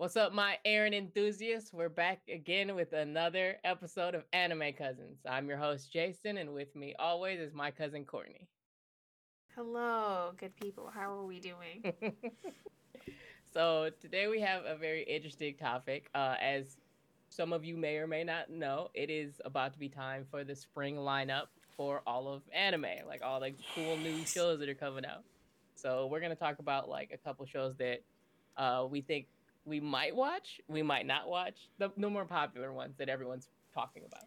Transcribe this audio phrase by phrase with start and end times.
[0.00, 1.74] What's up, my Aaron enthusiasts?
[1.74, 5.18] We're back again with another episode of Anime Cousins.
[5.28, 8.48] I'm your host, Jason, and with me always is my cousin, Courtney.
[9.54, 10.90] Hello, good people.
[10.90, 11.92] How are we doing?
[13.52, 16.08] so, today we have a very interesting topic.
[16.14, 16.78] Uh, as
[17.28, 20.44] some of you may or may not know, it is about to be time for
[20.44, 24.74] the spring lineup for all of anime, like all the cool new shows that are
[24.74, 25.24] coming out.
[25.74, 28.00] So, we're going to talk about like a couple shows that
[28.56, 29.26] uh, we think
[29.64, 34.02] we might watch, we might not watch the, the more popular ones that everyone's talking
[34.06, 34.24] about.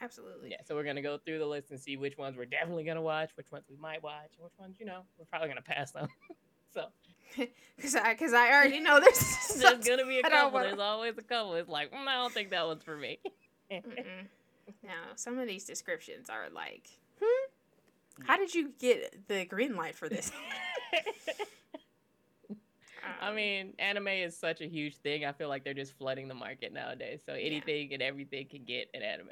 [0.00, 0.50] Absolutely.
[0.50, 3.02] Yeah, so we're gonna go through the list and see which ones we're definitely gonna
[3.02, 5.92] watch, which ones we might watch, and which ones you know we're probably gonna pass
[5.92, 6.08] them.
[6.74, 6.86] so,
[7.76, 10.58] because I because I already know there's there's gonna be a couple.
[10.58, 11.54] There's always a couple.
[11.54, 13.20] It's like mm, I don't think that one's for me.
[13.70, 16.88] now, some of these descriptions are like,
[17.22, 18.24] hmm?
[18.26, 20.32] How did you get the green light for this?
[23.20, 25.24] I um, mean, anime is such a huge thing.
[25.24, 27.20] I feel like they're just flooding the market nowadays.
[27.26, 27.94] So anything yeah.
[27.94, 29.28] and everything can get an anime.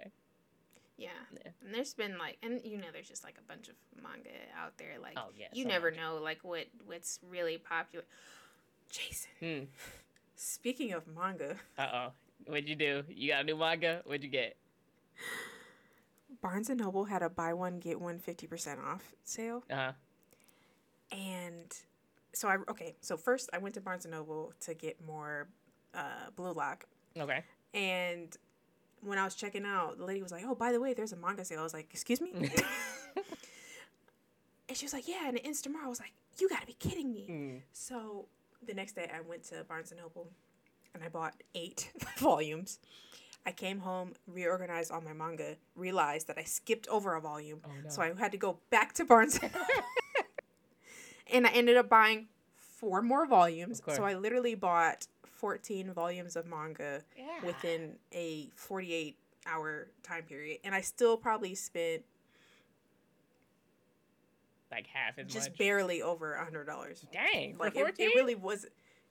[0.97, 1.09] Yeah.
[1.33, 1.51] yeah.
[1.65, 4.29] And there's been like and you know there's just like a bunch of manga
[4.61, 5.99] out there like oh, yeah, you so never much.
[5.99, 8.05] know like what what's really popular.
[8.91, 9.31] Jason.
[9.41, 9.65] Hmm.
[10.35, 11.57] Speaking of manga.
[11.79, 12.13] Uh-oh.
[12.47, 13.05] What'd you do?
[13.09, 14.03] You got a new manga?
[14.05, 14.57] What'd you get?
[16.43, 19.65] Barnes and Noble had a buy one get one 50% off sale.
[19.71, 19.93] Uh-huh.
[21.13, 21.77] And
[22.33, 22.97] so I okay.
[23.01, 25.49] So first I went to Barnes and Noble to get more
[25.95, 26.85] uh, Blue Lock.
[27.19, 27.45] Okay.
[27.75, 28.37] And
[29.03, 31.17] when I was checking out, the lady was like, "Oh, by the way, there's a
[31.17, 32.31] manga sale." I was like, "Excuse me."
[34.69, 35.87] and she was like, "Yeah," and it ends tomorrow.
[35.87, 37.61] I was like, "You gotta be kidding me!" Mm.
[37.73, 38.27] So
[38.67, 40.29] the next day, I went to Barnes and Noble,
[40.95, 42.79] and I bought eight volumes.
[43.47, 47.71] I came home, reorganized all my manga, realized that I skipped over a volume, oh,
[47.85, 47.89] no.
[47.89, 49.41] so I had to go back to Barnes
[51.33, 52.29] and I ended up buying
[52.81, 53.83] four more volumes.
[53.87, 57.45] So I literally bought 14 volumes of manga yeah.
[57.45, 60.59] within a 48 hour time period.
[60.65, 62.03] And I still probably spent
[64.71, 65.33] like half as much.
[65.33, 65.59] just much.
[65.59, 67.05] barely over a hundred dollars.
[67.13, 68.67] Dang, like it, it, really was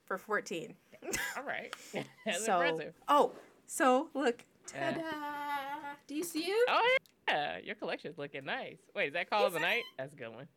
[0.06, 0.74] for 14.
[1.38, 1.76] All right.
[2.26, 2.94] That's so, impressive.
[3.08, 3.34] Oh,
[3.66, 4.44] so look.
[4.68, 5.00] Ta-da!
[5.00, 6.70] Uh, Do you see it?
[6.70, 6.98] Oh
[7.28, 8.78] yeah, your collection's looking nice.
[8.96, 9.84] Wait, is that Call of the Night?
[9.98, 10.48] That's a good one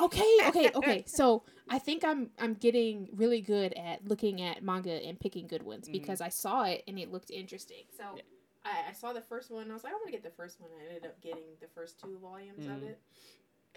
[0.00, 1.04] okay, okay, okay.
[1.06, 5.62] So I think I'm I'm getting really good at looking at manga and picking good
[5.62, 5.92] ones mm-hmm.
[5.92, 7.84] because I saw it and it looked interesting.
[7.96, 8.22] So yeah.
[8.64, 9.70] I, I saw the first one.
[9.70, 10.70] I was like, I want to get the first one.
[10.80, 12.76] I ended up getting the first two volumes mm-hmm.
[12.76, 13.00] of it.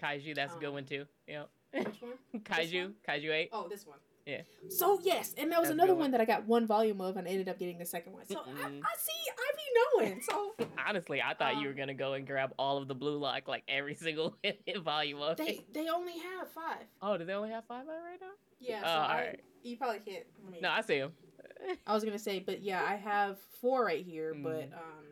[0.02, 1.06] Kaiju, that's um, a good um, one too.
[1.26, 1.44] Yeah.
[1.72, 2.12] Which one?
[2.42, 2.94] Kaiju, one?
[3.08, 3.50] Kaiju Eight.
[3.52, 3.98] Oh, this one.
[4.26, 4.42] Yeah.
[4.68, 6.02] So yes, and that was That's another one.
[6.02, 6.10] one.
[6.12, 8.26] that I got one volume of, and I ended up getting the second one.
[8.26, 10.20] So I, I, see, I knowing.
[10.22, 10.54] So
[10.86, 13.18] honestly, I thought um, you were um, gonna go and grab all of the Blue
[13.18, 14.36] Lock, like every single
[14.84, 15.74] volume of they, it.
[15.74, 16.84] They only have five.
[17.02, 18.28] Oh, do they only have five right now?
[18.60, 18.80] Yeah.
[18.82, 19.40] So oh, I, right.
[19.62, 20.24] You probably can't.
[20.46, 21.12] I mean, no, I see them.
[21.86, 24.42] I was gonna say, but yeah, I have four right here, mm.
[24.42, 25.06] but um,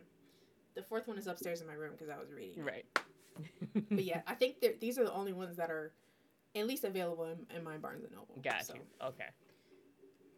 [0.74, 2.64] the fourth one is upstairs in my room because I was reading.
[2.64, 2.86] Right.
[3.90, 5.92] but yeah, I think these are the only ones that are
[6.54, 8.40] at least available in, in my Barnes and Noble.
[8.42, 8.74] Got so.
[8.74, 8.80] you.
[9.04, 9.26] Okay.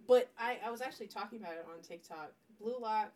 [0.07, 2.33] But I, I was actually talking about it on TikTok.
[2.61, 3.13] Blue Lock,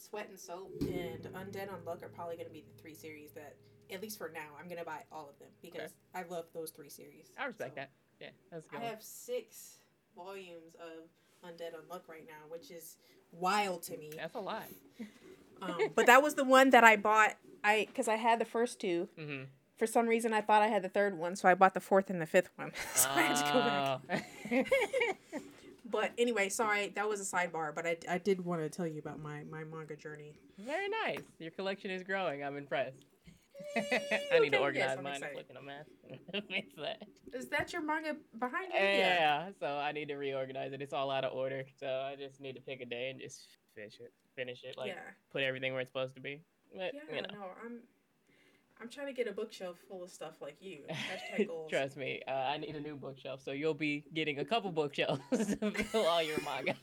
[0.00, 3.32] Sweat and Soap, and Undead on Unluck are probably going to be the three series
[3.32, 3.56] that,
[3.92, 6.26] at least for now, I'm going to buy all of them because okay.
[6.26, 7.30] I love those three series.
[7.38, 7.90] I respect so, that.
[8.20, 8.80] Yeah, that's good.
[8.80, 9.78] I have six
[10.16, 12.96] volumes of Undead on Unluck right now, which is
[13.32, 14.10] wild to me.
[14.16, 14.64] That's a lot.
[15.62, 17.36] um, but that was the one that I bought.
[17.62, 19.42] I because I had the first 2 mm-hmm.
[19.76, 22.10] For some reason, I thought I had the third one, so I bought the fourth
[22.10, 22.72] and the fifth one.
[22.94, 23.12] so uh...
[23.14, 25.42] I had to go back.
[25.90, 29.00] But anyway, sorry, that was a sidebar, but I, I did want to tell you
[29.00, 30.34] about my, my manga journey.
[30.58, 31.22] Very nice.
[31.38, 32.44] Your collection is growing.
[32.44, 33.04] I'm impressed.
[33.76, 35.22] I need to organize yes, mine.
[35.22, 35.86] I'm looking a mess.
[36.76, 37.02] That.
[37.34, 38.80] Is that your manga behind you?
[38.80, 40.80] Yeah, yeah, so I need to reorganize it.
[40.80, 43.42] It's all out of order, so I just need to pick a day and just
[43.74, 44.12] finish it.
[44.34, 44.94] Finish it, like yeah.
[45.30, 46.40] put everything where it's supposed to be.
[46.74, 47.28] But, yeah, you know.
[47.32, 47.80] no, I'm
[48.80, 50.84] I'm trying to get a bookshelf full of stuff like you.
[51.68, 55.20] Trust me, uh, I need a new bookshelf, so you'll be getting a couple bookshelves
[55.30, 56.74] to fill all your manga.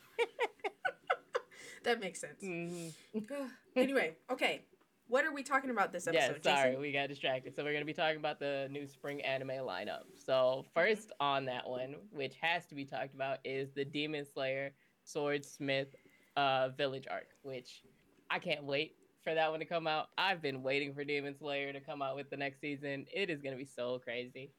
[1.84, 2.44] that makes sense.
[2.44, 3.46] Mm-hmm.
[3.76, 4.62] anyway, okay.
[5.10, 6.42] What are we talking about this episode?
[6.44, 6.82] Yeah, sorry, Jason?
[6.82, 7.56] we got distracted.
[7.56, 10.04] So we're gonna be talking about the new spring anime lineup.
[10.24, 11.12] So 1st mm-hmm.
[11.22, 14.72] on that one, which has to be talked about, is the Demon Slayer
[15.06, 15.96] Swordsmith
[16.36, 17.84] uh, Village arc, which
[18.30, 18.98] I can't wait
[19.28, 20.08] for that one to come out.
[20.18, 23.06] I've been waiting for Demon Slayer to come out with the next season.
[23.14, 24.52] It is gonna be so crazy.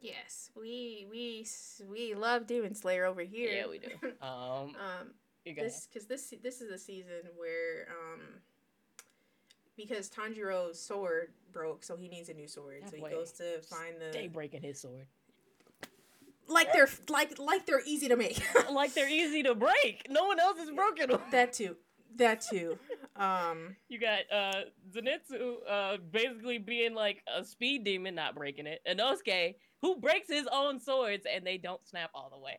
[0.00, 1.46] Yes, we we
[1.88, 3.52] we love Demon Slayer over here.
[3.52, 3.90] Yeah, we do.
[4.20, 8.20] Um, um this because this this is a season where um
[9.76, 12.82] because Tanjiro's sword broke, so he needs a new sword.
[12.82, 15.06] That so he goes to find the stay breaking his sword.
[16.48, 18.42] like they're like like they're easy to make.
[18.72, 20.08] like they're easy to break.
[20.10, 21.20] No one else has broken them.
[21.30, 21.76] that too.
[22.16, 22.80] That too.
[23.18, 24.62] Um, You got uh
[24.94, 28.80] Zenitsu uh basically being like a speed demon, not breaking it.
[28.88, 32.56] Inosuke, who breaks his own swords and they don't snap all the way.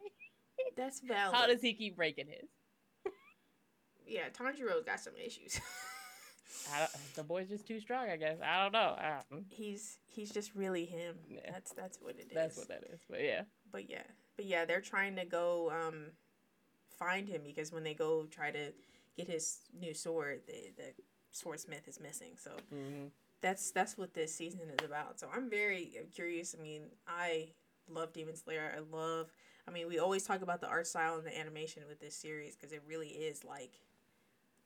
[0.75, 1.35] that's valid.
[1.35, 2.49] How does he keep breaking his?
[4.05, 5.59] yeah, Tanjiro's got some issues.
[6.73, 8.37] I the boy's just too strong, I guess.
[8.43, 8.95] I don't know.
[8.97, 11.15] I don't, he's he's just really him.
[11.29, 11.41] Yeah.
[11.51, 12.33] That's that's what it is.
[12.33, 13.01] that's what that is.
[13.09, 13.41] But yeah.
[13.71, 14.03] But yeah,
[14.35, 16.11] but yeah, they're trying to go um
[16.97, 18.71] find him because when they go try to
[19.17, 20.93] get his new sword, the the
[21.31, 22.33] swordsmith is missing.
[22.37, 23.05] So hmm
[23.41, 25.19] that's that's what this season is about.
[25.19, 26.55] So I'm very curious.
[26.57, 27.49] I mean, I
[27.89, 28.73] love Demon Slayer.
[28.75, 29.27] I love.
[29.67, 32.55] I mean, we always talk about the art style and the animation with this series
[32.55, 33.73] because it really is like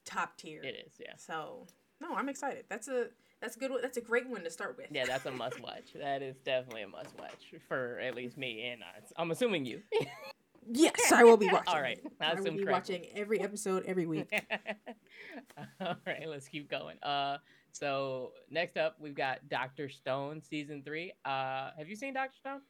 [0.04, 0.62] top tier.
[0.62, 1.14] It is, yeah.
[1.16, 1.66] So
[2.00, 2.64] no, I'm excited.
[2.68, 3.08] That's a
[3.40, 3.70] that's a good.
[3.72, 4.86] one- That's a great one to start with.
[4.90, 5.92] Yeah, that's a must watch.
[5.94, 9.82] That is definitely a must watch for at least me and uh, I'm assuming you.
[10.70, 11.74] Yes, I will be watching.
[11.74, 12.72] All right, I I will be correctly.
[12.72, 14.30] watching every episode every week.
[15.80, 16.98] All right, let's keep going.
[17.02, 17.38] Uh,
[17.72, 21.12] so next up we've got Doctor Stone season three.
[21.24, 22.60] Uh, have you seen Doctor Stone?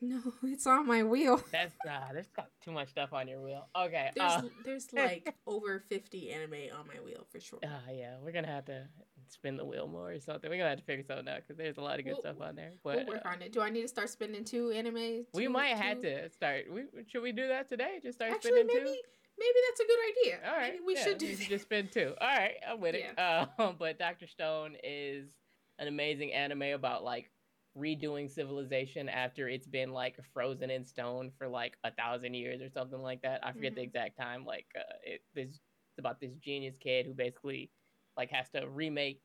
[0.00, 1.42] No, it's on my wheel.
[1.52, 3.66] That's uh, there's got too much stuff on your wheel.
[3.76, 4.10] Okay.
[4.14, 7.58] There's Uh, there's like over fifty anime on my wheel for sure.
[7.64, 8.86] uh, yeah, we're gonna have to
[9.28, 10.48] spin the wheel more or something.
[10.50, 12.40] We're gonna have to figure something out because there's a lot of good We'll- stuff
[12.40, 12.72] on there.
[12.84, 13.52] We'll work uh, on it.
[13.52, 15.24] Do I need to start spending two anime?
[15.32, 16.66] we two- might have to start.
[16.72, 17.98] We should we do that today?
[18.02, 19.02] Just start Actually, spinning maybe two.
[19.38, 20.38] maybe that's a good idea.
[20.50, 21.48] All right, maybe we yeah, should do we that.
[21.48, 22.14] just spin two.
[22.20, 23.18] All right, I'm with it.
[23.18, 23.46] Uh,
[23.78, 25.26] but Doctor Stone is
[25.78, 27.30] an amazing anime about like
[27.76, 32.68] redoing civilization after it's been like frozen in stone for like a thousand years or
[32.68, 33.44] something like that.
[33.46, 33.82] I forget the Mhm.
[33.82, 34.44] exact time.
[34.44, 35.60] Like, uh, it, this
[35.92, 37.72] it's about this genius kid who basically
[38.16, 39.22] like has to remake,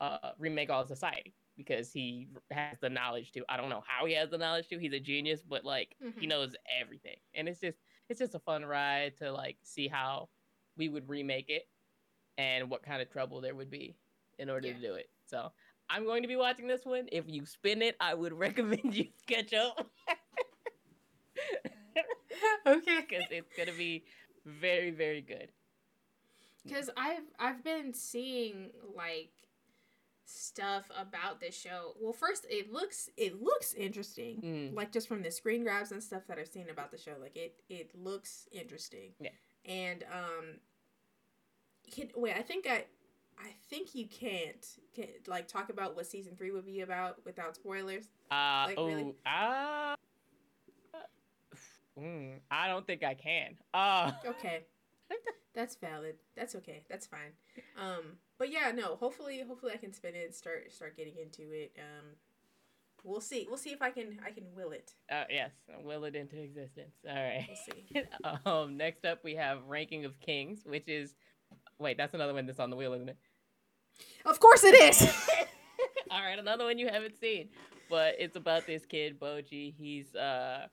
[0.00, 3.44] uh, remake all society because he has the knowledge to.
[3.48, 4.78] I don't know how he has the knowledge to.
[4.78, 6.26] He's a genius, but like he Mhm.
[6.26, 10.30] knows everything, and it's just it's just a fun ride to like see how
[10.76, 11.64] we would remake it
[12.38, 13.98] and what kind of trouble there would be
[14.38, 14.74] in order Yeah.
[14.74, 15.10] to do it.
[15.24, 15.52] So
[15.88, 17.08] I'm going to be watching this one.
[17.12, 19.86] If you spin it, I would recommend you catch up
[22.66, 23.04] okay.
[23.08, 24.04] because it's gonna be
[24.44, 25.48] very very good.
[26.64, 29.30] Because I've I've been seeing like
[30.24, 31.94] stuff about this show.
[32.00, 34.40] Well, first it looks it looks interesting.
[34.42, 34.76] Mm.
[34.76, 37.36] Like just from the screen grabs and stuff that I've seen about the show, like
[37.36, 39.12] it it looks interesting.
[39.20, 39.30] Yeah.
[39.66, 40.44] And um,
[41.90, 42.84] can, wait, I think I.
[43.38, 47.54] I think you can't, can like talk about what season three would be about without
[47.56, 48.04] spoilers.
[48.30, 49.14] Uh Like, oh, really?
[49.26, 49.96] uh,
[51.98, 53.56] mm, I don't think I can.
[53.72, 54.64] Uh Okay.
[55.54, 56.16] That's valid.
[56.34, 56.82] That's okay.
[56.90, 57.30] That's fine.
[57.80, 58.96] Um, but yeah, no.
[58.96, 60.34] Hopefully, hopefully I can spin it.
[60.34, 61.76] Start start getting into it.
[61.78, 62.06] Um,
[63.04, 63.46] we'll see.
[63.48, 64.94] We'll see if I can I can will it.
[65.12, 65.52] uh, yes,
[65.84, 66.96] will it into existence.
[67.08, 67.46] All right.
[67.46, 68.02] We'll see.
[68.46, 71.14] um, next up we have Ranking of Kings, which is
[71.78, 73.16] wait, that's another one that's on the wheel, isn't it?
[74.24, 75.02] Of course it is.
[76.10, 77.48] All right, another one you haven't seen,
[77.90, 79.74] but it's about this kid Bojji.
[79.76, 80.66] He's uh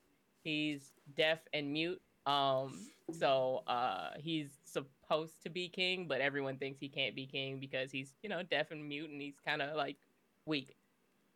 [0.43, 2.01] he's deaf and mute.
[2.25, 7.59] Um, so uh he's supposed to be king, but everyone thinks he can't be king
[7.59, 9.97] because he's you know deaf and mute and he's kind of like
[10.45, 10.75] weak.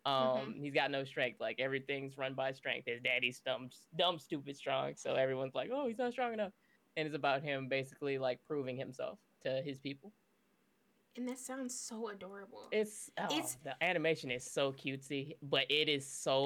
[0.06, 1.42] Um, he's got no strength.
[1.42, 2.86] Like everything's run by strength.
[2.86, 4.94] His daddy's dumb, dumb, stupid strong.
[4.96, 6.52] So everyone's like, oh, he's not strong enough.
[6.96, 10.12] And it's about him basically like proving himself to his people.
[11.18, 12.68] and that sounds so adorable.
[12.74, 16.42] It's oh, It's- the animation is so cutesy, but it is so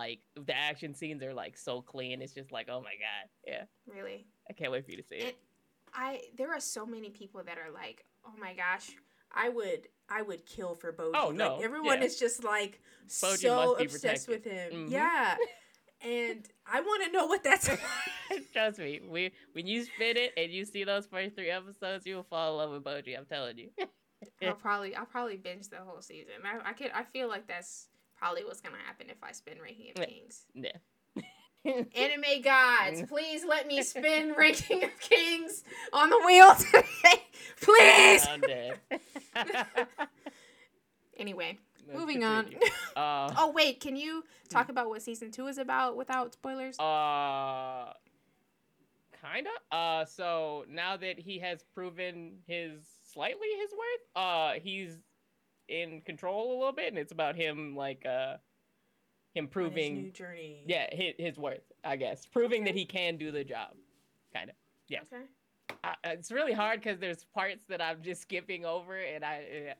[0.00, 2.22] like the action scenes are like so clean.
[2.22, 3.64] It's just like oh my god, yeah.
[3.92, 4.26] really.
[4.48, 5.24] I can't wait for you to see it.
[5.24, 5.36] It,
[5.92, 8.90] I there are so many people that are like, oh my gosh,
[9.32, 11.12] I would I would kill for Bojji.
[11.14, 12.04] Oh, Like, no, everyone yeah.
[12.06, 14.72] is just like Bojji so obsessed with him.
[14.72, 14.90] Mhm.
[14.90, 15.36] Yeah,
[16.04, 17.68] and I want to know what that's.
[18.52, 22.16] Trust me, we when you spin it and you see those first three episodes, you
[22.16, 23.16] will fall in love with Bojji.
[23.16, 23.70] I'm telling you.
[24.42, 26.32] I'll probably I'll probably binge the whole season.
[26.44, 29.90] I I could I feel like that's probably what's gonna happen if I spin Ranking
[29.90, 30.46] of Kings.
[30.54, 30.72] yeah.
[31.64, 37.22] Anime gods, please let me spin Ranking of Kings on the wheel today,
[37.60, 38.26] please.
[38.26, 38.80] I'm dead.
[41.16, 41.58] Anyway,
[41.92, 42.46] moving on.
[42.94, 46.78] Uh, oh wait, can you talk about what season two is about without spoilers?
[46.78, 47.90] Uh,
[49.22, 49.48] kinda.
[49.70, 54.98] Uh, so now that he has proven his slightly his worth, uh, he's
[55.68, 58.36] in control a little bit, and it's about him like uh,
[59.34, 60.64] him On his proving new journey.
[60.66, 63.70] yeah his, his worth, I guess, proving that he can do the job.
[64.34, 64.56] Kind of.
[64.88, 65.00] Yeah.
[65.10, 65.24] Okay.
[65.82, 69.74] Uh, it's really hard because there's parts that I'm just skipping over, and I uh,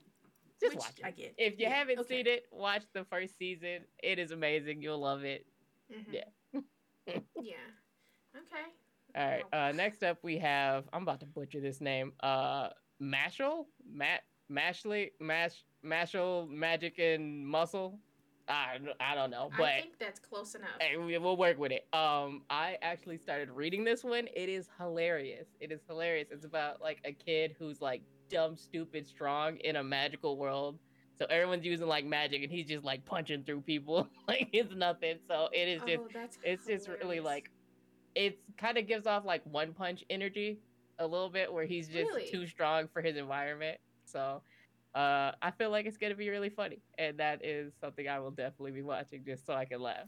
[0.63, 1.05] just Which watch it.
[1.05, 1.35] I get.
[1.37, 2.17] If you Yeah, haven't okay.
[2.17, 3.85] seen it, watch the first season.
[4.01, 4.81] It is amazing.
[4.81, 5.45] You'll love it.
[5.91, 6.13] Mhm.
[6.13, 6.61] Yeah.
[7.41, 7.55] yeah.
[8.35, 8.65] Okay.
[9.15, 9.45] All right.
[9.53, 10.85] Uh, next up, we have.
[10.93, 12.13] I'm about to butcher this name.
[12.21, 12.69] Uh,
[13.01, 17.99] Mashal, Matt, Mashley, Mash, Mashal, Magic and Muscle.
[18.47, 20.71] I, I don't know, but I think that's close enough.
[20.79, 21.87] Hey, we, will work with it.
[21.93, 24.27] Um, I actually started reading this one.
[24.35, 25.47] It is hilarious.
[25.61, 26.27] It is hilarious.
[26.29, 28.01] It's about like a kid who's like
[28.33, 30.79] dumb, stupid, strong in a magical world.
[31.19, 35.19] So everyone's using like magic, and he's just like punching through people like it's nothing.
[35.27, 37.49] So it is just, oh, it's just really like,
[38.15, 40.59] it kind of gives off like one punch energy
[40.99, 42.29] a little bit, where he's just Really?
[42.31, 43.77] too strong for his environment.
[44.05, 44.41] So.
[44.95, 48.29] Uh, I feel like it's gonna be really funny, and that is something I will
[48.29, 50.05] definitely be watching just so I can laugh.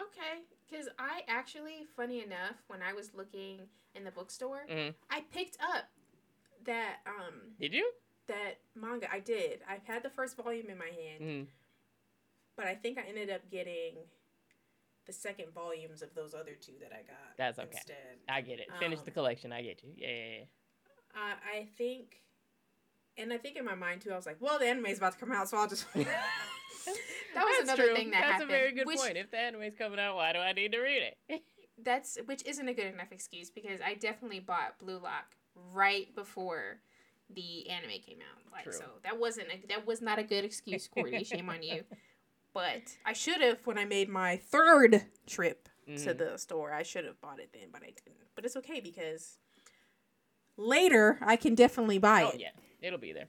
[0.00, 4.94] Okay, because I actually, funny enough, when I was looking in the bookstore, Mhm.
[5.10, 5.90] I picked up
[6.68, 7.90] that um Did you?
[8.28, 9.10] that manga.
[9.12, 9.60] I did.
[9.68, 11.46] I've had the first volume in my hand, Mm.
[12.56, 13.94] but I think I ended up getting
[15.06, 17.36] the second volumes of those other two that I got.
[17.38, 17.70] That's okay.
[17.72, 18.68] Instead, I get it.
[18.78, 19.52] Finish the Um, collection.
[19.52, 19.94] I get you.
[19.96, 20.44] Yeah, yeah, yeah.
[21.14, 22.20] uh, I think,
[23.16, 25.18] and I think in my mind too, I was like, well, the anime's about to
[25.18, 25.86] come out, so I'll just.
[25.94, 26.04] that
[26.84, 26.96] was
[27.34, 27.94] That's another true.
[27.96, 28.50] thing that That's happened.
[28.50, 29.16] a very good which, point.
[29.16, 31.42] If the anime's coming out, why do I need to read it?
[31.82, 35.36] That's which isn't a good enough excuse because I definitely bought Blue Lock
[35.72, 36.78] right before
[37.30, 38.42] the anime came out.
[38.52, 38.72] Like True.
[38.72, 41.24] so that wasn't a, that was not a good excuse, Courtney.
[41.24, 41.84] Shame on you.
[42.54, 46.18] But I should have when I made my third trip to Mhm.
[46.18, 46.72] the store.
[46.72, 48.16] I should have bought it then, but I didn't.
[48.34, 49.38] But it's okay because
[50.56, 52.40] later I can definitely buy oh it.
[52.40, 52.50] yeah,
[52.80, 53.28] it'll be there.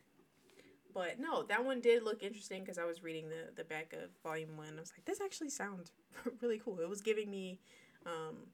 [0.93, 4.09] But no, that one did look interesting because I was reading the the back of
[4.23, 4.73] volume one.
[4.77, 5.91] I was like, this actually sounds
[6.41, 6.79] really cool.
[6.79, 7.59] It was giving me,
[8.05, 8.47] um,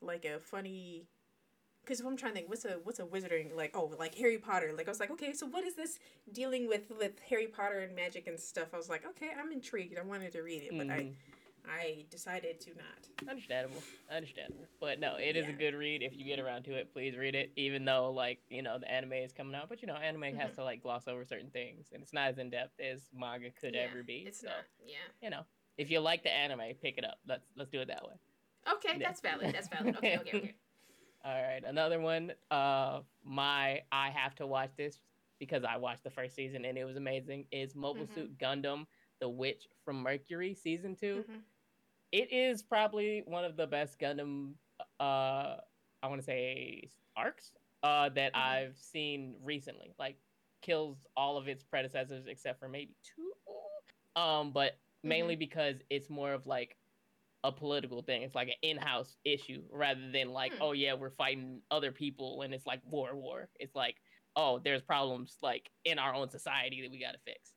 [0.00, 1.08] like a funny.
[1.84, 3.72] Because if I'm trying to think, what's a what's a wizarding like?
[3.74, 4.72] Oh, like Harry Potter.
[4.76, 5.98] Like I was like, okay, so what is this
[6.32, 8.68] dealing with with Harry Potter and magic and stuff?
[8.72, 9.98] I was like, okay, I'm intrigued.
[9.98, 11.14] I wanted to read it, but I Mhm.
[11.64, 13.28] I decided to not.
[13.30, 13.82] Understandable.
[14.10, 14.66] Understandable.
[14.80, 16.02] But no, it is a good read.
[16.02, 17.52] If you get around to it, please read it.
[17.56, 20.52] Even though like you know the anime is coming out, but you know anime has
[20.52, 20.54] Mhm.
[20.56, 23.74] to like gloss over certain things, and it's not as in depth as manga could
[23.74, 24.24] Yeah, ever be.
[24.26, 24.64] It's so not.
[24.86, 24.96] Yeah.
[25.20, 25.44] you know,
[25.78, 27.18] if you like the anime, pick it up.
[27.26, 28.14] Let's let's do it that way.
[28.72, 29.08] Okay, Yeah.
[29.08, 29.52] that's valid.
[29.52, 29.96] That's valid.
[29.96, 30.54] Okay, okay, okay.
[31.24, 32.32] All right, another one.
[32.50, 35.00] Uh, my I have to watch this
[35.38, 37.46] because I watched the first season and it was amazing.
[37.52, 38.14] Is Mobile Mhm.
[38.14, 38.86] Suit Gundam:
[39.20, 41.44] The Witch from Mercury season 2 Mhm.
[42.10, 44.58] It is probably one of the best Gundam.
[44.98, 45.60] Uh,
[46.02, 47.52] I want to say arcs.
[47.84, 48.38] Uh, that Mhm.
[48.38, 49.94] I've seen recently.
[49.98, 50.20] Like
[50.60, 53.32] kills all of its predecessors except for maybe two.
[54.14, 56.78] Um, but mainly because it's more of like
[57.44, 58.22] a political thing.
[58.22, 60.62] It's like an in-house issue rather than like, Hmm.
[60.62, 63.48] oh yeah, we're fighting other people and it's like war, war.
[63.58, 63.96] It's like,
[64.36, 67.52] oh, there's problems like in our own society that we got to fix.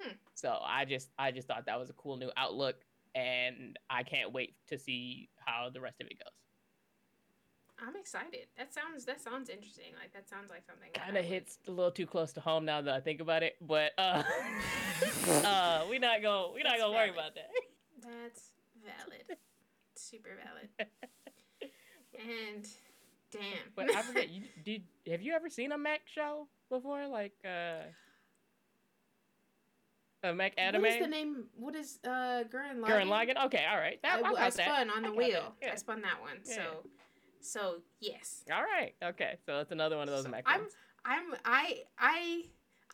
[0.00, 0.12] Hmm.
[0.34, 2.76] So I just, I just thought that was a cool new outlook,
[3.14, 6.32] and I can't wait to see how the rest of it goes.
[7.86, 8.46] I'm excited.
[8.58, 9.92] That sounds that sounds interesting.
[10.00, 10.90] Like that sounds like something.
[10.92, 13.56] Kind of hits a little too close to home now that I think about it,
[13.60, 14.22] but uh,
[15.44, 17.50] uh, we not gonna, we not That's gonna worry about that.
[18.02, 18.50] That's
[18.84, 19.38] valid.
[19.94, 20.90] Super valid.
[22.14, 22.66] And
[23.30, 23.42] damn.
[23.74, 24.28] But I forget.
[24.30, 24.82] You did?
[25.10, 27.06] Have you ever seen a mech show before?
[27.06, 27.84] Like uh,
[30.22, 30.82] a mech anime?
[30.82, 31.44] What is the name?
[31.56, 32.08] What is uh
[32.52, 32.88] Gurren Lagann?
[32.88, 33.44] Gurren Lagann.
[33.46, 33.98] Okay, all right.
[34.02, 34.88] That, I, I, I got that.
[34.90, 35.54] on the got wheel.
[35.62, 35.70] yeah.
[35.72, 36.38] I spun that one.
[36.44, 36.54] Yeah.
[36.54, 36.62] So,
[37.40, 38.44] so yes.
[38.52, 38.94] All right.
[39.02, 39.38] Okay.
[39.46, 40.72] So that's another one of those So mech I'm ones.
[41.04, 42.42] I'm I I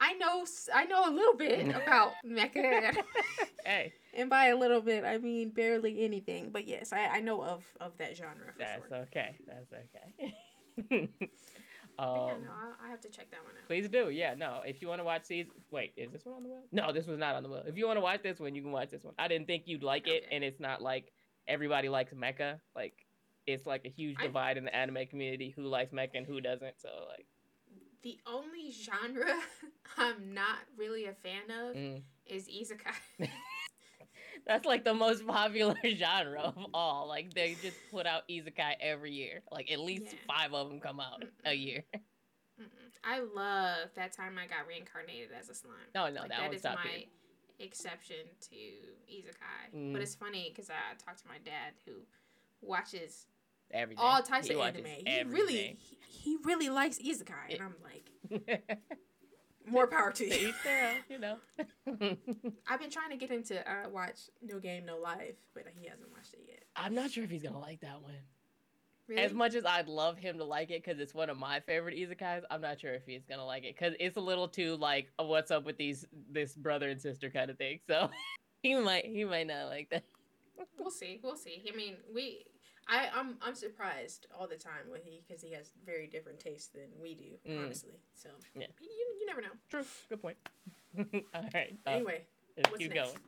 [0.01, 2.97] I know I know a little bit about mecha,
[3.65, 6.51] hey, and by a little bit I mean barely anything.
[6.53, 8.97] But yes, I, I know of of that genre that's sure.
[8.99, 9.37] okay.
[9.47, 11.09] That's okay.
[11.99, 13.67] But yeah, um, no, I, I have to check that one out.
[13.69, 14.11] please do.
[14.11, 14.35] Yeah.
[14.35, 14.61] No.
[14.67, 16.61] If you want to watch season, wait, is this one on the wheel?
[16.71, 17.63] No, this was not on the wheel.
[17.67, 19.15] If you want to watch this one, you can watch this one.
[19.19, 20.35] I didn't think you'd like it, Okay.
[20.35, 21.11] and it's not like
[21.49, 22.61] everybody likes mecha.
[22.75, 22.93] Like,
[23.47, 26.39] it's like a huge I- divide in the anime community who likes mecha and who
[26.43, 26.79] doesn't.
[26.83, 27.25] So like.
[28.07, 29.35] The only genre
[29.99, 32.03] I'm not really a fan of mm.
[32.25, 33.29] is isekai.
[34.47, 37.09] That's like the most popular genre of all.
[37.09, 39.43] Like they just put out isekai every year.
[39.51, 40.13] Like at least Yeah.
[40.29, 41.67] five of them come out a Mm-mm.
[41.67, 41.85] year.
[42.61, 42.69] Mm-mm.
[43.03, 45.75] I love that time I got reincarnated as a slime.
[45.93, 47.07] No, no, Like, that that is my
[47.59, 48.55] exception to
[49.13, 49.75] isekai.
[49.75, 49.93] Mm.
[49.95, 51.95] But it's funny because I talked to my dad who
[52.63, 53.27] watches
[53.73, 54.05] Everything.
[54.05, 54.85] all types He of anime.
[54.85, 58.67] He really, he, he really likes isekai, and I'm like,
[59.71, 60.53] more power to you.
[61.09, 61.37] you know.
[62.69, 65.87] I've been trying to get him to uh, watch No Game No Life, but he
[65.89, 66.63] hasn't watched it yet.
[66.77, 68.15] I'm not sure if he's gonna like that one.
[69.09, 69.23] Really?
[69.23, 71.97] As much as I'd love him to like it because it's one of my favorite
[71.97, 75.13] isekais, I'm not sure if he's gonna like it because it's a little too like,
[75.19, 77.79] oh, what's up with these this brother and sister kind of thing.
[77.87, 78.11] So
[78.63, 80.05] he might he might not like that.
[80.79, 81.21] we'll see.
[81.23, 81.63] We'll see.
[81.73, 82.47] I mean, we.
[82.89, 86.69] I I'm I'm surprised all the time when he because he has very different tastes
[86.69, 87.65] than we do, Mm.
[87.65, 88.01] honestly.
[88.15, 88.67] So Yeah.
[88.81, 88.89] you,
[89.21, 89.49] you never know.
[89.69, 89.85] True.
[90.09, 90.37] Good point.
[91.35, 91.77] All right.
[91.87, 92.23] uh, Anyway,
[92.57, 93.13] let's keep next?
[93.13, 93.19] going.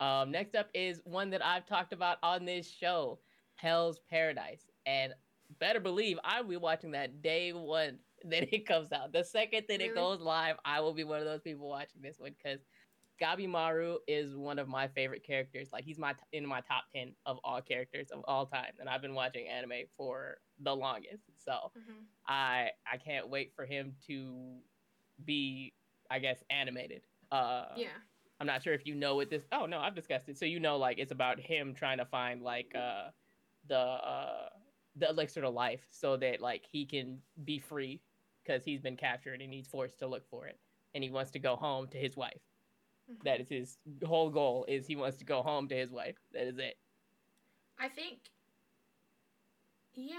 [0.00, 3.18] Um, next up is one that I've talked about on this show,
[3.54, 5.12] Hell's Paradise, and
[5.58, 9.12] better believe I will be watching that day one that it comes out.
[9.12, 12.18] The second that it goes live, I will be one of those people watching this
[12.18, 12.60] one because
[13.20, 15.68] Gabimaru is one of my favorite characters.
[15.72, 19.02] Like he's my in my top ten of all characters of all time, and I've
[19.02, 21.24] been watching anime for the longest.
[21.36, 22.04] So Mhm.
[22.26, 24.60] I I can't wait for him to
[25.24, 25.72] be,
[26.10, 27.02] I guess, animated.
[27.30, 27.98] Uh, yeah.
[28.40, 29.46] I'm not sure if you know what this.
[29.52, 30.36] Oh no, I've discussed it.
[30.36, 33.10] So you know, like it's about him trying to find like uh
[33.68, 34.48] the uh
[34.96, 38.00] the elixir to life, so that like he can be free
[38.42, 40.58] because he's been captured and he's forced to look for it,
[40.94, 42.40] and he wants to go home to his wife.
[43.24, 44.64] That is his whole goal.
[44.68, 46.16] Is he wants to go home to his wife.
[46.32, 46.76] That is it.
[47.78, 48.18] I think.
[49.94, 50.14] Yeah,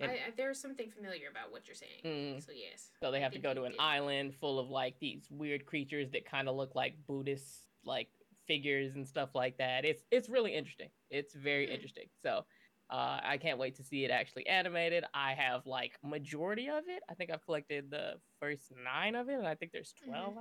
[0.00, 2.02] And- I, I, there's something familiar about what you're saying.
[2.04, 2.44] Mm.
[2.44, 2.90] So yes.
[3.00, 6.24] So they have to go to an island full of like these weird creatures that
[6.28, 8.08] kind of look like Buddhist like
[8.48, 9.84] figures and stuff like that.
[9.84, 10.88] It's it's really interesting.
[11.10, 11.72] It's very Hmm.
[11.74, 12.06] interesting.
[12.22, 12.44] So
[12.90, 15.04] uh, I can't wait to see it actually animated.
[15.14, 17.02] I have like majority of it.
[17.08, 20.10] I think I've collected the first nine of it, and I think there's Mm-hmm.
[20.10, 20.36] 12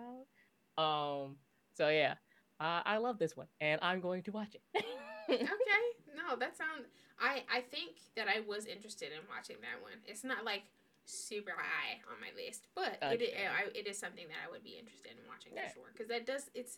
[0.77, 0.83] out.
[1.23, 1.35] Um.
[1.81, 2.13] So yeah,
[2.59, 4.61] uh, I love this one, and I'm going to watch it.
[5.31, 5.83] okay.
[6.15, 6.85] No, that sounds.
[7.19, 9.93] I I think that I was interested in watching that one.
[10.05, 10.61] It's not like
[11.05, 13.47] super high on my list, but it is, Okay.
[13.47, 15.69] I, it is something that I would be interested in watching Yeah.
[15.69, 15.89] for sure.
[15.91, 16.77] Because that does it's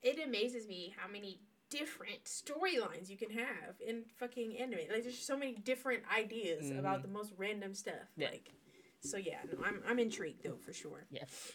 [0.00, 4.78] it amazes me how many different storylines you can have in fucking anime.
[4.92, 7.02] Like there's so many different ideas about Mhm.
[7.02, 8.06] the most random stuff.
[8.16, 8.28] Yeah.
[8.30, 8.52] Like
[9.00, 11.08] so yeah, no, I'm I'm intrigued though for sure.
[11.10, 11.50] yes.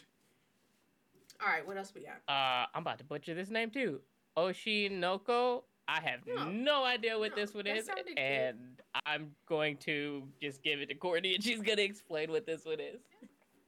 [1.44, 2.20] All right, what else we got?
[2.28, 4.00] Uh, I'm about to butcher this name too.
[4.36, 5.64] Oshi no Ko.
[5.88, 6.48] I have No.
[6.48, 10.94] no idea what No, this one is, and I'm going to just give it to
[10.94, 13.00] Courtney, and she's gonna explain what this one is.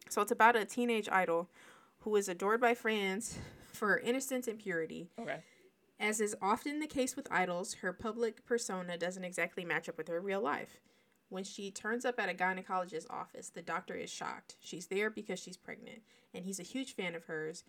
[0.09, 1.51] So it's about a teenage idol
[2.01, 3.39] who is adored by fans
[3.73, 5.09] for her innocence and purity.
[5.19, 5.39] Okay.
[5.99, 10.09] As is often the case with idols, her public persona doesn't exactly match up with
[10.09, 10.81] her real life.
[11.29, 14.57] When she turns up at a gynecologist's office, the doctor is shocked.
[14.61, 17.65] She's there because she's pregnant, and he's a huge fan of hers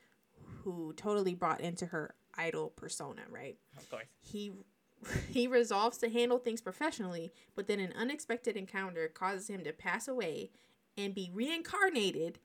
[0.63, 3.57] who totally bought into her idol persona, right?
[3.77, 4.05] Of course.
[4.21, 4.51] He
[5.29, 10.07] he resolves to handle things professionally, but then an unexpected encounter causes him to pass
[10.07, 10.51] away
[10.97, 12.39] and be reincarnated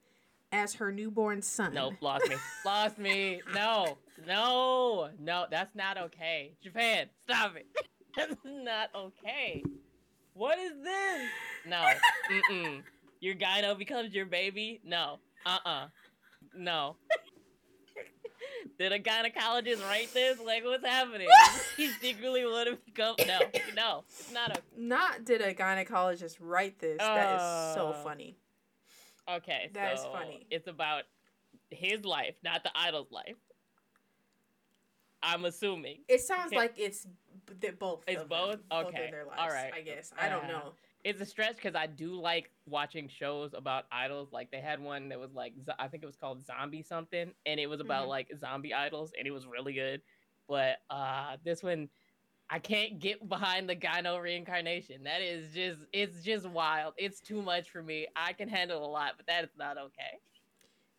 [0.51, 1.73] as her newborn son.
[1.73, 2.35] Nope, lost me.
[2.65, 3.41] lost me.
[3.53, 3.97] No,
[4.27, 5.45] no, no.
[5.49, 6.53] That's not okay.
[6.61, 7.67] Japan, stop it.
[8.15, 9.63] That's not okay.
[10.33, 11.29] What is this?
[11.67, 11.83] No.
[12.31, 12.83] Mm-mm.
[13.19, 14.81] Your gyno becomes your baby?
[14.83, 15.19] No.
[15.45, 15.87] Uh-uh.
[16.55, 16.95] No.
[18.79, 20.39] Did a gynecologist write this?
[20.43, 21.27] Like, what's happening?
[21.77, 23.15] he secretly want to become?
[23.27, 23.39] No,
[23.75, 24.61] no, it's not okay.
[24.77, 26.97] Not did a gynecologist write this.
[26.97, 28.37] that is so Uh, funny.
[29.29, 30.47] Okay, That is so funny.
[30.49, 31.03] It's about
[31.69, 33.35] his life, not the idol's life.
[35.21, 35.99] I'm assuming.
[36.07, 36.57] It sounds okay.
[36.57, 37.11] like it's b-
[37.59, 38.03] they're both.
[38.07, 38.69] It's of them, both?
[38.69, 39.41] Both Okay, their lives.
[39.41, 39.73] alright.
[39.73, 40.73] I guess I don't Uh, know.
[41.03, 44.31] It's a stretch because I do like watching shows about idols.
[44.31, 47.59] Like they had one that was like I think it was called Zombie something, and
[47.59, 48.09] it was about Mhm.
[48.09, 50.01] like zombie idols, and it was really good.
[50.47, 51.89] But uh this one,
[52.49, 55.03] I can't get behind the gyno reincarnation.
[55.03, 56.93] That is just it's just wild.
[56.97, 58.07] It's too much for me.
[58.15, 60.19] I can handle a lot, but that is not okay.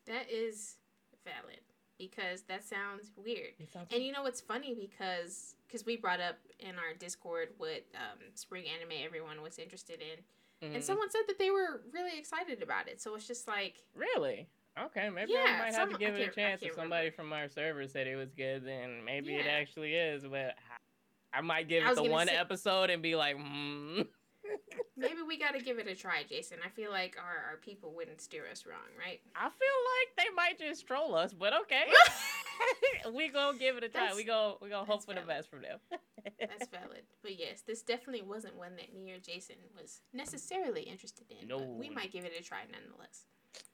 [0.06, 0.78] That is
[1.24, 1.60] valid
[2.08, 3.52] because that sounds weird.
[3.72, 7.84] Sounds And you know what's funny because because we brought up in our Discord what
[7.94, 10.74] um, spring anime everyone was interested in, Mhm.
[10.76, 13.00] and someone said that they were really excited about it.
[13.00, 14.48] So it's just like Really?
[14.78, 16.62] Okay, maybe Yeah, I might have to give it a chance.
[16.62, 17.16] If somebody remember.
[17.16, 20.24] from our server said it was good, then maybe it actually is.
[20.24, 20.56] But
[21.32, 24.02] I- I might give it the one say- episode and be like, hmm.
[24.96, 26.58] Maybe we got to give it a try, Jason.
[26.64, 29.20] I feel like our, our people wouldn't steer us wrong, right?
[29.36, 31.84] I feel like they might just troll us, but okay.
[33.14, 34.00] we gonna give it a try.
[34.02, 35.78] That's- we go we gonna hope for the best from them.
[36.38, 37.02] That's valid.
[37.22, 41.48] But yes, this definitely wasn't one that me or Jason was necessarily interested in.
[41.48, 43.26] But we might give it a try nonetheless.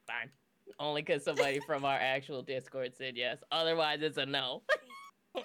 [0.06, 0.30] Fine.
[0.78, 3.38] Only because somebody from our actual Discord said yes.
[3.50, 4.62] Otherwise, it's a no.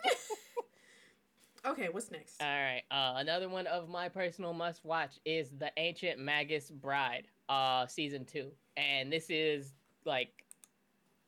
[1.65, 2.41] Okay, what's next?
[2.41, 2.83] All right.
[2.91, 8.25] Uh, another one of my personal must watch is The Ancient Magus Bride, uh, season
[8.25, 8.51] two.
[8.75, 9.73] And this is
[10.05, 10.43] like,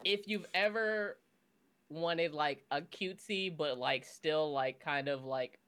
[0.03, 1.17] if you've ever
[1.89, 5.59] wanted like a cutesy, but like still like kind of like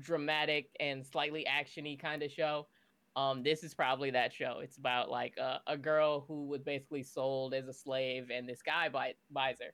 [0.00, 2.66] dramatic and slightly actiony kind of show,
[3.14, 4.58] um, this is probably that show.
[4.62, 8.62] It's about like a, a girl who was basically sold as a slave, and this
[8.62, 9.72] guy buy, buys her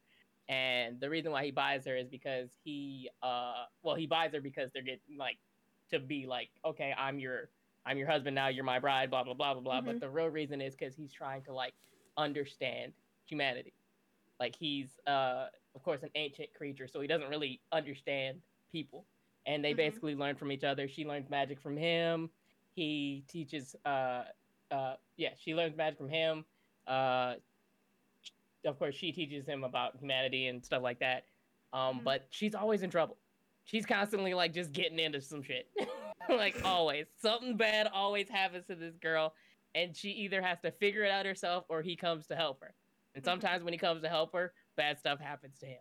[0.49, 4.41] and the reason why he buys her is because he uh well he buys her
[4.41, 5.39] because they're getting like
[5.91, 7.51] to be like, okay, I'm your
[7.85, 9.81] I'm your husband now, you're my bride, blah blah blah blah blah.
[9.81, 9.87] Mhm.
[9.87, 11.75] But the real reason is because he's trying to like
[12.17, 12.93] understand
[13.27, 13.75] humanity.
[14.41, 19.07] Like he's uh of course an ancient creature, so he doesn't really understand people.
[19.47, 19.77] And they Mhm.
[19.77, 20.89] basically learn from each other.
[20.89, 22.31] She learns magic from him.
[22.75, 24.25] He teaches uh
[24.71, 26.45] uh yeah, she learns magic from him.
[26.87, 27.35] Uh
[28.65, 31.25] of course she teaches him about humanity and stuff like that.
[31.73, 32.05] Um, Mhm.
[32.05, 33.17] but she's always in trouble.
[33.65, 35.69] She's constantly like just getting into some shit.
[36.29, 37.07] like always.
[37.19, 39.35] Something bad always happens to this girl.
[39.75, 42.75] And she either has to figure it out herself or he comes to help her.
[43.15, 43.27] And Mhm.
[43.27, 45.81] sometimes when he comes to help her, bad stuff happens to him.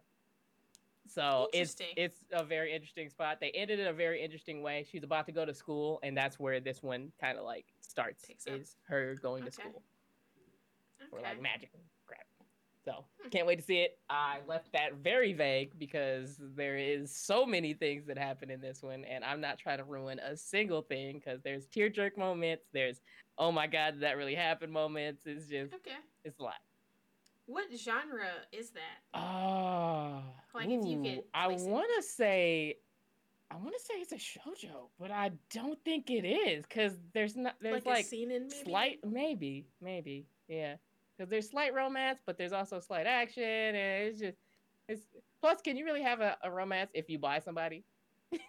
[1.08, 3.40] So it's it's a very interesting spot.
[3.42, 4.84] They ended it a very interesting way.
[4.90, 8.24] She's about to go to school, and that's where this one kind of like starts.
[8.26, 8.54] Picks up.
[8.54, 9.70] Is her going to Okay.
[9.70, 9.84] school
[11.10, 11.30] for Okay.
[11.30, 11.72] like magic.
[12.84, 14.00] So can't wait to see it.
[14.10, 18.82] I left that very vague because there is so many things that happen in this
[18.82, 22.66] one, and I'm not trying to ruin a single thing because there's tear jerk moments,
[22.74, 23.02] there's
[23.38, 25.24] oh my god, did that really happened moments.
[25.26, 25.98] It's just Okay.
[26.24, 26.56] it's a lot.
[27.46, 29.02] What genre is that?
[29.14, 32.78] Oh, Like, if you could I want to say,
[33.52, 37.36] I want to say it's a shojo, but I don't think it is because there's
[37.36, 38.64] not there's like, like, a scene in maybe?
[38.70, 40.76] slight maybe maybe yeah
[41.22, 43.76] because there's slight romance but there's also slight action and
[44.08, 44.38] it's just
[44.88, 45.04] it's
[45.40, 47.84] plus can you really have a, a romance if you buy somebody
[48.32, 48.42] is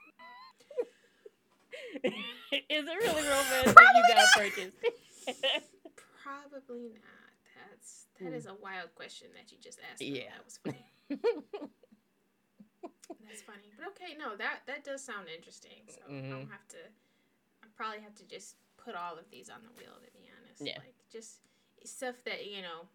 [2.03, 4.77] it really romance if you got purchased
[6.23, 7.31] Probably not.
[7.71, 8.35] That's that Hmm.
[8.35, 10.01] is a wild question that you just asked.
[10.01, 10.21] me.
[10.23, 10.31] Yeah.
[10.37, 10.85] That was funny.
[13.27, 13.73] That's funny.
[13.77, 15.83] But okay, no, that that does sound interesting.
[15.89, 16.13] So I'll
[16.47, 16.51] Mhm.
[16.51, 16.79] have to
[17.63, 20.63] I probably have to just put all of these on the wheel to be honest.
[20.63, 20.79] Yeah.
[20.79, 21.41] Like just
[21.89, 22.87] stuff that, you know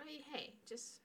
[0.00, 1.00] I mean, hey, just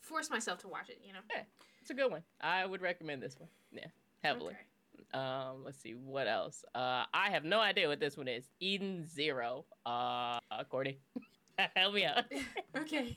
[0.00, 1.20] force myself to watch it, you know?
[1.32, 1.42] Yeah,
[1.80, 3.86] it's a good one i would recommend this one yeah
[4.22, 4.54] heavily
[5.14, 5.18] Okay.
[5.20, 9.06] um let's see what else uh i have no idea what this one is eden
[9.06, 10.38] zero uh
[10.70, 10.98] courtney
[11.76, 12.24] help me out
[12.76, 13.16] okay.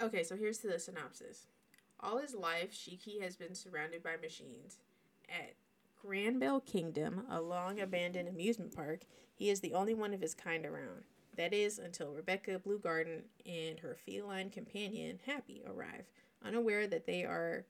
[0.00, 1.46] okay, so here's the synopsis.
[1.98, 4.78] All his life, Shiki has been surrounded by machines.
[5.28, 5.54] At
[6.04, 9.00] Granbell Kingdom, a long abandoned amusement park,
[9.34, 11.04] he is the only one of his kind around.
[11.36, 16.06] That is until Rebecca Bluegarden and her feline companion, Happy, arrive,
[16.44, 17.66] unaware that they are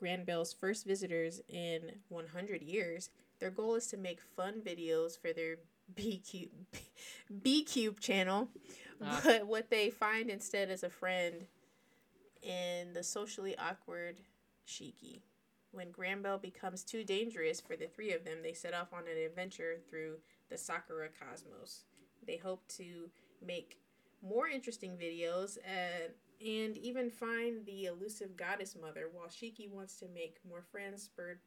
[0.00, 3.10] Granbell's first visitors in 100 years.
[3.38, 5.56] Their goal is to make fun videos for their
[5.94, 6.50] B Cube,
[7.42, 8.48] B Cube channel,
[9.00, 9.20] Ah.
[9.24, 11.46] but what they find instead is a friend
[12.42, 14.20] in the socially awkward
[14.66, 15.20] Shiki.
[15.72, 19.16] When Granbell becomes too dangerous for the three of them, they set off on an
[19.16, 20.16] adventure through
[20.50, 21.84] the Sakura cosmos.
[22.26, 23.10] They hope to
[23.44, 23.78] make
[24.22, 30.06] more interesting videos and, and even find the elusive goddess mother, while Shiki wants to
[30.14, 31.40] make more friends spurred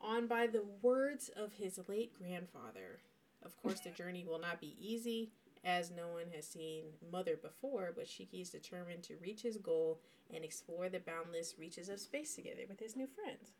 [0.00, 3.00] on by the words of his late grandfather.
[3.44, 5.30] Of course, the journey will not be easy,
[5.64, 10.00] as no one has seen Mother before, but Shiki is determined to reach his goal
[10.32, 13.52] and explore the boundless reaches of space together with his new friends.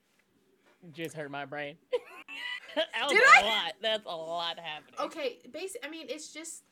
[0.92, 1.76] just hurt my brain
[2.94, 3.42] that was Did a I?
[3.48, 6.64] lot that's a lot happening Okay, basically, I mean, it's just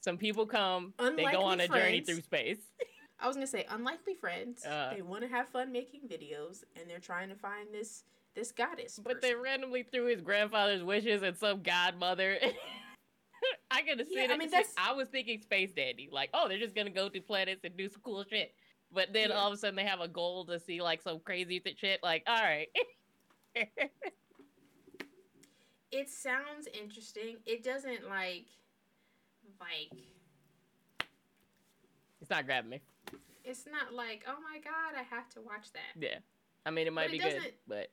[0.00, 2.58] some people come they go on a journey through space
[3.20, 4.64] I was gonna say unlikely friends.
[4.64, 4.92] Uh.
[4.94, 8.04] they want to have fun making videos, and they're trying to find this
[8.36, 9.00] this goddess.
[9.02, 12.36] but they randomly threw his grandfather's wishes and some godmother
[13.72, 16.58] I could have Yeah, I mean, that's- I was thinking space dandy, like, oh, they're
[16.60, 18.54] just gonna go to planets and do some cool shit.
[18.92, 19.34] But then Yeah.
[19.36, 22.00] all of a sudden they have a goal to see like some crazy shit.
[22.04, 22.68] Like, all right,
[25.90, 27.36] it sounds interesting.
[27.46, 28.46] It doesn't like
[29.60, 29.98] like
[32.20, 32.80] it's not grabbing me.
[33.44, 36.00] it's not like oh my god, I have to watch that.
[36.00, 36.18] Yeah,
[36.66, 37.88] I mean it might be it good, but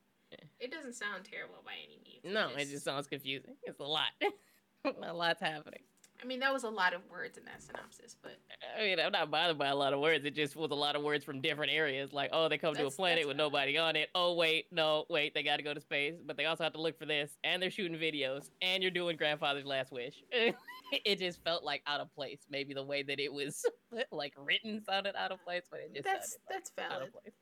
[0.59, 2.33] It doesn't sound terrible by any means.
[2.33, 3.55] no, it just sounds confusing.
[3.63, 4.09] It's a lot.
[4.85, 5.81] a lot's happening.
[6.21, 8.37] I mean, that was a lot of words in that synopsis, but
[8.77, 10.25] I mean, I'm not bothered by a lot of words.
[10.25, 12.13] It just was a lot of words from different areas.
[12.13, 14.09] Like, oh, they come to a That's- planet that's with nobody on it.
[14.15, 16.81] Oh, wait, no, wait, they got to go to space, but they also have to
[16.81, 20.23] look for this, and they're shooting videos, and you're doing grandfather's last wish.
[20.31, 22.39] it just felt like out of place.
[22.49, 23.65] Maybe the way that it was
[24.11, 27.07] like written sounded out of place, but it just that's sounded that's like, out valid.
[27.07, 27.33] of place.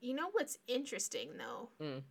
[0.00, 1.68] You know what's interesting though?
[1.80, 2.02] Mm.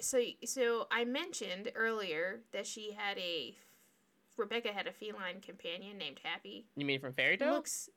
[0.00, 3.56] So so I mentioned earlier that she had a
[4.40, 6.66] Rebecca had a feline companion named Happy.
[6.76, 7.52] You mean from Fairy Tail?
[7.52, 7.88] looks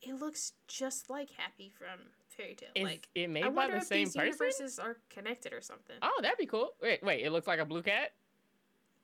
[0.00, 2.00] it looks just like Happy from
[2.36, 2.70] Fairy Tale.
[2.74, 4.26] Is like it made I by the if same these person?
[4.26, 5.94] universes are connected or something.
[6.02, 6.70] Oh, that'd be cool.
[6.82, 8.12] Wait, wait, it looks like a blue cat.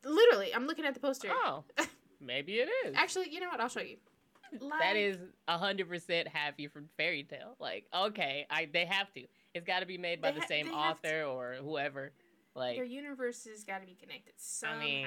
[0.05, 1.29] Literally, I'm looking at the poster.
[1.31, 1.65] Oh,
[2.21, 2.95] maybe it is.
[2.97, 3.61] Actually, you know what?
[3.61, 3.97] I'll show you.
[4.53, 7.55] that Like- is hundred percent happy from Fairy Tail.
[7.61, 9.23] Like, okay, I they have to.
[9.55, 12.13] It's got to be made by the ha- same author or whoever.
[12.55, 14.79] Like Their universes got to be connected somehow.
[14.81, 15.07] I mean,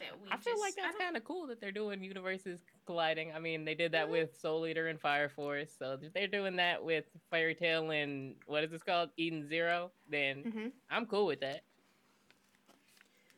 [0.00, 3.32] that we I feel just- like that's kind of cool that they're doing universes colliding.
[3.32, 6.56] I mean, they did that with Soul Eater and Fire Force, so if they're doing
[6.56, 9.90] that with Fairy Tail and what is this called, Eden Zero.
[10.10, 10.72] Then Mhm.
[10.90, 11.62] I'm cool with that.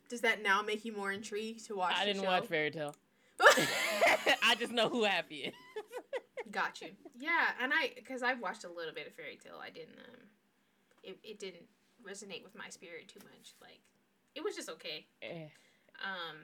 [0.08, 1.94] Does that now make you more intrigued to watch?
[1.96, 2.28] I didn't show?
[2.28, 2.96] watch Fairy Tail.
[3.40, 5.54] I just know who Happy is.
[6.50, 6.88] Got you.
[7.16, 9.60] Yeah, and I because I've watched a little bit of Fairy Tail.
[9.62, 9.98] I didn't.
[9.98, 10.20] Um,
[11.04, 11.66] it it didn't
[12.08, 13.54] resonate with my spirit too much.
[13.60, 13.80] Like,
[14.34, 15.06] it was just okay.
[15.22, 15.46] Eh.
[16.02, 16.36] Um,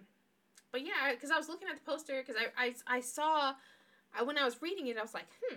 [0.72, 3.54] but yeah, because I was looking at the poster because I, I I saw,
[4.18, 5.56] I when I was reading it, I was like, hmm,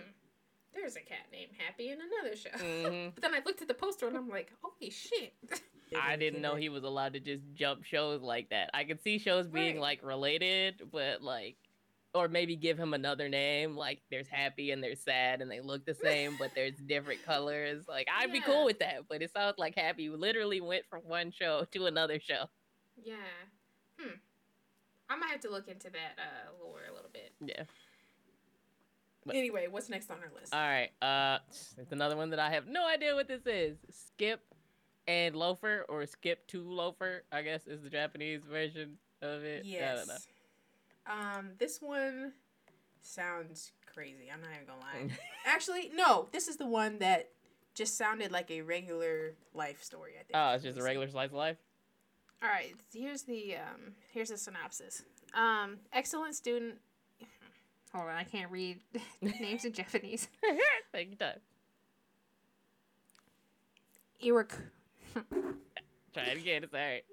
[0.74, 2.50] there's a cat named Happy in another show.
[2.50, 3.12] Mhm.
[3.14, 5.34] but then I looked at the poster and I'm like, holy shit.
[6.00, 8.70] I didn't know he was allowed to just jump shows like that.
[8.72, 9.82] I could see shows being Right.
[9.82, 11.56] like related, but like,
[12.12, 13.76] or maybe give him another name.
[13.76, 17.84] Like there's happy and there's sad and they look the same, but there's different colors.
[17.88, 19.08] Like I'd be cool with that.
[19.08, 22.46] But it sounds like Happy literally went from one show to another show.
[23.02, 23.14] Yeah.
[23.98, 24.14] Hmm.
[25.08, 27.32] I might have to look into that uh lore a little bit.
[27.40, 27.64] Yeah.
[29.26, 30.54] But- Anyway, what's next on our list?
[30.54, 30.90] All right.
[31.02, 31.38] Uh,
[31.78, 33.76] it's another one that I have no idea what this is.
[33.90, 34.40] Skip
[35.06, 39.64] and Loafer, or Skip to Loafer, I guess is the Japanese version of it.
[39.66, 40.14] I don't know.
[40.14, 40.26] yes.
[41.10, 42.32] Um, this one
[43.02, 44.30] sounds crazy.
[44.32, 45.16] I'm not even gonna lie.
[45.46, 46.28] Actually, no.
[46.32, 47.30] This is the one that
[47.74, 50.12] just sounded like a regular life story.
[50.18, 50.30] I think.
[50.34, 50.98] Oh, it's just a Let me see.
[50.98, 51.56] regular slice of life.
[52.42, 52.74] All right.
[52.94, 53.94] Here's the um.
[54.12, 55.02] Here's the synopsis.
[55.34, 56.76] Um, excellent student.
[57.94, 58.78] Hold on, I can't read
[59.20, 60.28] names in Japanese.
[60.92, 61.40] Take your time.
[64.22, 64.52] Iwak.
[66.14, 66.62] Try it again.
[66.64, 67.04] It's all right.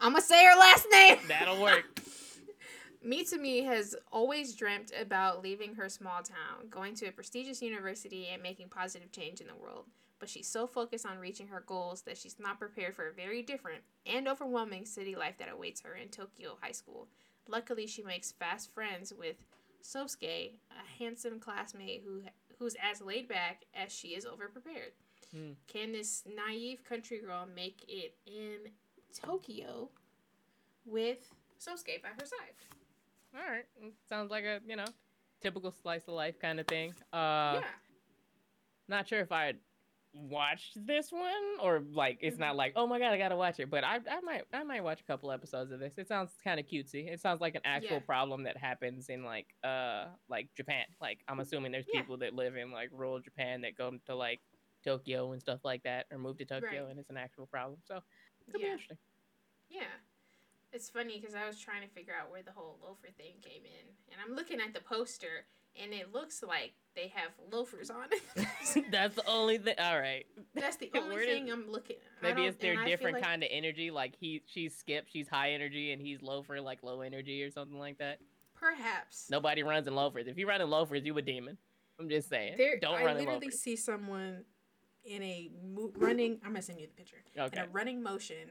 [0.00, 1.18] I'm gonna say her last name.
[1.28, 2.00] That'll work.
[3.06, 8.42] Mitsumi has always dreamt about leaving her small town, going to a prestigious university, and
[8.42, 9.86] making positive change in the world.
[10.18, 13.40] But she's so focused on reaching her goals that she's not prepared for a very
[13.42, 17.06] different and overwhelming city life that awaits her in Tokyo High School.
[17.46, 19.36] Luckily, she makes fast friends with
[19.82, 22.22] Sosuke, a handsome classmate who
[22.58, 24.92] who's as laid back as she is overprepared.
[25.32, 25.52] Hmm.
[25.68, 28.72] Can this naive country girl make it in
[29.14, 29.90] Tokyo
[30.84, 31.18] with
[31.60, 32.54] Sosuke by her side?
[33.34, 33.64] All right.
[34.08, 34.86] Sounds like a you know
[35.42, 36.92] typical slice of life kind of thing.
[37.12, 37.62] Uh, yeah.
[38.88, 39.56] not sure if I'd
[40.14, 41.22] watched this one
[41.62, 44.20] or like it's not like oh my god I gotta watch it, but I I
[44.22, 45.92] might I might watch a couple episodes of this.
[45.98, 47.12] It sounds kind of cutesy.
[47.12, 48.06] It sounds like an actual Yeah.
[48.06, 50.84] problem that happens in like uh like Japan.
[51.00, 52.00] Like I'm assuming there's Yeah.
[52.00, 54.40] people that live in like rural Japan that go to like
[54.84, 56.90] Tokyo and stuff like that or move to Tokyo Right.
[56.90, 57.78] and it's an actual problem.
[57.84, 58.00] So
[58.52, 58.72] could be Yeah.
[58.72, 58.98] interesting.
[59.70, 59.82] Yeah.
[60.72, 63.62] It's funny because I was trying to figure out where the whole loafer thing came
[63.64, 63.86] in.
[64.12, 65.46] And I'm looking at the poster
[65.80, 68.86] and it looks like they have loafers on it.
[68.90, 69.76] That's the only thing.
[69.78, 70.26] All right.
[70.54, 72.22] That's the Where only did- thing I'm looking at.
[72.22, 73.90] Maybe it's their different kind of energy.
[73.90, 77.78] Like he, she's Skip, she's high energy, and he's loafer, like low energy or something
[77.78, 78.18] like that.
[78.54, 79.28] Perhaps.
[79.30, 80.26] Nobody runs in loafers.
[80.26, 81.56] If you run in loafers, you a demon.
[82.00, 82.54] I'm just saying.
[82.58, 83.26] There, Don't I run in loafers.
[83.28, 84.44] I literally see someone
[85.08, 86.38] in a mo- running.
[86.44, 87.16] I'm gonna send you the picture.
[87.38, 87.58] Okay.
[87.58, 88.50] In a running motion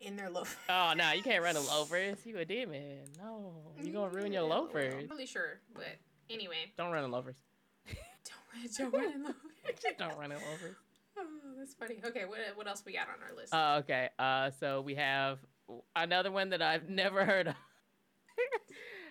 [0.00, 0.56] in their loafer.
[0.68, 2.18] Oh no, you can't run in loafers.
[2.24, 2.98] You a demon.
[3.18, 4.94] No, you're gonna ruin your well, loafers.
[4.94, 5.84] I'm really sure, but
[6.30, 7.36] anyway, Don't run in loafers.
[8.78, 9.34] don't run, don't run in loafers.
[9.98, 10.76] Don't run in loafers.
[11.18, 11.24] Oh,
[11.58, 12.00] that's funny.
[12.04, 13.52] Okay, what what else we got on our list?
[13.52, 14.10] Uh, okay.
[14.18, 15.38] Uh, so we have
[15.96, 17.54] another one that I've never heard of.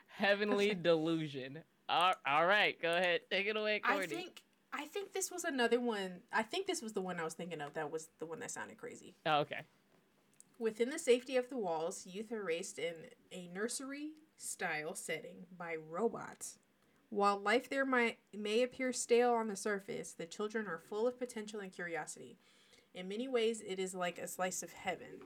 [0.08, 1.60] Heavenly Delusion.
[1.90, 3.22] All, all right, go ahead.
[3.30, 4.16] Take it away, Courtney.
[4.16, 4.42] I think
[4.78, 6.22] I think this was another one.
[6.34, 7.74] I think this was the one I was thinking of.
[7.74, 9.16] That was the one that sounded crazy.
[9.26, 9.62] Oh, okay.
[10.60, 12.94] Within the safety of the walls, youth are raised in
[13.32, 16.60] a nursery style setting by robots.
[17.10, 21.20] While life there might may appear stale on the surface, the children are full of
[21.20, 22.38] potential and curiosity.
[22.94, 25.20] In many ways, it is like a slice of heaven.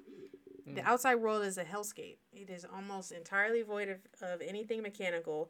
[0.66, 0.86] The Mm.
[0.86, 2.18] outside world is a hellscape.
[2.32, 5.50] It is almost entirely void of, of anything mechanical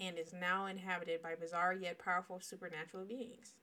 [0.00, 3.54] and is now inhabited by bizarre yet powerful supernatural beings.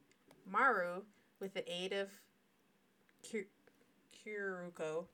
[0.49, 1.03] Maru,
[1.39, 2.09] with the aid of
[3.23, 3.45] Ki-
[4.13, 5.05] Kiruko,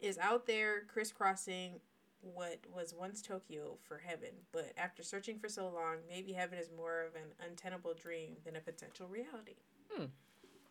[0.00, 1.80] is out there crisscrossing
[2.20, 6.68] what was once Tokyo for heaven, but after searching for so long, maybe heaven is
[6.76, 9.54] more of an untenable dream than a potential reality.
[9.90, 10.06] Hmm.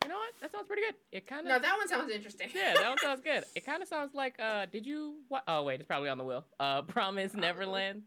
[0.04, 0.34] You know what?
[0.42, 0.96] That sounds pretty good.
[1.12, 1.48] It kind of.
[1.48, 2.50] No, that one sounds interesting.
[2.56, 3.44] yeah, that one sounds good.
[3.56, 4.40] It kind of sounds like.
[4.40, 5.16] Uh, did you?
[5.28, 5.44] What?
[5.48, 6.46] Oh wait, it's probably on the wheel.
[6.60, 7.48] Uh, Promise Probably.
[7.48, 8.02] Neverland.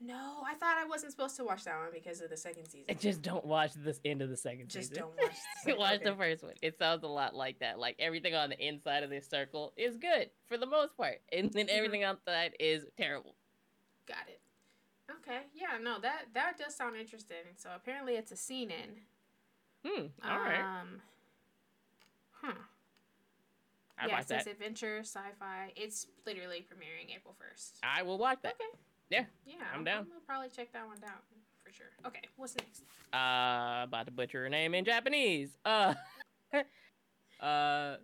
[0.00, 2.96] No, I thought I wasn't supposed to watch that one because of the second season.
[2.98, 4.96] Just don't watch this end of the second Just season.
[4.96, 5.36] Just don't watch.
[5.64, 6.52] the watch the first one.
[6.60, 7.78] It sounds a lot like that.
[7.78, 11.50] Like everything on the inside of this circle is good for the most part, and
[11.52, 13.34] then everything outside is terrible.
[14.06, 14.40] Got it.
[15.22, 15.40] Okay.
[15.54, 15.78] Yeah.
[15.82, 15.98] No.
[16.00, 17.36] That that does sound interesting.
[17.56, 19.90] So apparently it's a scene in.
[19.90, 20.06] Hmm.
[20.28, 20.80] All right.
[20.80, 21.00] Um.
[22.42, 22.52] Huh.
[23.98, 24.50] I yeah, watch it says that.
[24.50, 25.72] adventure, sci-fi.
[25.74, 27.78] It's literally premiering April first.
[27.82, 28.54] I will watch that.
[28.54, 28.78] Okay.
[29.10, 29.98] Yeah, Yeah, I'm I'm, down.
[30.00, 31.22] I'm gonna probably check that one out
[31.64, 31.86] for sure.
[32.06, 32.82] Okay, what's next?
[33.12, 35.50] Uh, about to butcher her name in Japanese.
[35.64, 35.94] Uh,
[37.40, 37.96] uh,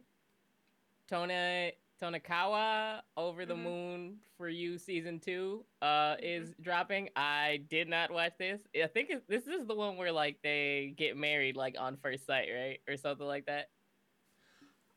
[1.09, 3.63] Tone Tonakawa Over the Mhm.
[3.63, 7.11] Moon for You season two uh is dropping.
[7.17, 8.61] I did not watch this.
[8.75, 12.49] I think this is the one where like they get married like on first sight,
[12.53, 13.71] right, or something like that.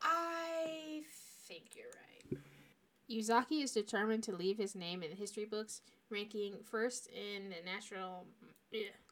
[0.01, 1.03] I
[1.47, 2.39] think you're right.
[3.09, 8.25] Yuzaki is determined to leave his name in history books, ranking first in the national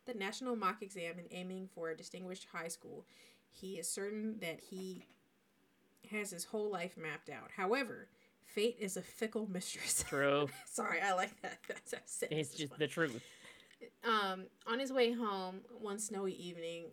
[0.05, 3.05] the national mock exam and aiming for a distinguished high school.
[3.51, 5.05] He is certain that he
[6.11, 7.51] has his whole life mapped out.
[7.55, 8.07] However,
[8.45, 10.03] fate is a fickle mistress.
[10.09, 10.49] True.
[10.65, 11.59] Sorry, I like that.
[11.91, 12.79] That's it's just fun.
[12.79, 13.23] the truth.
[14.03, 16.85] Um, on his way home one snowy evening.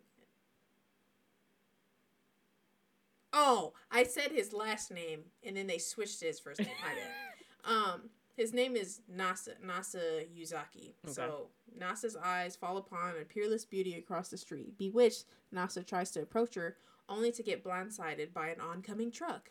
[3.33, 6.69] Oh, I said his last name and then they switched to his first name.
[6.83, 7.11] My bad.
[7.63, 8.09] Um,
[8.41, 10.95] his name is Nasa Nasa Yuzaki.
[11.07, 11.49] So
[11.79, 14.79] Nasa's eyes fall upon a peerless beauty across the street.
[14.79, 19.51] Bewitched, Nasa tries to approach her, only to get blindsided by an oncoming truck.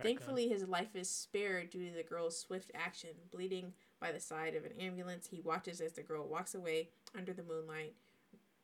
[0.00, 3.10] Thankfully, his life is spared due to the girl's swift action.
[3.32, 7.32] Bleeding by the side of an ambulance, he watches as the girl walks away under
[7.32, 7.94] the moonlight,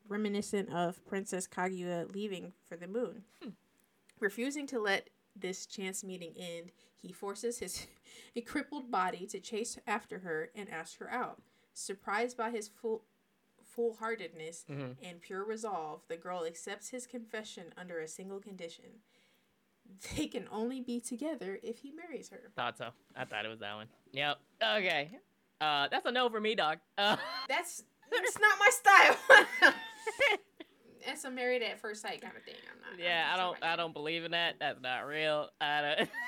[0.08, 3.24] reminiscent of Princess Kaguya leaving for the moon.
[3.42, 3.50] Hmm.
[4.20, 7.86] Refusing to let this chance meeting end, he forces his
[8.36, 11.42] a crippled body to chase after her and ask her out.
[11.74, 13.04] Surprised by his full
[13.74, 14.96] full-heartedness Mhm.
[15.02, 19.02] and pure resolve, the girl accepts his confession under a single condition.
[20.16, 22.50] They can only be together if he marries her.
[22.56, 22.90] Thought so.
[23.14, 23.88] I thought it was that one.
[24.12, 24.38] Yep.
[24.62, 25.10] Okay.
[25.60, 26.78] Uh, that's a no for me, dog.
[26.98, 27.16] Uh,
[27.48, 29.72] That's that's not my style.
[31.06, 32.54] That's a married at first sight kind of thing.
[32.72, 32.92] I'm not.
[32.94, 33.58] I'm yeah, not I don't.
[33.58, 34.56] about I don't believe in that.
[34.60, 35.48] That's not real.
[35.60, 36.08] I don't.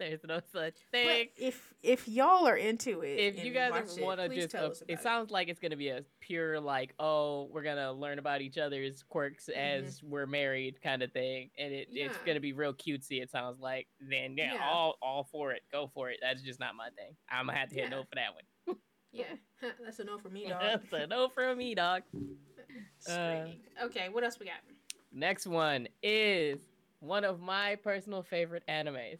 [0.00, 1.28] There's no such thing.
[1.36, 4.66] But if if y'all are into it, if you guys want to please just, tell
[4.72, 8.18] us it about sounds like it's gonna be a pure like, oh, we're gonna learn
[8.18, 12.26] about each other's quirks as we're married kind of thing, and it, it's Mm-hmm.
[12.26, 13.22] Gonna be real cutesy.
[13.22, 13.86] It sounds like.
[14.00, 14.68] Then yeah, Yeah.
[14.68, 15.62] all all for it.
[15.70, 16.18] Go for it.
[16.20, 17.14] That's just not my thing.
[17.30, 17.90] I'm gonna have to hit Yeah.
[17.90, 18.76] no for that one.
[19.12, 19.24] Yeah,
[19.84, 20.60] that's a no for me, dog.
[20.60, 22.02] That's a no for me, dog.
[22.98, 23.60] Screaming.
[23.82, 24.56] okay, what else we got?
[25.12, 26.58] Next one is
[27.00, 29.18] one of my personal favorite animes,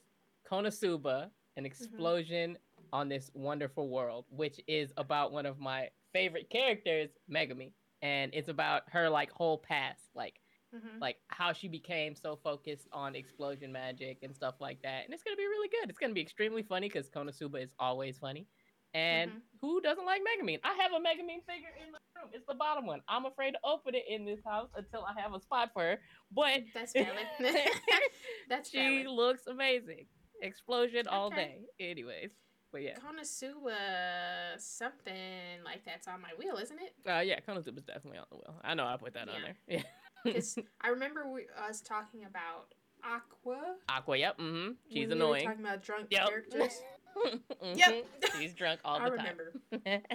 [0.51, 2.59] Konosuba, an explosion
[2.93, 8.49] on this wonderful world, which is about one of my favorite characters, Megumin, and it's
[8.49, 10.41] about her like whole past, like
[10.75, 11.01] Mhm.
[11.01, 15.05] like how she became so focused on explosion magic and stuff like that.
[15.05, 15.89] And it's gonna be really good.
[15.91, 18.49] It's gonna be extremely funny because Konosuba is always funny.
[18.95, 19.41] And Mhm.
[19.61, 20.61] who doesn't like Megumin?
[20.63, 22.31] I have a Megumin figure in the room.
[22.33, 23.03] It's the bottom one.
[23.09, 26.01] I'm afraid to open it in this house until I have a spot for her.
[26.31, 27.27] But That's valid.
[28.49, 29.07] That's she valid.
[29.09, 30.07] looks amazing.
[30.43, 31.65] Explosion all Okay.
[31.79, 31.91] day.
[31.91, 32.31] Anyways,
[32.71, 36.95] but yeah, Konosuba, something like that's on my wheel, isn't it?
[37.09, 38.61] uh, yeah, Konosuba's definitely on the wheel.
[38.63, 39.57] I know I put that on there.
[39.69, 39.83] Yeah.
[40.25, 43.77] Because I remember we, us talking about Aqua.
[43.91, 44.17] Aqua.
[44.17, 44.39] Yep.
[44.39, 44.73] Mm-hmm.
[44.91, 45.43] She's when annoying.
[45.43, 46.27] We were talking about drunk Yep.
[46.29, 46.81] characters.
[47.17, 47.41] Mhm.
[47.77, 48.07] Yep.
[48.39, 49.53] She's drunk all the remember.
[49.73, 49.81] time.
[49.87, 50.07] I remember.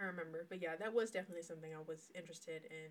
[0.00, 0.46] I remember.
[0.48, 2.90] But yeah, that was definitely something I was interested in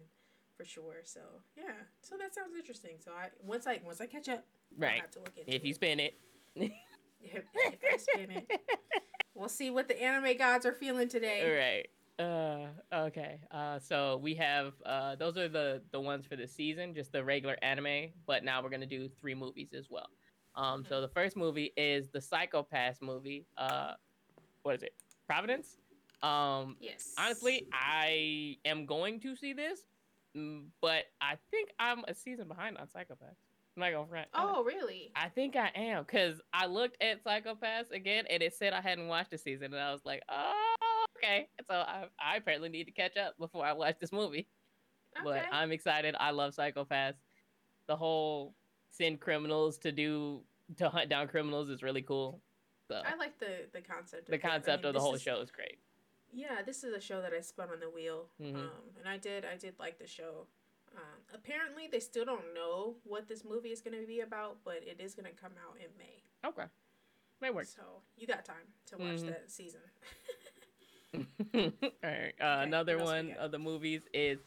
[0.58, 1.01] for sure.
[1.04, 1.19] So
[1.58, 1.71] yeah.
[2.01, 2.97] So that sounds interesting.
[3.04, 4.45] So I once I once I catch up,
[4.78, 5.01] right.
[5.01, 5.75] have to look into If you it.
[5.75, 6.15] spin it.
[6.56, 6.71] if,
[7.21, 8.51] if I spin it.
[9.34, 11.41] We'll see what the anime gods are feeling today.
[11.43, 11.89] All right.
[12.17, 12.67] Uh,
[13.08, 13.41] okay.
[13.51, 17.23] Uh, so we have uh, those are the the ones for the season, just the
[17.23, 18.12] regular anime.
[18.25, 20.08] But now we're gonna do three movies as well.
[20.56, 23.46] Um, so the first movie is the Psycho-Pass movie.
[23.58, 23.94] Uh,
[24.63, 24.94] what is it?
[25.28, 25.78] Providence.
[26.24, 27.13] Um, Yes.
[27.18, 29.82] honestly, I am going to see this,
[30.36, 33.36] mm, but I think I'm a season behind on Psycho-Pass.
[33.76, 34.28] I'm not gonna front.
[34.34, 35.12] Oh really?
[35.18, 39.08] I think I am because I looked at Psycho-Pass again and it said I hadn't
[39.10, 41.49] watched the season and I was like, oh, okay.
[41.70, 44.47] So I, I apparently need to catch up before I watch this movie.
[45.18, 45.26] Okay.
[45.26, 46.16] But I'm excited.
[46.18, 47.16] I love Psycho-Pass.
[47.88, 48.53] The whole
[48.98, 50.41] send criminals to do
[50.78, 52.41] to hunt down criminals is really cool.
[52.88, 54.28] So I like the the concept.
[54.28, 54.39] the of.
[54.46, 55.80] I concept mean, of the whole is- show is great.
[56.34, 58.56] Yeah, this is a show that I spun on the wheel, Mhm.
[58.56, 60.48] um, and I did I did like the show.
[60.96, 64.78] Um, apparently, they still don't know what this movie is going to be about, but
[64.86, 66.24] it is going to come out in May.
[66.46, 66.66] Okay,
[67.41, 67.66] may work.
[67.66, 69.28] So you got time to watch Mhm.
[69.28, 69.82] that season.
[71.14, 71.72] All
[72.04, 72.34] right.
[72.41, 74.39] Uh, another else we one of the movies is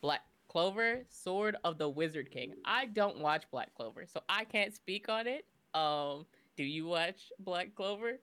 [0.00, 0.22] Black
[0.58, 2.52] Clover, Sword of the Wizard King.
[2.64, 5.44] I don't watch Black Clover, so I can't speak on it.
[5.74, 6.26] Um,
[6.56, 8.20] do you watch Black Clover?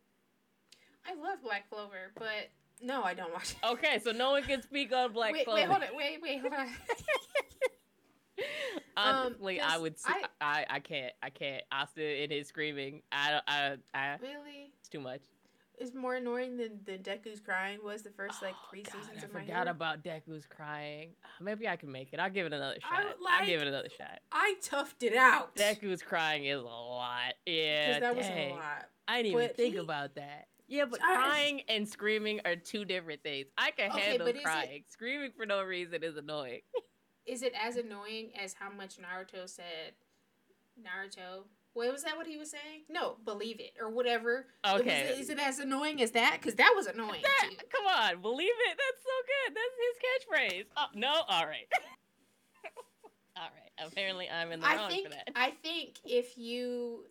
[1.05, 2.47] I love Black Clover, but
[2.81, 3.57] no, I don't watch it.
[3.67, 5.59] Okay, so no one can speak on Black wait, Clover.
[5.59, 6.67] wait, hold on, wait, wait, hold on.
[8.95, 9.99] Honestly, I 'cause would.
[9.99, 11.11] See, I- I, I can't.
[11.21, 11.63] I can't.
[11.69, 13.01] Austin in his screaming.
[13.11, 13.41] I.
[13.45, 13.75] I.
[13.93, 14.15] I.
[14.21, 15.21] Really, It's too much.
[15.81, 19.17] Is more annoying than than Deku's crying was the first like Oh, three God, seasons
[19.21, 19.71] I of my forgot Hero.
[19.71, 21.09] about Deku's crying.
[21.23, 22.19] Uh, maybe I can make it.
[22.19, 23.15] I'll give it another I shot.
[23.29, 24.19] I'll give it another shot.
[24.31, 25.55] I toughed it out.
[25.55, 27.33] Deku's crying is a lot.
[27.45, 28.85] Yeah, because that was a lot.
[29.07, 30.47] I didn't even think he- about that.
[30.67, 33.47] Yeah, but I- crying and screaming are two different things.
[33.57, 34.83] I can Okay, handle but is it- crying.
[34.87, 36.61] Screaming for no reason is annoying.
[37.25, 39.93] Is it as annoying as how much Naruto said?
[40.81, 41.43] Naruto.
[41.73, 42.17] What was that?
[42.17, 42.83] What he was saying?
[42.89, 44.47] No, believe it or whatever.
[44.65, 45.15] It was- Okay.
[45.17, 46.37] is it as annoying as that?
[46.39, 48.77] Because that was annoying That, come on, believe it.
[48.77, 49.55] That's so good.
[49.55, 50.65] That's his catchphrase.
[50.77, 51.67] Oh, no, all right.
[53.37, 53.87] all right.
[53.87, 55.29] Apparently, I'm in the I wrong think for that.
[55.35, 57.05] I think if you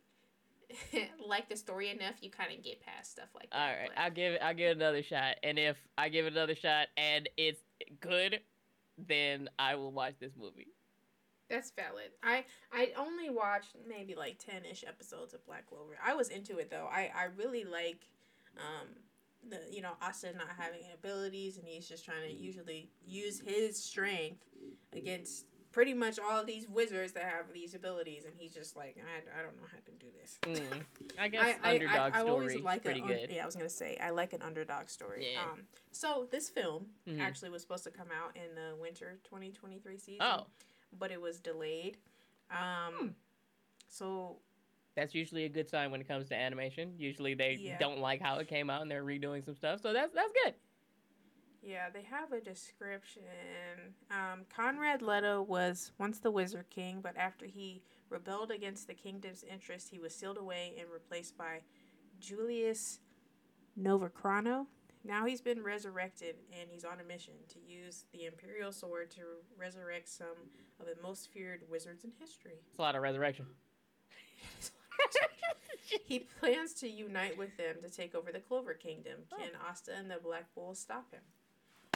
[1.27, 3.59] like the story enough, you kind of get past stuff like that.
[3.59, 4.43] All right, but- I'll give it.
[4.43, 5.37] I'll give it another shot.
[5.43, 7.61] And if I give it another shot and it's
[8.01, 8.41] good,
[8.99, 10.69] then I will watch this movie.
[11.51, 12.13] That's valid.
[12.23, 15.99] I I only watched maybe like ten ish episodes of Black Clover.
[16.05, 16.89] I was into it though.
[16.91, 18.07] I I really like,
[18.57, 18.89] um,
[19.49, 23.83] the you know Asta not having abilities and he's just trying to usually use his
[23.83, 24.45] strength
[24.93, 29.39] against pretty much all these wizards that have these abilities and he's just like I,
[29.39, 30.39] I don't know how to do this.
[30.43, 30.83] Mm.
[31.19, 33.31] I guess I, underdog I, I, story like pretty a, good.
[33.31, 35.29] Yeah, I was gonna say I like an underdog story.
[35.33, 35.43] Yeah.
[35.43, 35.61] Um,
[35.93, 37.21] so this film Mhm.
[37.21, 40.47] actually was supposed to come out in the winter 2023 season Oh,
[40.99, 41.99] but it was delayed.
[42.51, 43.09] Um, Hmm.
[43.89, 44.39] so
[44.97, 46.95] that's usually a good sign when it comes to animation.
[46.99, 47.79] Usually they Yeah.
[47.79, 49.81] don't like how it came out and they're redoing some stuff.
[49.81, 50.55] So that's that's good.
[51.63, 53.23] yeah, they have a description.
[54.11, 59.45] Um, Conrad Leto was once the Wizard King, but after he rebelled against the kingdom's
[59.45, 61.61] interest, he was sealed away and replaced by
[62.19, 63.01] Julius
[63.79, 64.67] Novachrono.
[65.05, 69.23] Now he's been resurrected and he's on a mission to use the Imperial Sword to
[69.59, 70.27] resurrect some
[70.79, 72.61] of the most feared wizards in history.
[72.69, 73.47] It's a lot of resurrection.
[76.05, 79.15] He plans to unite with them to take over the Clover Kingdom.
[79.33, 79.37] Oh.
[79.39, 81.21] Can Asta and the Black Bull stop him?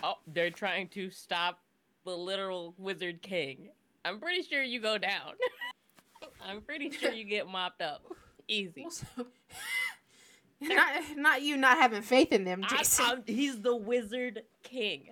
[0.03, 1.61] oh, they're trying to stop
[2.05, 3.69] the literal wizard king.
[4.05, 5.35] I'm pretty sure you go down.
[6.45, 8.03] I'm pretty sure you get mopped up.
[8.49, 8.83] Easy.
[8.83, 9.07] Well, so-
[10.75, 13.05] not, not you not having faith in them, Jason.
[13.05, 15.09] I'm- he's the wizard king.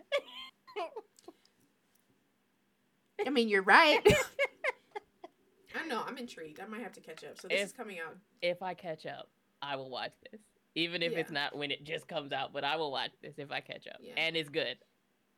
[3.24, 4.00] I mean, you're right.
[5.74, 6.02] I know.
[6.06, 6.60] I'm intrigued.
[6.60, 7.40] I might have to catch up.
[7.40, 8.16] So this If- is coming out.
[8.42, 9.28] if I catch up,
[9.60, 10.40] I will watch this.
[10.74, 13.52] Even if it's not when it just comes out, but I will watch this if
[13.52, 13.96] I catch up.
[14.00, 14.14] Yeah.
[14.16, 14.76] And it's good.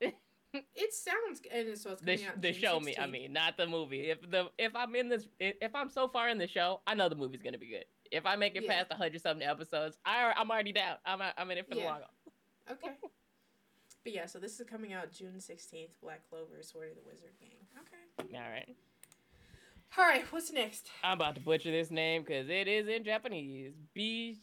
[0.77, 2.41] It sounds and so it's The, coming sh- out.
[2.41, 4.03] the June show me, I mean, not the movie.
[4.11, 6.95] If the if I'm in this if if I'm so far in the show, I
[6.95, 7.85] know the movie's gonna be good.
[8.15, 8.73] If I make it Yeah.
[8.73, 10.97] past a hundred something episodes, I I'm already down.
[11.05, 12.11] I'm I'm in it for the long haul.
[12.73, 12.93] Okay.
[14.05, 15.99] But yeah, so this is coming out June 16th.
[16.03, 17.67] Black Clover, Sword of the Wizard Gang.
[17.81, 18.37] Okay.
[18.37, 18.77] All right,
[19.99, 20.25] All right.
[20.33, 20.91] What's next?
[21.03, 23.73] I'm about to butcher this name because it is in Japanese.
[23.95, 24.39] B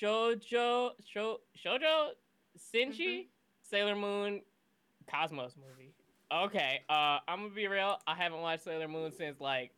[0.00, 2.10] Shoujo Sho, Shoujo
[2.58, 3.26] Senshi Mhm.
[3.62, 4.42] Sailor Moon
[5.06, 5.94] Cosmos movie.
[6.32, 7.98] Okay, uh, I'm gonna be real.
[8.06, 9.72] I haven't watched Sailor Moon since like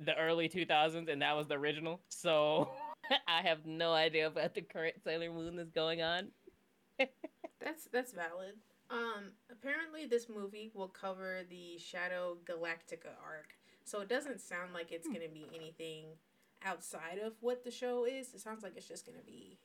[0.00, 2.00] the early 2000s, and that was the original.
[2.08, 2.70] So
[3.28, 6.28] I have no idea about the current Sailor Moon that's going on.
[7.60, 8.54] That's that's valid.
[8.90, 14.92] Um, apparently this movie will cover the Shadow Galactica arc, so it doesn't sound like
[14.92, 15.14] it's Hmm.
[15.14, 16.06] gonna be anything
[16.64, 18.32] outside of what the show is.
[18.34, 19.58] It sounds like it's just gonna be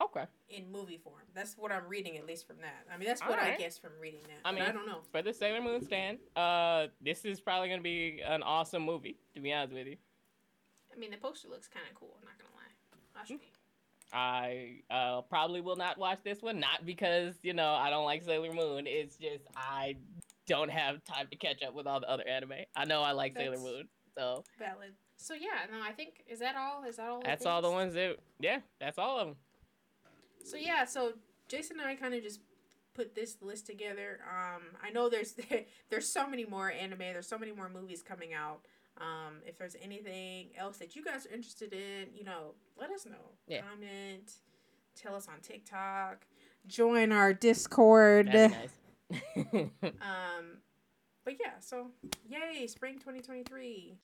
[0.00, 1.22] Okay, in movie form.
[1.34, 2.86] That's what I'm reading, at least from that.
[2.92, 4.48] I mean, that's what I guess from reading that.
[4.48, 5.00] I mean, I don't know.
[5.12, 9.16] for the Sailor Moon stand, uh, this is probably gonna be an awesome movie.
[9.34, 9.96] To be honest with you,
[10.94, 12.16] I mean, the poster looks kind of cool.
[12.18, 13.20] I'm not gonna lie.
[13.20, 13.40] I'll show you.
[14.12, 16.58] I uh, probably will not watch this one.
[16.58, 18.86] Not because you know I don't like Sailor Moon.
[18.86, 19.96] It's just I
[20.46, 22.64] don't have time to catch up with all the other anime.
[22.74, 24.92] I know I like Sailor Moon, so Valid.
[25.16, 26.84] So yeah, no, I think is that all?
[26.84, 27.22] Is that all?
[27.24, 29.36] that's all the ones that yeah, that's all of them.
[30.44, 31.12] So yeah, so
[31.48, 32.40] Jason and I kind of just
[32.94, 34.20] put this list together.
[34.28, 35.34] Um, I know there's
[35.90, 36.98] there's so many more anime.
[36.98, 38.60] There's so many more movies coming out.
[38.98, 43.06] Um, if there's anything else that you guys are interested in, you know, let us
[43.06, 43.32] know.
[43.46, 43.62] Yeah.
[43.62, 44.30] Comment.
[44.96, 46.26] Tell us on TikTok.
[46.66, 48.28] Join our Discord.
[48.28, 48.56] That'd be
[49.58, 49.70] nice.
[49.82, 50.58] Um,
[51.24, 51.88] but yeah, so
[52.28, 53.96] yay, spring 2023.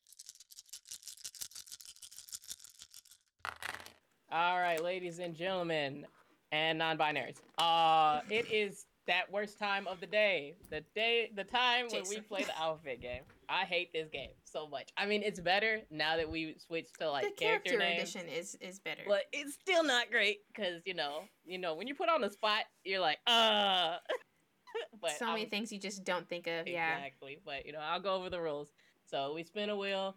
[4.33, 6.07] all right, ladies and gentlemen,
[6.53, 7.37] and non-binaries.
[7.59, 10.57] Uh, it is that worst time of the day.
[10.71, 13.23] The day, the time when we play the outfit game.
[13.49, 14.91] I hate this game so much.
[14.97, 18.15] I mean, it's better now that we switched to like the character, character names.
[18.15, 19.03] edition is is better.
[19.07, 22.31] but it's still not great because you know, you know, when you put on the
[22.31, 23.97] spot, you're like, uh.
[25.01, 26.67] but so many things you just don't think of.
[26.67, 26.97] Yeah.
[26.97, 27.39] Exactly.
[27.45, 28.71] But you know, I'll go over the rules.
[29.05, 30.17] So we spin a wheel.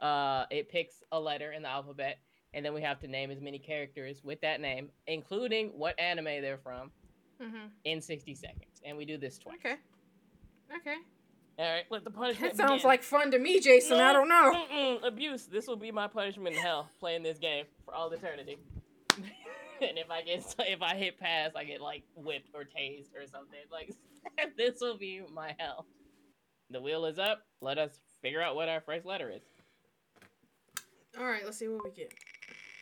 [0.00, 2.18] Uh, it picks a letter in the alphabet,
[2.54, 6.24] and then we have to name as many characters with that name, including what anime
[6.24, 6.90] they're from,
[7.42, 7.66] Mm-hmm.
[7.84, 8.80] in 60 seconds.
[8.84, 9.56] And we do this twice.
[9.56, 9.74] Okay.
[10.76, 10.96] Okay.
[11.58, 11.84] All right.
[11.90, 12.52] Let the punishment.
[12.52, 12.88] That sounds begin.
[12.88, 13.98] like fun to me, Jason.
[13.98, 15.00] I don't know.
[15.02, 15.46] Abuse.
[15.46, 16.88] This will be my punishment in hell.
[17.00, 18.58] Playing this game for all eternity.
[19.16, 23.26] and if I get if I hit pass, I get like whipped or tased or
[23.26, 23.58] something.
[23.72, 23.92] Like
[24.56, 25.86] this will be my hell.
[26.70, 27.40] The wheel is up.
[27.60, 29.42] Let us figure out what our first letter is.
[31.18, 32.12] All right, let's see what we get.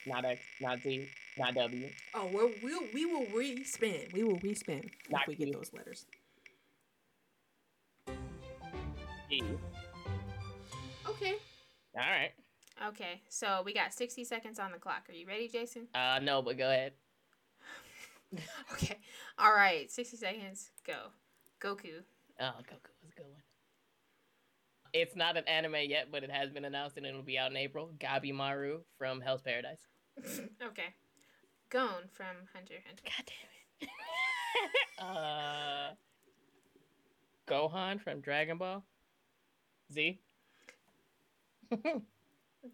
[0.07, 1.89] Not X, not Z, not W.
[2.15, 4.09] Oh, we'll, we'll we will re-spin.
[4.13, 6.07] We will re-spin Not if we get those letters.
[9.31, 9.43] G.
[11.09, 11.35] Okay.
[11.95, 12.31] All right.
[12.89, 13.21] Okay.
[13.29, 15.07] So we got sixty seconds on the clock.
[15.09, 15.87] Are you ready, Jason?
[15.95, 16.93] Uh, no, but go ahead.
[18.73, 18.97] Okay.
[19.39, 19.91] All right.
[19.91, 20.71] Sixty seconds.
[20.87, 21.09] Go.
[21.61, 22.03] Goku.
[22.41, 23.43] Oh, Goku was a good one.
[24.93, 27.57] It's not an anime yet, but it has been announced and it'll be out in
[27.57, 27.91] April.
[27.99, 29.81] Gabimaru from Hell's Paradise.
[30.67, 30.95] Okay.
[31.71, 33.05] Gon from Hunter Hunter.
[33.05, 33.91] God damn it.
[35.17, 35.95] uh,
[37.49, 38.83] Gohan from Dragon Ball.
[39.93, 40.19] Z.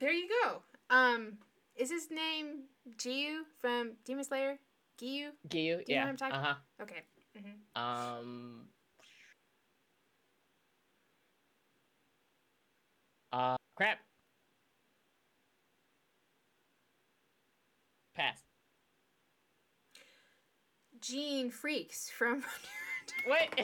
[0.00, 0.62] There you go.
[0.90, 1.38] Um,
[1.76, 2.64] is his name
[2.98, 4.58] Giyu from Demon Slayer?
[5.00, 5.28] Giyu.
[5.48, 5.50] Giyu.
[5.50, 6.00] Do you know yeah.
[6.04, 6.54] what I'm talking- Uh huh.
[6.82, 7.02] Okay.
[7.36, 8.68] hmm Um.
[13.32, 13.98] Uh, crap.
[18.14, 18.38] Pass.
[21.08, 22.42] Ging Freecss from.
[23.26, 23.48] what?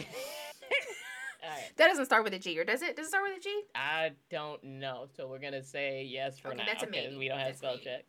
[1.45, 1.73] Alright.
[1.77, 2.95] that doesn't start with a G, or does it?
[2.97, 3.63] Does it start with a G?
[3.75, 7.17] I don't know, so we're gonna say yes for Okay, now that's a maybe.
[7.17, 7.85] we don't have That's spell maybe.
[7.85, 8.05] check.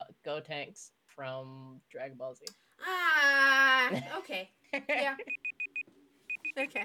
[0.00, 2.44] Uh, Gotenks from Dragon Ball Z.
[2.86, 3.90] Ah.
[4.18, 4.50] Okay.
[4.88, 5.14] Yeah.
[6.58, 6.84] Okay.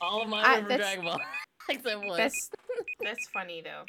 [0.00, 1.20] All of mine I- are from Dragon Ball
[1.70, 2.16] except one.
[2.18, 2.50] That's
[3.02, 3.82] that's funny though,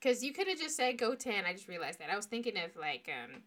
[0.00, 1.44] because you could have just said Goten.
[1.46, 2.08] I just realized that.
[2.10, 3.42] I was thinking of like um.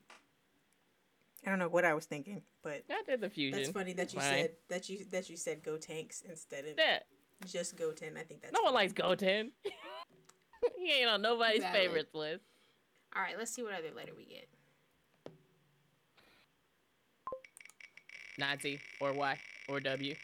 [1.46, 3.60] I don't know what I was thinking, but I did the fusion.
[3.60, 4.30] that's funny that you Fine.
[4.30, 7.00] said that you that you said Gotenks instead of Yeah.
[7.46, 8.16] just Goten.
[8.18, 8.84] I think that's No one funny.
[8.86, 9.52] likes Goten.
[10.78, 11.76] he ain't on nobody's Valid.
[11.76, 12.44] favorites list.
[13.16, 14.48] All right, let's see what other letter we get.
[18.38, 19.38] Nazi or Y
[19.68, 20.16] or W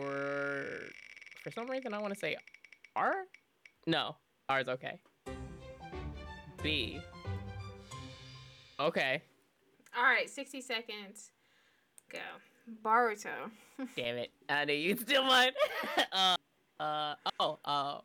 [0.00, 0.64] or
[1.42, 2.36] for some reason I want to say
[2.96, 3.14] R.
[3.86, 4.16] No,
[4.48, 4.98] R is okay.
[6.62, 7.00] B.
[8.80, 9.22] Okay.
[9.96, 11.30] All right, sixty seconds.
[12.10, 12.18] Go.
[12.84, 13.50] Boruto.
[13.96, 14.30] Damn it.
[14.48, 15.52] I knew you'd steal mine.
[16.12, 16.36] uh,
[16.80, 17.98] uh, oh, uh,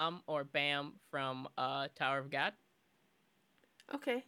[0.00, 2.52] um, or Bam from uh Tower of God.
[3.94, 4.24] Okay.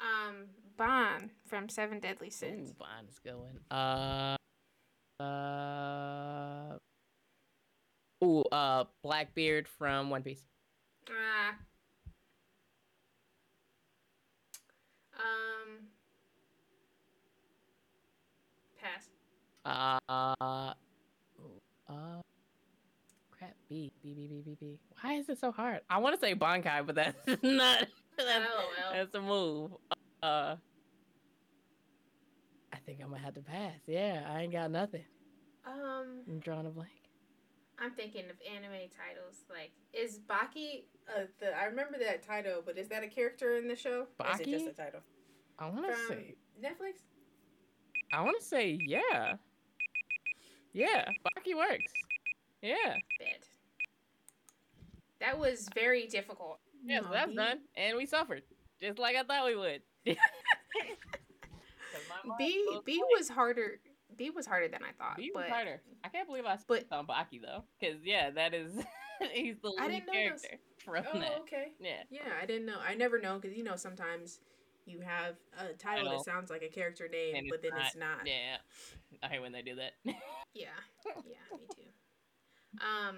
[0.00, 0.46] Um,
[0.78, 2.70] Ban from Seven Deadly Sins.
[2.70, 3.58] Ooh, Bond is going.
[3.70, 4.36] Uh,
[5.22, 6.78] uh,
[8.24, 10.42] ooh, uh, Blackbeard from One Piece.
[11.10, 11.56] Ah.
[15.18, 15.88] Um.
[18.80, 19.10] Pass.
[19.64, 20.72] Uh, uh,
[23.30, 23.54] crap.
[23.68, 24.78] B, B, B, B, B, B.
[25.00, 25.80] Why is it so hard?
[25.88, 27.86] I want to say Bankai, but that's not.
[28.16, 28.92] That's, LOL.
[28.92, 29.70] that's a move.
[30.22, 30.56] Uh,
[32.72, 33.76] I think I'm gonna have to pass.
[33.86, 35.04] Yeah, I ain't got nothing.
[35.66, 36.90] Um, I'm drawing a blank.
[37.78, 39.44] I'm thinking of anime titles.
[39.48, 40.84] Like, is Baki?
[41.08, 44.06] Uh, the I remember that title, but is that a character in the show?
[44.18, 45.00] Or is it just a title
[45.58, 46.34] I want to say.
[46.62, 47.00] Netflix?
[48.12, 49.36] I want to say yeah.
[50.72, 51.92] Yeah, Baki works.
[52.62, 52.74] Yeah.
[53.18, 53.40] Bed.
[55.20, 56.58] That was very difficult.
[56.84, 58.42] Yeah, so that's done, and we suffered
[58.80, 59.82] just like I thought we would.
[62.38, 63.02] B B blank.
[63.18, 63.80] was harder.
[64.16, 65.16] B was harder than I thought.
[65.16, 65.82] B was but harder.
[66.04, 68.72] I can't believe I but- spent on Baki though, because yeah, that is
[69.32, 71.38] he's the lead didn't know those- character from oh, that.
[71.40, 71.72] okay.
[71.78, 72.02] Yeah.
[72.10, 72.78] Yeah, I didn't know.
[72.86, 74.40] I never know because you know sometimes
[74.90, 78.26] you have a title that sounds like a character name, And but then it's not.
[78.26, 78.56] Yeah,
[79.22, 79.92] I hate when they do that.
[80.52, 80.66] Yeah,
[81.06, 82.84] yeah, me too.
[82.84, 83.16] Um,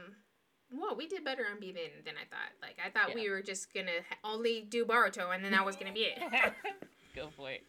[0.71, 2.53] well, we did better on B than than I thought.
[2.61, 5.93] Like I thought we were just gonna only do Boruto, and then that was gonna
[5.95, 6.19] be it.
[7.17, 7.65] Go for it.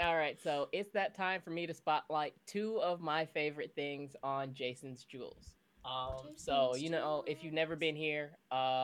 [0.00, 4.14] All right, so it's that time for me to spotlight two of my favorite things
[4.22, 5.54] on Jason's Jewels.
[5.84, 8.82] Um, so you know, if you've never been here, uh,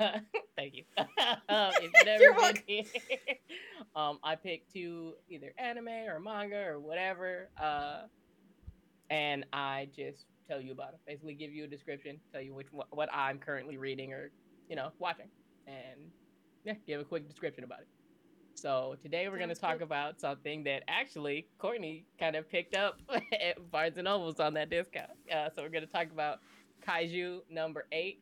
[0.56, 0.82] thank you.
[0.98, 1.06] um,
[1.48, 2.62] if you've never You're been welcome.
[2.66, 2.84] here,
[3.94, 8.02] um, I picked two either anime or manga or whatever, uh,
[9.08, 11.00] and I just tell you about it.
[11.06, 14.32] Basically, give you a description, tell you which what, what I'm currently reading or
[14.68, 15.28] you know watching,
[15.68, 16.10] and
[16.64, 17.88] yeah, give a quick description about it.
[18.60, 19.84] So today we're going to talk good.
[19.84, 23.00] about something that actually Courtney kind of picked up
[23.32, 25.12] at Barnes and Nobles on that discount.
[25.34, 26.40] Uh, so we're going to talk about
[26.86, 28.20] Kaiju number eight,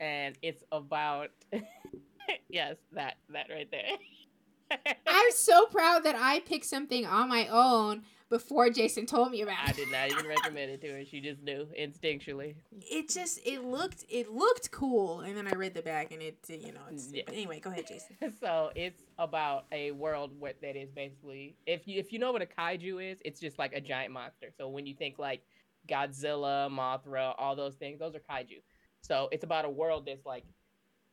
[0.00, 1.30] and it's about
[2.50, 4.76] yes, that that right there.
[5.06, 9.58] I'm so proud that I picked something on my own before Jason told me about
[9.60, 9.68] it.
[9.68, 11.04] I did not even recommend it to her.
[11.04, 12.56] She just knew instinctually.
[12.72, 16.38] It just it looked it looked cool, and then I read the back, and it
[16.48, 16.80] you know.
[16.90, 17.22] It's, yeah.
[17.28, 18.16] Anyway, go ahead, Jason.
[18.40, 22.42] so it's about a world where, that is basically if you if you know what
[22.42, 24.48] a kaiju is, it's just like a giant monster.
[24.56, 25.42] So when you think like
[25.88, 28.62] Godzilla, Mothra, all those things, those are kaiju.
[29.00, 30.44] So it's about a world that's like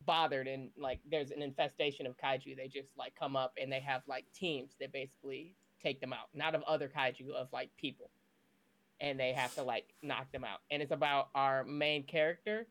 [0.06, 2.56] bothered and like there's an infestation of kaiju.
[2.56, 5.56] They just like come up and they have like teams that basically
[5.86, 8.10] take them out, not of other kaiju, of like people.
[9.00, 10.60] And they have to like knock them out.
[10.72, 12.68] And it's about our main character,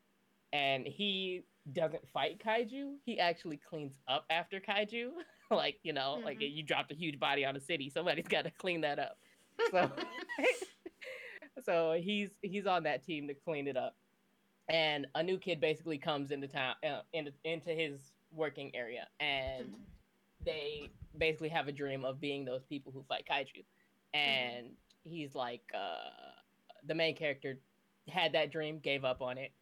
[0.52, 2.94] and he doesn't fight kaiju.
[3.04, 5.10] He actually cleans up after kaiju.
[5.50, 6.24] like, you know, mm-hmm.
[6.24, 9.18] like you dropped a huge body on a city, somebody's got to clean that up.
[9.70, 9.90] So
[11.64, 13.96] so he's he's on that team to clean it up.
[14.68, 18.00] And a new kid basically comes into town uh, into, into his
[18.32, 19.74] working area and mm-hmm.
[20.44, 23.64] They basically have a dream of being those people who fight kaiju.
[24.12, 25.10] And mm-hmm.
[25.10, 26.10] he's like, uh,
[26.86, 27.58] the main character
[28.08, 29.52] had that dream, gave up on it.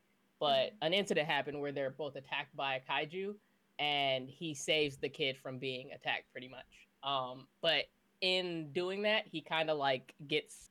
[0.40, 0.86] But mm-hmm.
[0.86, 3.34] an incident happened where they're both attacked by a kaiju,
[3.78, 6.88] and he saves the kid from being attacked pretty much.
[7.02, 7.84] Um, but
[8.20, 10.70] in doing that, he kind of like gets,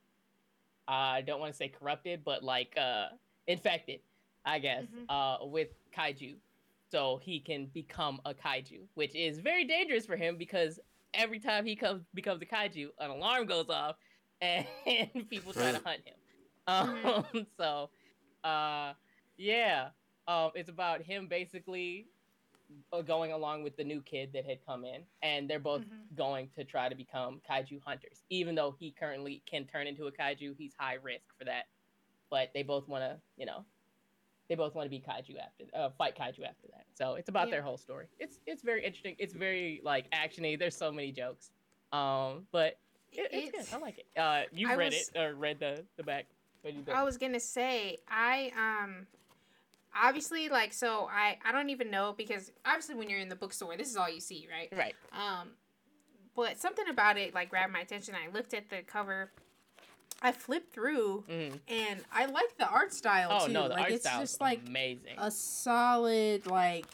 [0.88, 3.08] uh, I don't want to say corrupted, but like uh,
[3.48, 4.00] infected,
[4.46, 5.10] I guess, mm-hmm.
[5.10, 6.36] uh, with kaiju
[6.92, 10.80] so he can become a kaiju, which is very dangerous for him because
[11.14, 13.96] every time he comes becomes a kaiju, an alarm goes off
[14.42, 14.68] and
[15.30, 16.16] people try to hunt him.
[16.68, 17.90] Um, so,
[18.44, 18.94] uh,
[19.38, 19.90] yeah,
[20.28, 22.08] um, it's about him basically
[22.92, 26.16] uh, going along with the new kid that had come in, and they're both mm-hmm.
[26.16, 28.24] going to try to become kaiju hunters.
[28.30, 31.66] Even though he currently can turn into a kaiju, he's high risk for that.
[32.30, 33.66] But they both want to, you know,
[34.52, 36.84] they both want to be kaiju after uh, fight kaiju after that.
[36.94, 37.52] So it's about yeah.
[37.52, 38.08] their whole story.
[38.20, 39.16] It's it's very interesting.
[39.18, 40.60] It's very like actiony.
[40.60, 41.52] There's so many jokes.
[41.94, 42.78] Um, but
[43.14, 43.78] it, it's, it's, good.
[43.78, 44.20] I like it.
[44.20, 46.26] Uh, you I read was, it or read the the back.
[46.94, 49.08] I was gonna say I um
[49.96, 53.78] obviously like so I I don't even know because obviously when you're in the bookstore
[53.78, 55.50] this is all you see right right um
[56.36, 59.32] but something about it like grabbed my attention I looked at the cover
[60.22, 61.60] I flipped through mm.
[61.68, 63.54] and I like the art style oh, too.
[63.54, 65.16] no, the like art it's just like amazing.
[65.18, 66.86] A solid like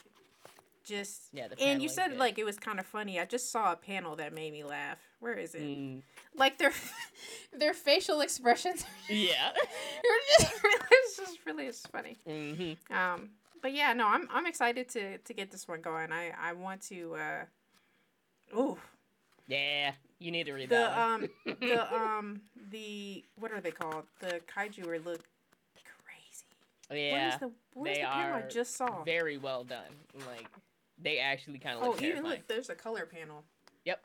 [0.84, 1.48] just yeah.
[1.60, 3.20] and you said like it was kind of funny.
[3.20, 4.98] I just saw a panel that made me laugh.
[5.20, 5.62] Where is it?
[5.62, 6.02] Mm.
[6.34, 6.72] Like their
[7.52, 8.84] their facial expressions.
[9.10, 9.52] Yeah.
[10.38, 10.54] just,
[10.90, 12.16] it's just really it's funny.
[12.26, 12.94] Mm-hmm.
[12.94, 16.12] Um, but yeah, no, I'm I'm excited to to get this one going.
[16.12, 17.14] I I want to.
[17.14, 17.44] uh
[18.54, 18.78] Oh.
[19.46, 21.28] Yeah, you need to read that.
[21.44, 21.54] the, that.
[21.54, 22.40] Um, the um
[22.70, 24.04] the what are they called?
[24.20, 25.24] The kaiju are look
[25.84, 26.46] crazy.
[26.90, 29.02] Yeah, what is the, what they the are I just saw?
[29.04, 29.92] Very well done.
[30.26, 30.48] Like
[31.00, 31.94] they actually kind of look.
[31.94, 32.18] Oh, terrifying.
[32.18, 33.44] even look, there's a color panel.
[33.84, 34.02] Yep.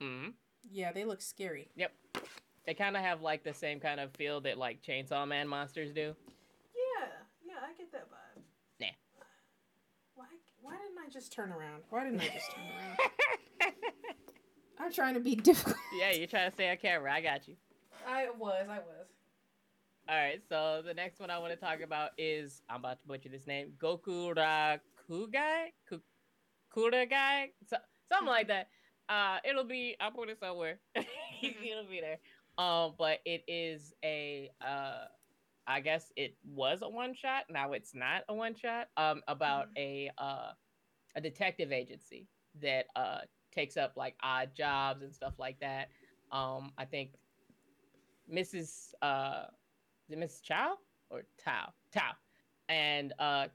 [0.00, 0.28] Hmm.
[0.70, 1.68] Yeah, they look scary.
[1.76, 1.92] Yep.
[2.66, 5.92] They kind of have like the same kind of feel that like Chainsaw Man monsters
[5.92, 6.14] do.
[6.74, 7.06] Yeah,
[7.46, 8.42] yeah, I get that vibe.
[8.80, 8.86] Nah.
[10.16, 10.26] Why?
[10.60, 11.82] Why didn't I just turn around?
[11.90, 13.72] Why didn't I just turn around?
[14.78, 15.76] I'm trying to be difficult.
[15.98, 17.12] Yeah, you're trying to stay on camera.
[17.12, 17.56] I got you.
[18.06, 18.66] I was.
[18.68, 19.06] I was.
[20.08, 20.40] All right.
[20.48, 23.46] So the next one I want to talk about is I'm about to butcher this
[23.46, 23.72] name.
[23.78, 25.72] Goku Rakugai,
[26.74, 27.76] Kuragai, so,
[28.10, 28.68] something like that.
[29.08, 29.96] Uh, it'll be.
[30.00, 30.78] I'll put it somewhere.
[30.94, 32.18] it'll be there.
[32.58, 34.50] Um, but it is a.
[34.60, 35.06] Uh,
[35.68, 37.44] I guess it was a one shot.
[37.50, 38.88] Now it's not a one shot.
[38.96, 39.78] Um, about mm-hmm.
[39.78, 40.52] a uh,
[41.16, 42.28] a detective agency
[42.62, 43.18] that uh
[43.56, 45.88] takes up like odd jobs and stuff like that.
[46.30, 47.10] Um, I think
[48.32, 48.94] Mrs.
[49.02, 49.44] Uh,
[50.12, 50.42] Mrs.
[50.42, 50.74] Chow
[51.10, 51.72] or Tao?
[51.92, 52.12] Tao,
[52.68, 53.46] and uh,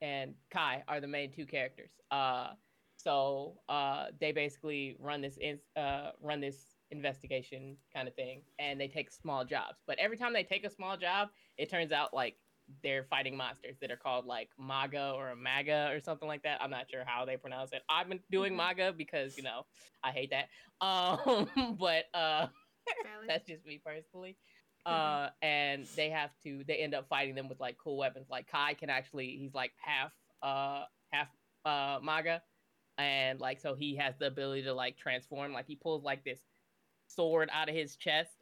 [0.00, 1.90] and Kai are the main two characters.
[2.10, 2.48] Uh,
[2.96, 8.80] so uh, they basically run this in, uh, run this investigation kind of thing, and
[8.80, 9.78] they take small jobs.
[9.86, 12.36] But every time they take a small job, it turns out like
[12.82, 16.60] they're fighting monsters that are called like Maga or Maga or something like that.
[16.62, 17.82] I'm not sure how they pronounce it.
[17.88, 18.58] I've been doing mm-hmm.
[18.58, 19.66] Maga because you know
[20.02, 20.48] I hate that.
[20.82, 22.46] Um, but uh,
[23.28, 24.38] that's just me personally.
[24.86, 25.24] Mm-hmm.
[25.26, 26.64] Uh, and they have to.
[26.66, 28.28] They end up fighting them with like cool weapons.
[28.30, 29.36] Like Kai can actually.
[29.38, 30.10] He's like half
[30.42, 31.28] uh half
[31.66, 32.40] uh Maga,
[32.96, 35.52] and like so he has the ability to like transform.
[35.52, 36.40] Like he pulls like this
[37.08, 38.39] sword out of his chest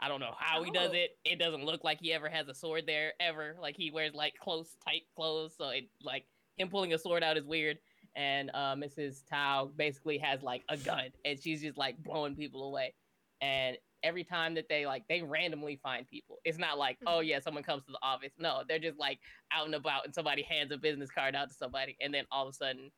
[0.00, 0.96] I don't know how he does oh.
[0.96, 1.18] it.
[1.24, 3.56] It doesn't look like he ever has a sword there ever.
[3.60, 6.24] Like he wears like close, tight clothes, so it like
[6.56, 7.78] him pulling a sword out is weird.
[8.16, 9.22] and uh, Mrs.
[9.28, 12.94] Tao basically has like a gun, and she's just like blowing people away.
[13.40, 16.38] And every time that they like, they randomly find people.
[16.44, 17.28] It's not like, oh mm-hmm.
[17.28, 18.32] yeah, someone comes to the office.
[18.38, 19.18] No, they're just like
[19.52, 22.46] out and about, and somebody hands a business card out to somebody, and then all
[22.46, 22.90] of a sudden,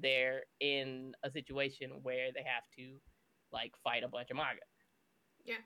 [0.00, 2.96] they're in a situation where they have to
[3.52, 4.60] like fight a bunch of MAGA.
[5.44, 5.56] Yeah.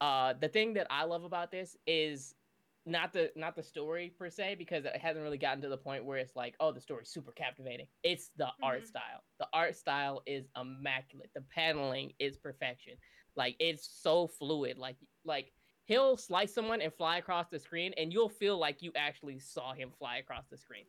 [0.00, 2.34] Uh, the thing that I love about this is
[2.86, 6.04] not the not the story per se because it hasn't really gotten to the point
[6.04, 7.86] where it's like oh the story's super captivating.
[8.02, 8.64] It's the mm-hmm.
[8.64, 9.22] art style.
[9.38, 11.30] The art style is immaculate.
[11.34, 12.94] The paneling is perfection.
[13.36, 14.78] Like it's so fluid.
[14.78, 15.52] Like like
[15.84, 19.74] he'll slice someone and fly across the screen and you'll feel like you actually saw
[19.74, 20.84] him fly across the screen.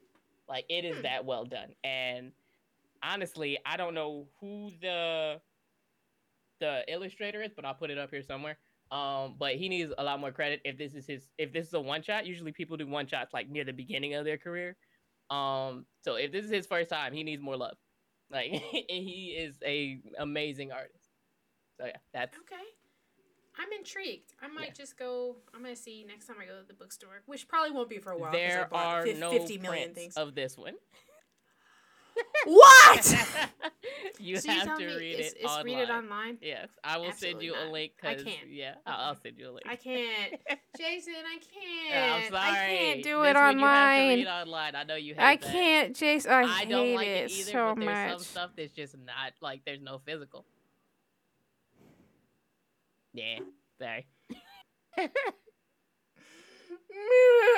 [0.47, 1.03] Like it is hmm.
[1.03, 1.69] that well done.
[1.83, 2.31] And
[3.03, 5.39] honestly i don't know who the
[6.59, 8.57] the illustrator is but i'll put it up here somewhere
[8.91, 11.73] um, but he needs a lot more credit if this is his if this is
[11.73, 12.25] a one shot.
[12.25, 14.75] Usually people do one shots like near the beginning of their career.
[15.29, 17.77] Um, so if this is his first time, he needs more love.
[18.31, 18.51] Like
[18.89, 21.09] he is a amazing artist.
[21.79, 22.55] So yeah, that's okay.
[23.59, 24.33] I'm intrigued.
[24.41, 24.73] I might yeah.
[24.73, 25.35] just go.
[25.53, 28.11] I'm gonna see next time I go to the bookstore, which probably won't be for
[28.11, 28.31] a while.
[28.31, 30.75] There are 50 no 50 million things of this one.
[32.45, 33.15] What?
[34.19, 35.35] you so have you to read it.
[35.45, 35.65] online.
[35.65, 36.37] read it online.
[36.41, 37.67] Yes, I will Absolutely send you not.
[37.67, 37.91] a link.
[38.03, 38.49] I can't.
[38.49, 39.65] Yeah, I'll, I'll, send you a link.
[39.67, 40.35] I can't,
[40.77, 41.13] Jason.
[41.25, 41.89] I can't.
[41.89, 42.49] Yeah, I'm sorry.
[42.49, 44.19] I can't do this it online.
[44.19, 44.75] You have to read online.
[44.75, 45.15] I know you.
[45.17, 45.41] I that.
[45.41, 46.31] can't, Jason.
[46.31, 47.51] I, I don't like it, it either.
[47.51, 48.17] So but there's much.
[48.17, 49.61] some stuff that's just not like.
[49.65, 50.45] There's no physical.
[53.13, 53.39] Yeah.
[53.79, 54.07] Sorry.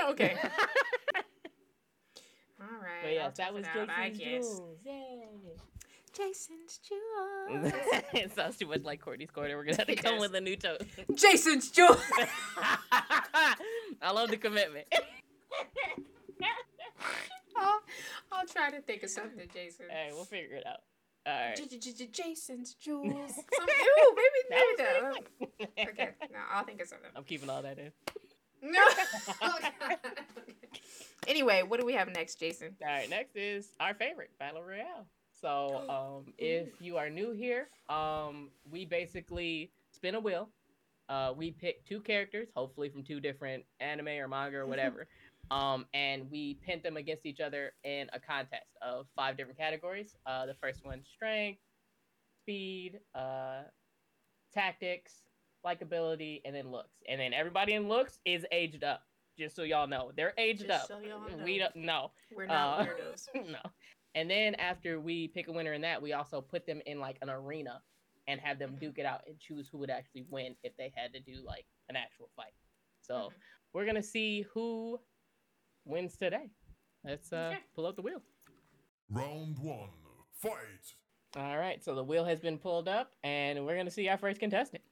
[0.09, 0.37] okay.
[2.61, 3.01] All right.
[3.03, 4.77] But yes, that was Jason's Jewels.
[4.85, 5.21] Yay.
[6.13, 7.73] Jason's Jewels.
[8.13, 9.55] it sounds too much like Courtney's Corner.
[9.55, 10.83] We're gonna have to come with a new toast.
[11.15, 12.01] Jason's Jewels.
[12.91, 14.87] I love the commitment.
[17.57, 17.81] I'll,
[18.31, 19.85] I'll try to think of something, Jason.
[19.89, 20.81] Hey, we'll figure it out.
[21.25, 21.55] All right.
[22.11, 23.05] Jason's Jewels.
[23.07, 25.13] Ooh, maybe, maybe that.
[25.89, 27.09] Okay, no, I'll think of something.
[27.15, 27.91] I'm keeping all that in.
[28.63, 28.81] No.
[31.27, 32.75] Anyway, what do we have next, Jason?
[32.81, 35.05] All right, next is our favorite battle royale.
[35.39, 35.83] So,
[36.25, 40.49] um, if you are new here, um, we basically spin a wheel.
[41.09, 45.07] Uh, we pick two characters, hopefully from two different anime or manga or whatever,
[45.51, 50.15] um, and we pit them against each other in a contest of five different categories.
[50.25, 51.59] Uh, the first one, strength,
[52.41, 53.61] speed, uh,
[54.53, 55.13] tactics,
[55.65, 56.95] likability, and then looks.
[57.07, 59.03] And then everybody in looks is aged up.
[59.37, 60.87] Just so y'all know, they're aged just up.
[60.87, 61.43] So know.
[61.43, 62.11] We don't know.
[62.35, 63.27] We're not uh, weirdos.
[63.35, 63.59] no.
[64.13, 67.17] And then after we pick a winner in that, we also put them in like
[67.21, 67.81] an arena
[68.27, 71.13] and have them duke it out and choose who would actually win if they had
[71.13, 72.53] to do like an actual fight.
[73.01, 73.35] So mm-hmm.
[73.73, 74.99] we're gonna see who
[75.85, 76.49] wins today.
[77.03, 77.59] Let's uh, okay.
[77.75, 78.21] pull out the wheel.
[79.09, 79.89] Round one,
[80.37, 80.95] fight.
[81.35, 84.39] All right, so the wheel has been pulled up, and we're gonna see our first
[84.39, 84.83] contestant.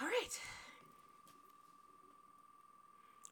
[0.00, 0.40] All right.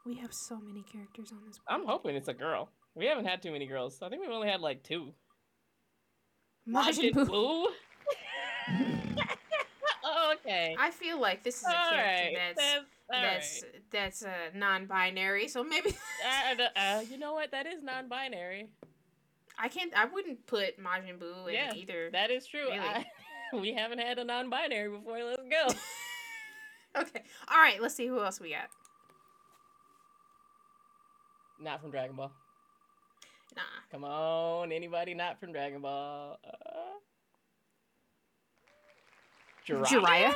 [0.09, 1.61] We have so many characters on this.
[1.69, 2.71] I'm hoping it's a girl.
[2.95, 3.99] We haven't had too many girls.
[4.01, 5.13] I think we've only had like two.
[6.67, 7.67] Majin Buu.
[10.05, 10.75] oh, okay.
[10.79, 12.55] I feel like this is a all character right.
[12.57, 13.83] that's that's that's, right.
[13.93, 15.47] that's uh, non-binary.
[15.49, 15.91] So maybe.
[16.59, 17.51] uh, uh, you know what?
[17.51, 18.71] That is non-binary.
[19.59, 19.93] I can't.
[19.95, 22.09] I wouldn't put Majin Buu in yeah, either.
[22.13, 22.71] That is true.
[22.71, 22.79] Really.
[22.79, 23.05] I,
[23.53, 25.23] we haven't had a non-binary before.
[25.23, 25.67] Let's go.
[27.03, 27.25] okay.
[27.51, 27.83] All right.
[27.83, 28.71] Let's see who else we got.
[31.61, 32.31] Not from Dragon Ball.
[33.57, 33.63] Nah.
[33.91, 36.39] Come on, anybody not from Dragon Ball?
[36.45, 36.51] Uh...
[39.67, 39.87] Jiraiya.
[39.87, 40.35] Jiraiya?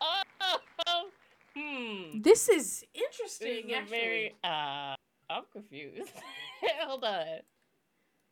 [0.86, 1.08] oh,
[1.56, 2.20] hmm.
[2.20, 3.68] This is interesting.
[3.68, 4.34] This is very.
[4.44, 4.94] Uh,
[5.30, 6.12] I'm confused.
[6.86, 7.26] Hold on.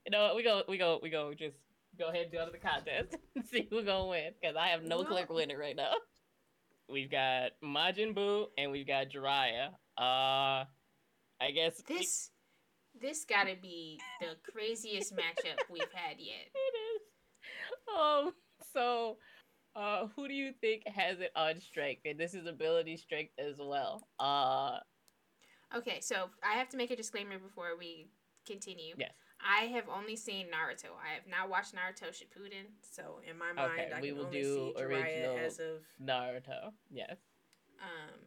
[0.04, 0.36] You know what?
[0.36, 0.62] We go.
[0.68, 1.00] We go.
[1.02, 1.32] We go.
[1.32, 1.56] Just
[1.98, 4.82] go ahead and go to the contest and see who's gonna win because I have
[4.82, 5.92] no clue winning right now.
[6.88, 9.70] We've got Majin Buu and we've got Jiraiya.
[9.98, 10.64] Uh,
[11.40, 12.30] I guess this
[13.00, 16.48] this gotta be the craziest matchup we've had yet.
[16.54, 17.02] It is.
[17.98, 18.32] Um.
[18.72, 19.18] So,
[19.74, 22.02] uh, who do you think has it on strength?
[22.04, 24.06] And this is ability strength as well.
[24.18, 24.78] Uh.
[25.76, 28.08] Okay, so I have to make a disclaimer before we
[28.46, 28.94] continue.
[28.98, 29.12] Yes.
[29.40, 30.90] I have only seen Naruto.
[31.02, 34.72] I have not watched Naruto Shippuden, so in my mind, okay, I we will do
[34.78, 36.72] original as of Naruto.
[36.90, 37.16] Yes.
[37.80, 38.20] Um,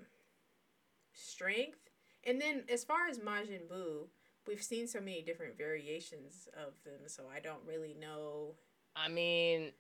[1.15, 1.89] strength,
[2.23, 4.07] and then as far as Majin Buu,
[4.47, 8.55] we've seen so many different variations of them, so I don't really know.
[8.95, 9.71] I mean,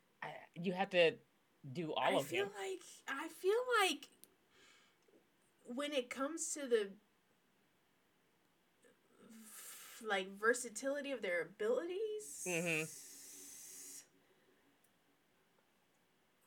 [0.55, 1.13] you have to
[1.73, 2.29] do all I of them.
[2.29, 4.09] I feel like I feel like
[5.65, 6.89] when it comes to the
[10.07, 12.45] like versatility of their abilities.
[12.47, 12.83] Mm-hmm.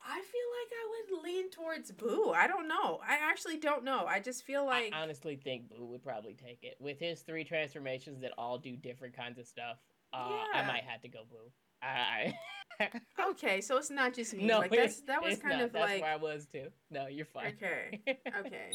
[0.09, 2.33] I feel like I would lean towards Boo.
[2.35, 2.99] I don't know.
[3.07, 4.05] I actually don't know.
[4.07, 7.43] I just feel like I honestly think Boo would probably take it with his three
[7.43, 9.77] transformations that all do different kinds of stuff.
[10.11, 10.61] Uh, yeah.
[10.61, 11.51] I might have to go Boo.
[11.83, 12.33] I.
[13.29, 14.45] okay, so it's not just me.
[14.45, 15.65] No, like that's, that was kind not.
[15.65, 16.69] of that's like where I was too.
[16.89, 17.53] No, you're fine.
[17.57, 18.01] Okay.
[18.39, 18.71] Okay.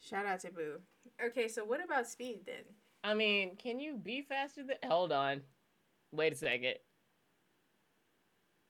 [0.00, 0.76] Shout out to Boo.
[1.26, 2.62] Okay, so what about speed then?
[3.02, 4.76] I mean, can you be faster than?
[4.88, 5.40] Hold on.
[6.12, 6.74] Wait a second.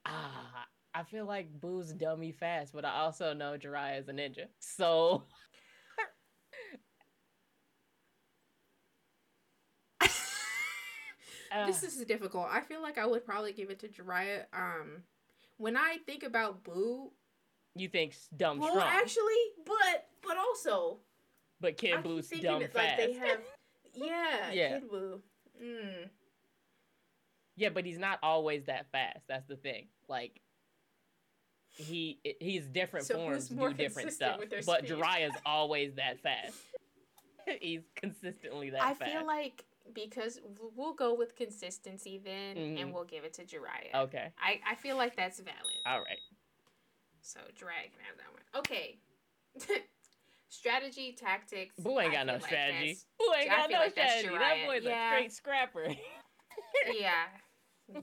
[0.07, 0.64] Ah,
[0.95, 4.45] I feel like Boo's dummy fast, but I also know Jiraiya is a ninja.
[4.59, 5.23] So
[11.67, 12.47] this is difficult.
[12.49, 14.45] I feel like I would probably give it to Jiraiya.
[14.53, 15.03] Um,
[15.57, 17.11] when I think about Boo,
[17.75, 18.87] you think dumb well, strong.
[18.89, 19.33] actually,
[19.65, 20.99] but but also,
[21.59, 22.73] but Kid Boo's dumb fast.
[22.73, 23.39] Like they have,
[23.93, 25.21] yeah, yeah, Kid Boo.
[25.61, 26.09] Mm.
[27.57, 29.27] Yeah, but he's not always that fast.
[29.27, 29.87] That's the thing.
[30.07, 30.39] Like
[31.75, 34.39] he he's different so forms do different stuff.
[34.65, 36.55] But Jiraiya's always that fast.
[37.61, 39.01] he's consistently that fast.
[39.01, 39.11] I fast.
[39.11, 40.39] feel like because
[40.75, 42.77] we'll go with consistency then mm-hmm.
[42.81, 44.03] and we'll give it to Jiraiya.
[44.03, 44.31] Okay.
[44.39, 45.59] I, I feel like that's valid.
[45.85, 46.17] All right.
[47.21, 48.41] So Jiraiya can have that one.
[48.57, 48.97] Okay.
[50.49, 51.75] strategy, tactics.
[51.77, 52.87] Boo ain't got no strategy.
[52.87, 54.29] Like Boo ain't got no like strategy.
[54.29, 55.11] That boy's yeah.
[55.11, 55.87] a straight scrapper.
[56.99, 57.25] yeah.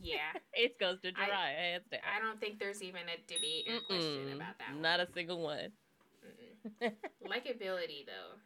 [0.02, 0.18] Yeah.
[0.54, 1.80] it goes to Jiraiya.
[1.92, 5.40] I, I don't think there's even a debate or question about that Not a single
[5.40, 5.72] one.
[7.26, 8.38] Likability though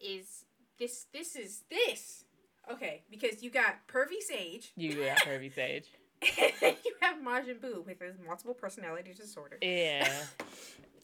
[0.00, 0.44] is
[0.78, 2.24] this this is this
[2.70, 4.72] Okay, because you got Pervy Sage.
[4.76, 5.86] You got Pervy Sage.
[6.22, 9.56] you have Majin Buu with his multiple personality disorder.
[9.62, 10.10] Yeah.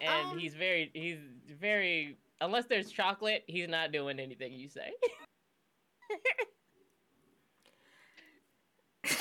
[0.00, 1.18] And um, he's very he's
[1.60, 4.90] very unless there's chocolate, he's not doing anything you say.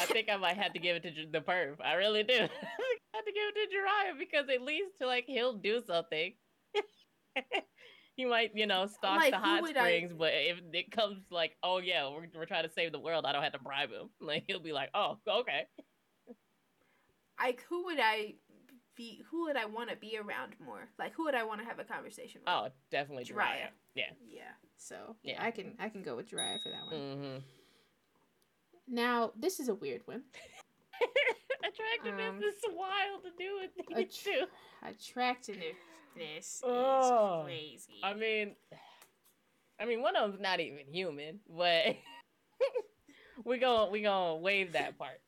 [0.04, 1.76] I think I might have to give it to the perv.
[1.84, 2.34] I really do.
[2.34, 6.34] I have to give it to Jiraiya because at least to like he'll do something
[8.16, 10.16] he might, you know, stock like, the hot springs, I...
[10.16, 13.32] but if it comes like, oh yeah, we're, we're trying to save the world, I
[13.32, 14.10] don't have to bribe him.
[14.22, 15.64] Like he'll be like, oh, okay.
[17.39, 18.36] Like who would I
[18.95, 19.22] be?
[19.32, 20.88] Who would I want to be around more?
[20.97, 22.49] Like who would I want to have a conversation with?
[22.49, 23.70] Oh, definitely Jiraiya.
[23.95, 24.04] Yeah.
[24.26, 24.41] Yeah.
[24.78, 26.95] So yeah, I can I can go with Jiraiya for that one.
[26.95, 27.38] Mm-hmm.
[28.93, 30.21] Now this is a weird one.
[31.63, 34.45] Attractiveness um, is wild to do with these att- two.
[34.87, 35.75] Attractiveness
[36.15, 37.99] this oh, is crazy.
[38.03, 38.51] I mean,
[39.79, 41.95] I mean, one of them's not even human, but
[43.45, 45.19] we going we gonna waive that part.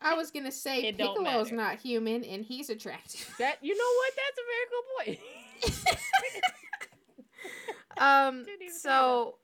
[0.00, 3.34] I was gonna say it Piccolo's not human and he's attractive.
[3.38, 4.12] That you know what?
[4.16, 5.18] That's a very good point.
[7.98, 8.46] um.
[8.80, 9.34] So,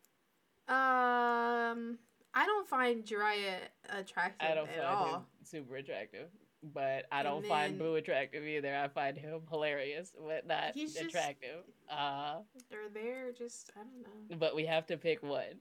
[0.68, 1.98] um,
[2.36, 3.56] I don't find Jiraiya
[3.88, 5.14] attractive I don't at find all.
[5.14, 6.28] Him super attractive
[6.74, 8.74] but I don't then, find Boo attractive either.
[8.74, 11.64] I find him hilarious, but not attractive.
[11.66, 12.38] Just, uh,
[12.70, 14.36] they're there, just I don't know.
[14.38, 15.60] But we have to pick one.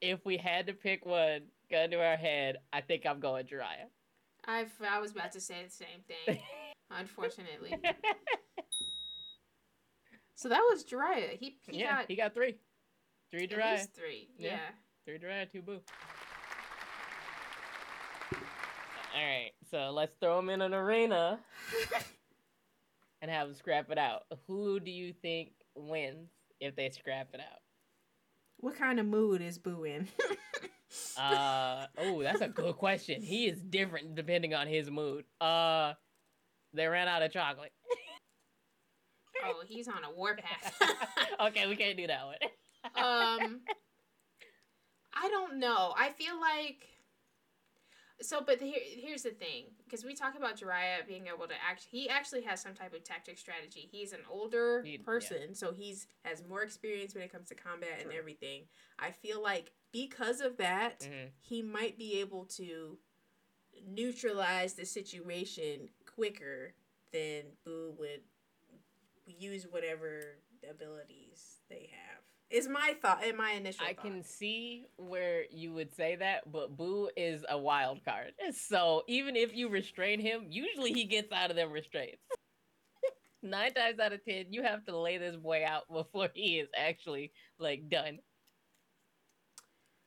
[0.00, 3.88] If we had to pick one, gun to our head, I think I'm going Jiraiya.
[4.46, 6.40] I I was about to say the same thing,
[6.90, 7.76] unfortunately.
[10.34, 11.38] so that was Jiraiya.
[11.38, 12.56] He, he yeah, got he got three,
[13.30, 13.88] three Jiraiya.
[13.94, 14.50] Three, yeah.
[14.50, 14.58] yeah.
[15.06, 15.80] Three Jiraiya, two Boo.
[19.14, 21.38] All right, so let's throw them in an arena
[23.22, 24.22] and have them scrap it out.
[24.48, 26.28] Who do you think wins
[26.58, 27.60] if they scrap it out?
[28.56, 30.08] What kind of mood is Boo in?
[31.16, 33.22] uh oh, that's a good question.
[33.22, 35.24] He is different depending on his mood.
[35.40, 35.92] Uh,
[36.74, 37.72] they ran out of chocolate.
[39.44, 40.82] oh, he's on a warpath.
[41.42, 42.36] okay, we can't do that one.
[43.04, 43.60] um,
[45.16, 45.94] I don't know.
[45.98, 46.86] I feel like
[48.20, 51.86] so, but here, here's the thing, because we talk about Jiraiya being able to act.
[51.90, 53.88] He actually has some type of tactic strategy.
[53.90, 55.54] He's an older he, person, yeah.
[55.54, 58.10] so he's has more experience when it comes to combat True.
[58.10, 58.62] and everything.
[58.98, 61.28] I feel like because of that, mm-hmm.
[61.40, 62.98] he might be able to
[63.86, 66.72] neutralize the situation quicker
[67.12, 68.22] than Boo would
[69.26, 70.38] use whatever
[70.68, 72.15] abilities they have.
[72.48, 73.84] Is my thought in my initial.
[73.84, 74.04] I thought.
[74.04, 78.32] can see where you would say that, but Boo is a wild card.
[78.52, 82.22] So even if you restrain him, usually he gets out of them restraints.
[83.42, 86.68] Nine times out of ten, you have to lay this boy out before he is
[86.76, 88.18] actually like done.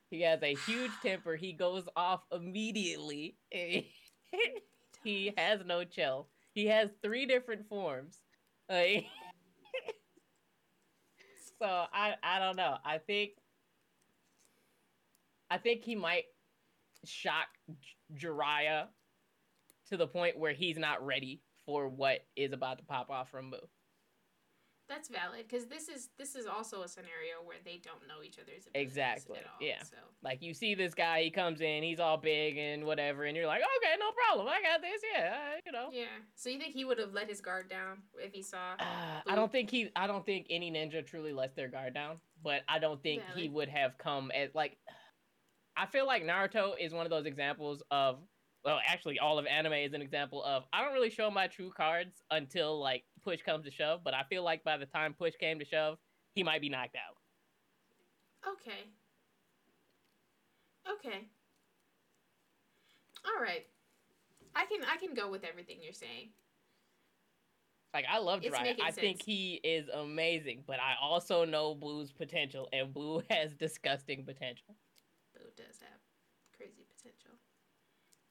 [0.10, 1.36] He has a huge temper.
[1.36, 3.36] He goes off immediately.
[3.52, 6.28] he has no chill.
[6.54, 8.18] He has three different forms.
[8.70, 9.06] Like
[11.60, 12.78] so I I don't know.
[12.86, 13.32] I think
[15.50, 16.26] I think he might
[17.06, 17.48] shock
[18.16, 18.88] Jiraiya
[19.90, 23.52] to the point where he's not ready for what is about to pop off from
[23.52, 23.58] Boo.
[24.90, 28.40] That's valid because this is this is also a scenario where they don't know each
[28.40, 29.84] other's Exactly, At all, yeah.
[29.84, 33.38] So Like you see this guy, he comes in, he's all big and whatever, and
[33.38, 35.90] you're like, okay, no problem, I got this, yeah, uh, you know.
[35.92, 36.06] yeah.
[36.36, 38.74] So you think he would have let his guard down if he saw?
[38.80, 39.90] Uh, I don't think he.
[39.96, 42.18] I don't think any ninja truly lets their guard down.
[42.44, 44.78] But I don't think he would have come as like.
[45.78, 48.20] I feel like Naruto is one of those examples of.
[48.66, 50.64] Well, actually, all of anime is an example of.
[50.74, 54.02] I don't really show my true cards until like push comes to shove.
[54.04, 55.98] But I feel like by the time push came to shove,
[56.34, 57.18] he might be knocked out.
[58.54, 58.90] Okay.
[60.88, 61.28] Okay.
[63.26, 63.66] All right.
[64.56, 66.30] I can I can go with everything you're saying.
[67.94, 72.70] Like I love making I think he is amazing, but I also know Boo's potential,
[72.72, 74.76] and Boo has disgusting potential.
[75.34, 76.00] Boo does have
[76.56, 77.32] crazy potential.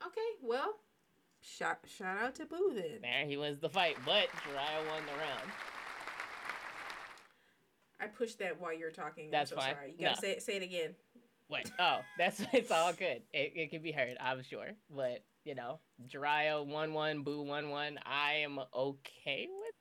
[0.07, 0.75] Okay, well,
[1.41, 3.01] Shout shout out to Boo then.
[3.03, 5.51] There he wins the fight, but Jiraiya won the round.
[8.01, 9.31] I pushed that while you're talking.
[9.31, 9.75] That's I'm so fine.
[9.75, 9.95] sorry.
[9.97, 10.21] You gotta No.
[10.21, 10.95] say it, say it again.
[11.49, 11.71] What?
[11.79, 13.23] oh, that's it's all good.
[13.33, 14.69] It, it can be heard, I'm sure.
[14.91, 17.99] But you know, Jiraiya one one, Boo one one.
[18.05, 19.75] I am okay with.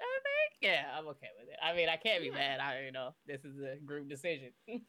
[0.00, 1.56] I think, yeah, I'm okay with it.
[1.62, 2.34] I mean, I can't be Yeah.
[2.34, 2.60] mad.
[2.60, 4.50] I you know, this is a group decision.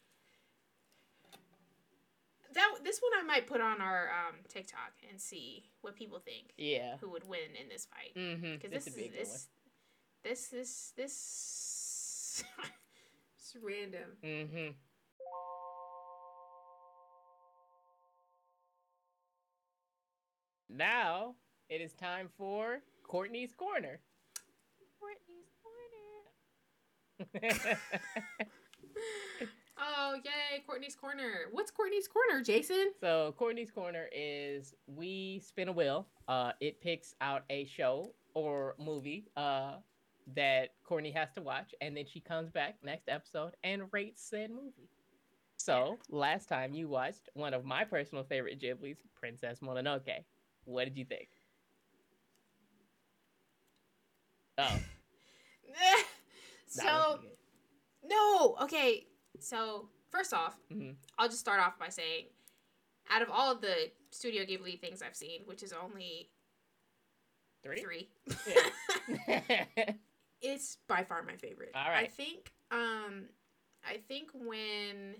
[2.55, 6.53] that this one I might put on our um, TikTok and see what people think
[6.57, 6.97] yeah.
[6.99, 8.15] who would win in this fight.
[8.17, 8.53] Mm-hmm.
[8.53, 9.47] Because This this, would be a is
[10.23, 12.43] this, this this this
[13.37, 14.17] it's random.
[14.23, 14.71] Mm-hmm.
[20.69, 21.35] Now
[21.69, 23.99] it is time for Courtney's corner.
[24.99, 25.75] Courtney's corner.
[29.77, 31.47] Oh yay, Courtney's corner.
[31.51, 32.91] What's Courtney's corner, Jason?
[33.01, 36.07] So Courtney's Corner is we spin a wheel.
[36.27, 39.75] Uh, it picks out a show or movie uh,
[40.35, 44.49] that Courtney has to watch, and then she comes back next episode and rates said
[44.49, 44.89] movie.
[45.57, 50.23] So last time you watched one of my personal favorite Ghibli's, Princess Mononoke.
[50.63, 51.27] What did you think?
[54.57, 54.79] Oh,
[56.67, 57.19] so
[58.03, 59.05] no, okay.
[59.39, 62.25] So first off, hmm I'll just start off by saying,
[63.09, 66.29] out of all of the Studio Ghibli things I've seen, which is only
[67.63, 67.81] three.
[67.81, 68.09] three,
[68.47, 69.91] Yeah.
[70.41, 71.71] It's by far my favorite.
[71.73, 73.25] All I think um
[73.87, 75.15] I think when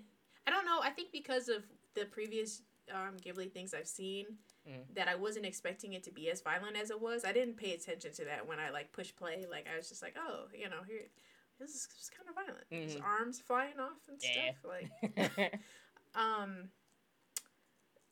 [0.45, 1.63] I don't know, I think because of
[1.95, 2.61] the previous
[2.93, 4.26] um Ghibli things I've seen
[4.68, 4.82] Mm.
[4.95, 7.24] that I wasn't expecting it to be as violent as it was.
[7.24, 9.45] I didn't pay attention to that when I like push play.
[9.47, 11.01] Like I was just like, oh, you know, here
[11.60, 12.66] this is just kind of violent.
[12.70, 13.03] His Mhm.
[13.03, 14.51] arms flying off and Yeah.
[14.51, 14.66] stuff.
[14.66, 15.62] Like
[16.16, 16.70] um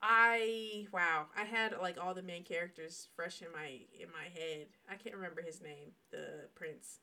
[0.01, 3.67] I wow, I had like all the main characters fresh in my
[3.99, 4.67] in my head.
[4.89, 6.99] I can't remember his name, the prince.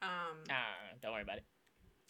[0.00, 1.44] Um ah, don't worry about it.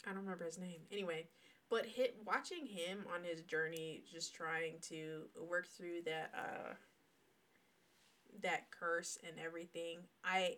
[0.07, 0.81] I don't remember his name.
[0.91, 1.29] Anyway,
[1.71, 6.75] but hit watching him on his journey, just trying to work through that uh
[8.43, 9.99] that curse and everything.
[10.25, 10.57] I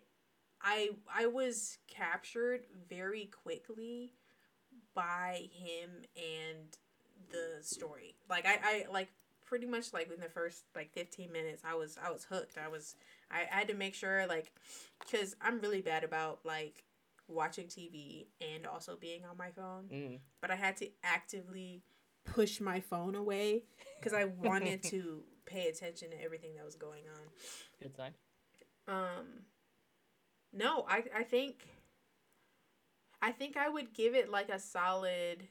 [0.65, 4.13] I I was captured very quickly
[4.95, 6.75] by him and
[7.31, 8.15] the story.
[8.29, 9.09] Like I, I like
[9.45, 12.57] pretty much like in the first like 15 minutes I was I was hooked.
[12.57, 12.95] I was
[13.29, 14.51] I, I had to make sure like
[15.11, 16.83] cuz I'm really bad about like
[17.27, 20.19] watching TV and also being on my phone, Mm.
[20.41, 21.83] but I had to actively
[22.23, 23.65] push my phone away
[24.01, 27.21] cuz I wanted to pay attention to everything that was going on.
[27.81, 28.13] Good sign.
[28.87, 29.45] Um,
[30.55, 31.67] no, I I think
[33.21, 35.47] I think I would give it like a solid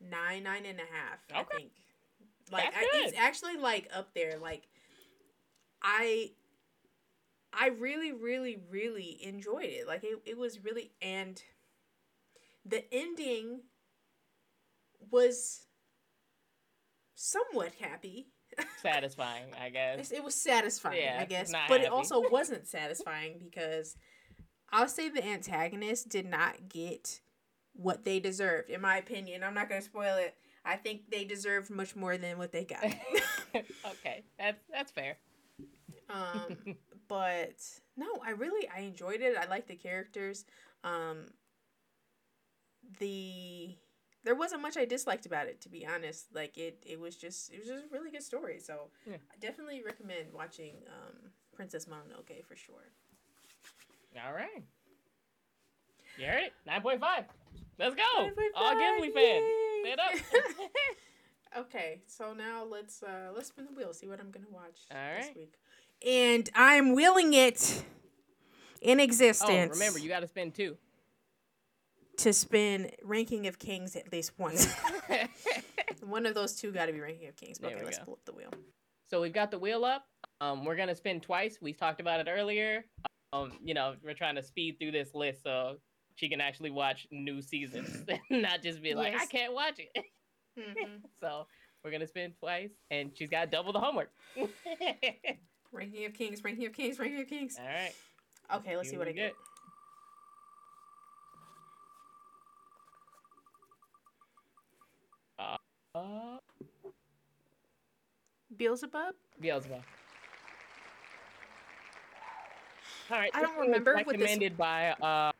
[0.00, 1.20] nine, nine and a half.
[1.34, 1.58] I Okay.
[1.58, 1.72] think
[2.50, 4.38] like I, it's actually like up there.
[4.40, 4.68] Like
[5.82, 6.32] I
[7.52, 9.86] I really, really, really enjoyed it.
[9.86, 11.42] Like it, it was really and
[12.64, 13.62] the ending
[15.10, 15.66] was
[17.14, 18.28] somewhat happy.
[18.82, 20.10] Satisfying, I guess.
[20.10, 23.96] It was satisfying, Yeah, I guess, but it also wasn't satisfying because
[24.72, 27.20] I'll say the antagonist did not get
[27.74, 29.42] what they deserved, in my opinion.
[29.42, 30.34] I'm not gonna spoil it.
[30.64, 32.84] I think they deserved much more than what they got.
[33.54, 35.16] okay, that's that's fair.
[36.10, 36.56] um,
[37.08, 37.62] but
[37.96, 39.36] no, I really I enjoyed it.
[39.36, 40.44] I like the characters.
[40.82, 41.26] Um,
[42.98, 43.76] the
[44.26, 46.26] there wasn't much I disliked about it, to be honest.
[46.34, 48.58] Like it, it was just it was just a really good story.
[48.58, 49.16] So Yeah.
[49.32, 52.90] I definitely recommend watching um, Princess Mononoke for sure.
[54.26, 54.64] All right.
[56.18, 56.52] You heard it?
[56.68, 57.00] 9.5.
[57.78, 58.02] Let's go.
[58.18, 59.44] 9.5, All Ghibli fans.
[59.82, 60.12] Stand up.
[61.56, 63.94] Okay, so now let's uh let's spin the wheel.
[63.94, 65.54] See what I'm gonna watch All this week.
[66.06, 67.82] And I'm willing it
[68.82, 69.48] in existence.
[69.48, 69.78] oh, existence.
[69.78, 70.76] remember, you got to spend two.
[72.18, 74.72] To spin Ranking of Kings at least once.
[76.02, 77.58] One of those two got to be Ranking of Kings.
[77.58, 78.04] There Okay, let's go.
[78.04, 78.50] pull up the wheel.
[79.08, 80.04] So we've got the wheel up.
[80.40, 81.58] Um, we're gonna spin twice.
[81.62, 82.84] We talked about it earlier.
[83.32, 85.76] Um, you know, we're trying to speed through this list so
[86.16, 90.04] she can actually watch new seasons, not just be like, I can't watch it.
[90.58, 91.00] Mhm.
[91.20, 91.46] so
[91.84, 94.10] we're gonna spin twice, and she's got double the homework.
[95.72, 97.56] Ranking of Kings, Ranking of Kings, Ranking of Kings.
[97.58, 97.92] All right.
[98.56, 99.34] Okay, let's see what I we get.
[105.96, 106.38] Uh,
[108.56, 109.14] Beelzebub?
[109.40, 109.82] Beelzebub.
[113.10, 113.30] All right.
[113.34, 115.32] I don't one remember what this- Recommended by uh.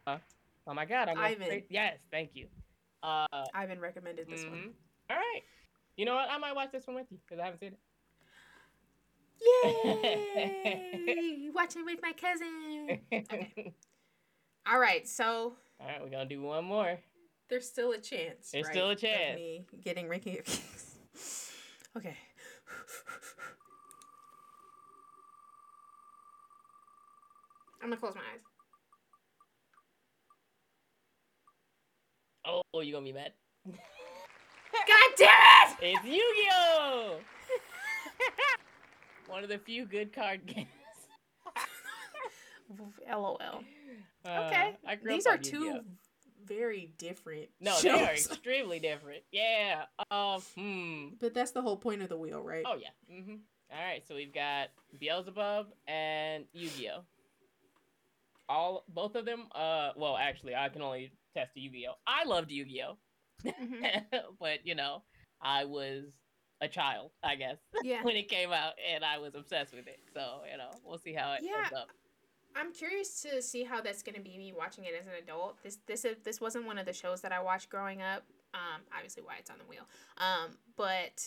[0.69, 1.09] Oh my God!
[1.09, 1.43] I'm Ivan.
[1.43, 2.47] afraid- Yes, thank you.
[3.03, 3.27] Uh.
[3.55, 4.55] Ivan recommended this one.
[4.55, 4.73] mhm.
[5.11, 5.43] All right.
[5.97, 6.29] You know what?
[6.31, 7.79] I might watch this one with you because I haven't seen it.
[11.07, 11.51] Yay!
[11.55, 13.01] Watching with my cousin.
[13.13, 13.75] Okay.
[14.69, 16.99] All right, so All right, we're gonna do one more.
[17.49, 18.51] There's still a chance.
[18.53, 20.61] There's right, still a chance of me getting Kings.
[21.97, 22.17] okay.
[27.83, 28.41] I'm gonna close my eyes.
[32.75, 33.33] Oh, you gonna be mad?
[33.67, 33.77] God
[35.17, 35.77] damn it!
[35.83, 37.19] It's Yu-Gi-Oh!
[39.29, 40.69] One of the few good card games.
[43.09, 43.39] LOL.
[44.25, 44.77] Uh, Okay.
[44.87, 45.81] I grew up These are two Yu-Gi-Oh.
[46.47, 47.49] Very different.
[47.61, 49.23] No, they are extremely different.
[49.33, 49.85] Yeah.
[50.11, 50.41] Um.
[50.57, 51.09] Hmm.
[51.21, 52.65] But that's the whole point of the wheel, right?
[52.67, 52.89] Oh yeah.
[53.15, 53.37] Mm-hmm.
[53.73, 54.07] All right.
[54.07, 54.69] So we've got
[54.99, 57.01] Beelzebub and Yu-Gi-Oh.
[58.49, 59.45] All both of them.
[59.55, 59.91] Uh.
[59.97, 61.95] Well, actually, I can only test Yu-Gi-Oh.
[62.07, 62.97] I loved Yu-Gi-Oh.
[63.45, 64.03] Mhm.
[64.41, 65.03] but you know,
[65.43, 66.05] I was
[66.63, 68.03] a child, I guess, Yeah.
[68.05, 70.01] when it came out, and I was obsessed with it.
[70.15, 71.59] So you know, we'll see how it Yeah.
[71.65, 71.89] ends up.
[72.57, 75.63] I'm curious to see how that's gonna be me watching it as an adult.
[75.63, 78.23] This this is this wasn't one of the shows that I watched growing up.
[78.55, 79.83] Um, obviously why it's on the wheel.
[80.19, 81.23] Um, but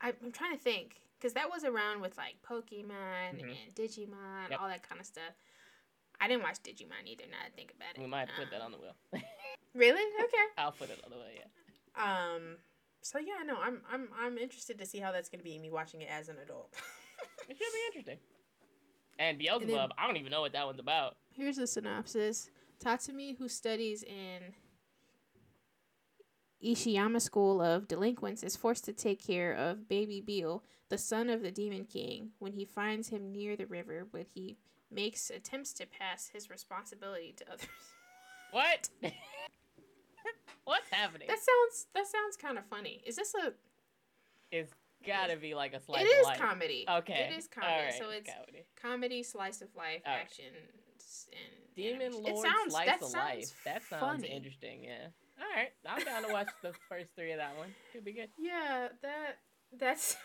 [0.00, 3.42] I, I'm trying to think because that was around with like Pokemon Mhm.
[3.66, 4.60] and Digimon, Yep.
[4.60, 5.34] all that kind of stuff.
[6.20, 7.24] I didn't watch Digimon either.
[7.30, 8.00] Now that I think about it.
[8.00, 8.96] We might put that Um, on the wheel.
[9.74, 10.02] Really?
[10.24, 10.46] Okay.
[10.56, 11.26] I'll put it on the wheel.
[11.36, 12.32] Yeah.
[12.34, 12.56] Um.
[13.02, 16.00] So yeah, no, I'm I'm I'm interested to see how that's gonna be me watching
[16.00, 16.74] it as an adult.
[17.48, 18.18] It should be interesting.
[19.18, 21.16] And Beelzebub, I don't even know what that one's about.
[21.32, 22.50] Here's the synopsis.
[22.82, 24.54] Tatsumi, who studies in
[26.64, 31.42] Ishiyama School of Delinquents, is forced to take care of baby Beel, the son of
[31.42, 34.56] the Demon King, when he finds him near the river, but he
[34.90, 37.68] makes attempts to pass his responsibility to others.
[38.50, 38.88] What?
[40.64, 41.28] What's happening?
[41.28, 43.02] That sounds that sounds kind of funny.
[43.06, 43.52] Is this a
[44.50, 44.72] It's
[45.06, 46.38] gotta be like a slice It is of life.
[46.38, 46.84] It is comedy.
[46.88, 47.28] Okay.
[47.32, 47.72] It is comedy.
[47.72, 48.64] Alright, So it's comedy.
[48.80, 50.22] comedy, slice of life, Alright.
[50.22, 52.22] action, and Demon animation.
[52.24, 53.60] Lord it sounds, Slice of sounds Life.
[53.64, 54.28] That sounds funny.
[54.34, 54.84] interesting.
[54.84, 55.06] Yeah.
[55.40, 57.68] All right, I'm down to watch the first three of that one.
[57.92, 58.28] Should be good.
[58.36, 59.38] Yeah, that
[59.78, 60.16] that's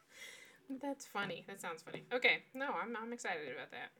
[0.82, 1.44] that's funny.
[1.48, 2.04] That sounds funny.
[2.12, 3.90] Okay, no, I'm I'm excited about that.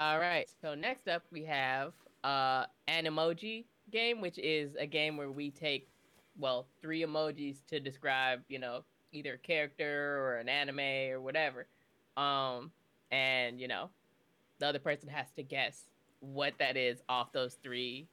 [0.00, 0.46] All right.
[0.60, 1.92] So next up we have
[2.22, 5.88] uh an emoji game, which is a game where we take
[6.38, 11.66] well three emojis to describe you know either a character or an anime or whatever,
[12.16, 12.70] um
[13.12, 13.88] and you know
[14.58, 15.84] the other person has to guess
[16.20, 18.08] what that is off those three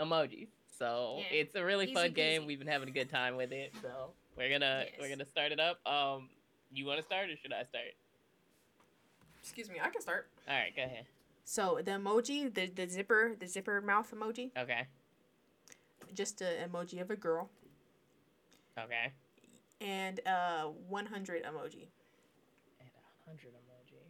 [0.00, 0.48] emojis.
[0.78, 1.38] So Yeah.
[1.38, 2.42] it's a really Easy fun game.
[2.42, 2.46] peasy.
[2.46, 3.72] We've been having a good time with it.
[3.80, 5.78] So we're gonna we're gonna start it up.
[5.86, 6.28] Um,
[6.72, 7.84] you want to start or should I start?
[9.42, 10.28] Excuse me, I can start.
[10.48, 11.06] All right, go ahead.
[11.48, 14.88] So the emoji, the the zipper, the zipper mouth emoji, Okay.
[16.12, 17.50] just an emoji of a girl,
[18.76, 19.12] Okay.
[19.80, 21.86] and uh, a 100 emoji.
[22.80, 24.02] And a hundred emoji.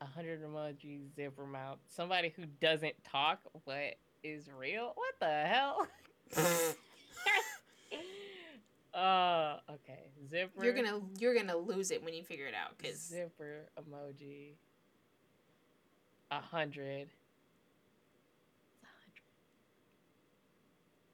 [0.00, 1.78] A hundred emoji zipper mouth.
[1.88, 4.92] Somebody who doesn't talk but is real.
[4.94, 5.88] What the hell?
[8.98, 10.10] uh, okay.
[10.28, 10.64] Zipper.
[10.64, 14.52] You're gonna you're gonna lose it when you figure it out because zipper emoji.
[16.30, 17.08] A hundred.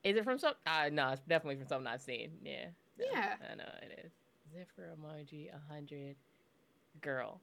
[0.03, 0.55] Is it from some?
[0.67, 2.33] Uh, no, it's definitely from something I've seen.
[2.43, 2.67] Yeah.
[2.99, 3.35] No, Yeah.
[3.51, 4.13] I know it is.
[4.53, 6.17] Zipper emoji, a hundred.
[7.01, 7.41] Girl.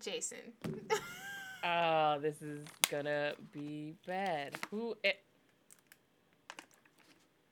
[0.00, 0.52] Jason.
[1.66, 4.56] Oh, this is gonna be bad.
[4.70, 4.94] Who?
[5.02, 5.18] It...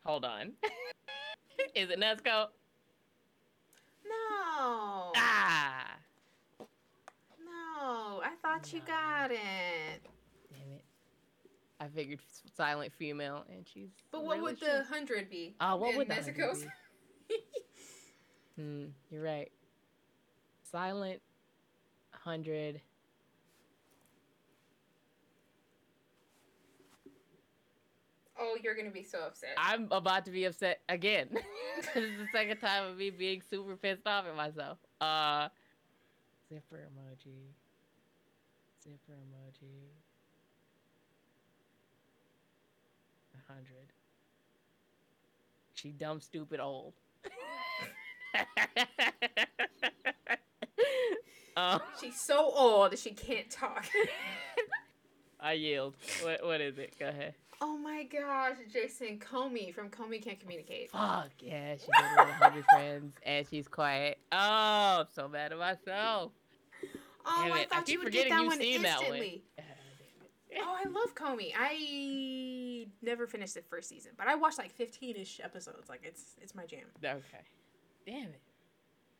[0.04, 0.52] Hold on.
[1.74, 2.46] is it Nezuko?
[4.04, 5.12] No.
[5.16, 5.96] Ah.
[6.58, 8.20] No.
[8.24, 10.02] I thought you got it.
[10.50, 10.84] Damn it.
[11.80, 12.20] I figured
[12.56, 13.90] silent female, and she's.
[14.10, 15.54] But what would the hundred be?
[15.60, 16.08] Oh, what would?
[16.08, 16.36] 100
[18.56, 19.50] Hmm, you're right.
[20.62, 21.20] Silent,
[22.10, 22.80] hundred.
[28.42, 29.50] Oh, you're gonna be so upset.
[29.56, 31.28] I'm about to be upset again.
[31.94, 34.78] this is the second time of me being super pissed off at myself.
[35.00, 35.48] Uh,
[36.48, 37.52] zipper emoji.
[38.82, 39.90] Zipper emoji.
[43.34, 43.92] A hundred.
[45.74, 46.94] She dumb, stupid, old.
[51.56, 53.86] um, She's so old that she can't talk.
[55.40, 55.96] I yield.
[56.22, 56.94] What what is it?
[57.00, 57.34] Go ahead.
[57.64, 60.90] Oh my gosh, Jason Komi from Komi Can't Communicate.
[60.90, 64.18] Fuck yeah, she with a hundred friends and she's quiet.
[64.32, 66.32] Oh, I'm so mad at myself.
[67.24, 69.04] Oh, Damn I it, I thought keep you would get that one seen that one.
[69.06, 69.42] instantly.
[70.54, 71.52] Oh, I love Komi.
[71.58, 75.88] I never finished the first season, but I watched like 15-ish episodes.
[75.88, 76.80] Like it's it's my jam.
[77.02, 77.22] Okay.
[78.04, 78.40] Damn it.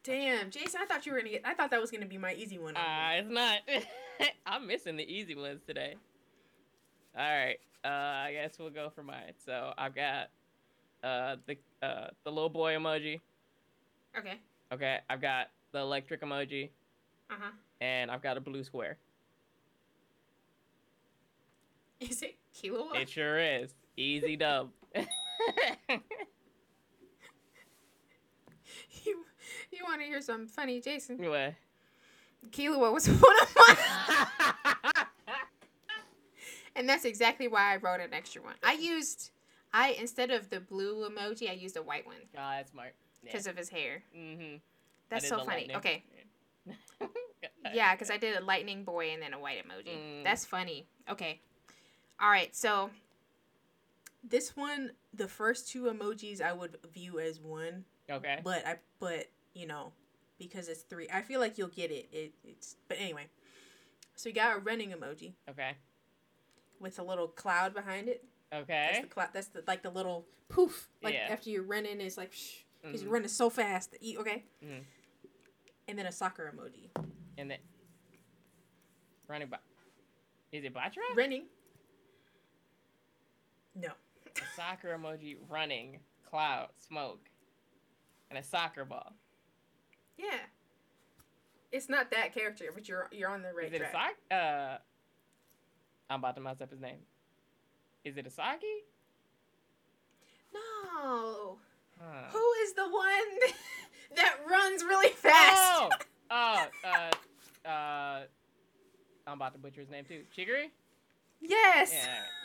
[0.04, 1.42] Damn, Jason, I thought you were gonna get.
[1.46, 2.74] I thought that was gonna be my easy one.
[2.76, 3.60] Ah, it's not.
[4.46, 5.94] I'm missing the easy ones today.
[7.16, 7.58] All right.
[7.84, 7.88] Uh,
[8.28, 9.32] I guess we'll go for mine.
[9.44, 10.28] So I've got
[11.02, 13.20] uh the uh the little boy emoji.
[14.18, 14.34] okay.
[14.72, 14.98] Okay.
[15.10, 16.70] I've got the electric emoji,
[17.30, 17.50] Uh huh.
[17.80, 18.96] and I've got a blue square.
[22.00, 22.94] Is it Killua?
[23.00, 23.74] It sure is.
[23.96, 24.70] Easy dub.
[29.04, 29.24] you
[29.70, 31.18] you want to hear some funny, Jason?
[31.18, 31.54] What?
[32.50, 33.76] Killua was one of mine,
[36.76, 38.54] and that's exactly why I wrote an extra one.
[38.62, 39.30] I used
[39.72, 42.94] I instead of the blue emoji, I used a white one Oh, that's smart.
[43.24, 44.02] because of his hair.
[44.16, 44.56] Mm-hmm.
[45.08, 45.68] That's so funny.
[45.74, 46.04] Okay.
[46.68, 46.72] Uh,
[47.74, 49.96] Yeah, because I did a lightning boy and then a white emoji.
[49.96, 50.24] Mm.
[50.24, 50.86] That's funny.
[51.08, 51.40] Okay.
[52.20, 52.54] All right.
[52.54, 52.90] So
[54.28, 58.40] this one, the first two emojis I would view as one, Okay.
[58.44, 59.92] but I but you know
[60.38, 62.08] because it's three, I feel like you'll get it.
[62.12, 63.26] It it's but anyway.
[64.14, 65.72] So you got a running emoji Okay.
[66.82, 68.24] With a little cloud behind it.
[68.52, 68.88] Okay.
[68.92, 69.28] That's the cloud.
[69.32, 70.88] That's the like the little poof.
[71.02, 71.28] Like Yeah.
[71.30, 73.04] after you're running, it's like shh, because Mhm.
[73.04, 73.92] you're running so fast.
[73.92, 74.44] That you, okay.
[74.62, 74.84] Mhm.
[75.88, 76.90] And then a soccer emoji.
[77.38, 77.60] And then
[79.28, 79.58] running by.
[80.50, 81.16] Is it Bachira?
[81.16, 81.46] Running.
[83.74, 83.88] No.
[84.36, 87.28] a soccer emoji running, cloud, smoke,
[88.30, 89.12] and a soccer ball.
[90.16, 90.38] Yeah.
[91.70, 94.16] It's not that character, but you're you're on the right Is it a track.
[94.30, 94.78] Uh,
[96.12, 96.98] I'm about to mess up his name.
[98.04, 98.60] Is it Asagi?
[100.52, 101.56] No.
[101.98, 102.28] Huh.
[102.30, 103.50] Who is the one
[104.16, 105.72] that runs really fast?
[105.72, 105.88] Oh,
[106.30, 106.66] oh,
[107.64, 108.20] uh, uh,
[109.26, 110.22] I'm about to butcher his name too.
[110.36, 110.66] Chigiri?
[111.40, 111.94] Yes.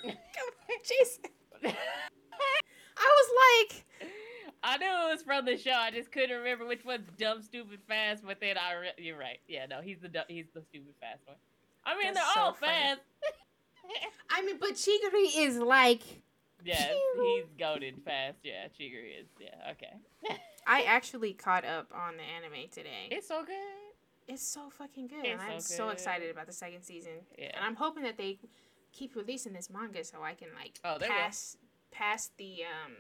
[0.06, 0.14] Yeah.
[0.84, 1.24] Jason.
[3.00, 3.86] I was like,
[4.64, 5.74] I knew it was from the show.
[5.74, 8.24] I just couldn't remember which one's dumb, stupid, fast.
[8.26, 9.40] But then I, re- you're right.
[9.50, 11.36] Yeah, no, he's the du- he's the stupid fast one.
[11.86, 12.72] I mean, That's they're so all funny.
[12.72, 13.02] fast.
[14.30, 16.02] I mean, but Chigiri is like,
[16.64, 17.24] Yes, Pew.
[17.38, 18.38] he's goaded fast.
[18.44, 19.28] Yeah, Chigiri is.
[19.40, 20.36] Yeah, okay.
[20.68, 23.08] I actually caught up on the anime today.
[23.12, 23.56] it's so good.
[24.28, 25.20] It's so fucking good.
[25.24, 27.14] It's and I'm so so excited about the second season.
[27.38, 27.52] Yeah.
[27.56, 28.40] And I'm hoping that they
[28.92, 31.16] keep releasing this manga so I can like Oh, they will.
[31.16, 31.56] pass
[31.92, 32.94] pass the um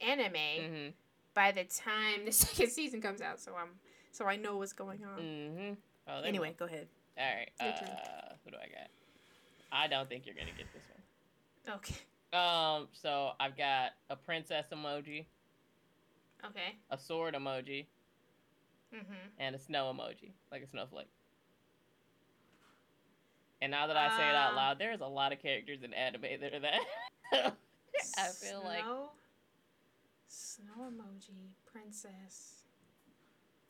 [0.00, 0.88] anime Mm-hmm.
[1.34, 3.68] by the time the second season comes out so I'm
[4.10, 5.22] so I know what's going on.
[5.22, 5.72] Mm-hmm.
[6.08, 6.88] Oh, they Anyway, go ahead.
[7.16, 7.50] All right.
[7.60, 7.88] your turn.
[7.88, 8.88] Uh, who do I got?
[9.72, 11.76] I don't think you're gonna get this one.
[11.76, 11.96] Okay.
[12.32, 12.88] Um.
[12.92, 15.26] So I've got a princess emoji,
[16.44, 16.76] Okay.
[16.90, 17.86] a sword emoji,
[18.92, 19.32] Mhm.
[19.38, 21.10] and a snow emoji, like a snowflake.
[23.62, 25.94] And now that I say it out Uh, loud, there's a lot of characters in
[25.94, 26.80] anime that are that.
[28.18, 29.10] I feel like Snow,
[30.28, 32.61] snow emoji, princess,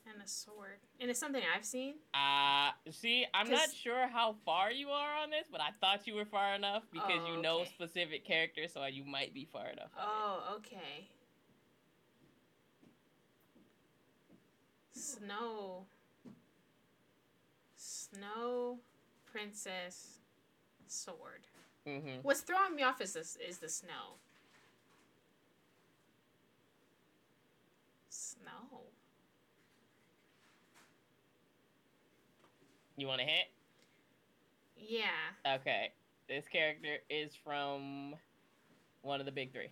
[0.07, 0.79] and a sword.
[1.01, 1.95] And it's something I've seen.
[2.15, 6.15] Uh, see, I'm not sure how far you are on this, but I thought you
[6.15, 7.71] were far enough because Oh, you know okay.
[7.75, 9.91] specific characters, so you might be far enough.
[9.99, 11.09] Oh, okay.
[14.93, 15.87] Snow.
[17.77, 18.79] Snow,
[19.31, 20.19] princess,
[20.87, 21.47] sword.
[21.87, 22.21] Mm-hmm.
[22.23, 23.69] What's throwing me off is this is the.
[23.69, 24.19] Snow.
[33.03, 33.49] You want a hint?
[34.77, 35.55] Yeah.
[35.57, 35.91] Okay.
[36.29, 38.15] This character is from
[39.01, 39.71] one of the big three.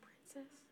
[0.00, 0.69] Princess?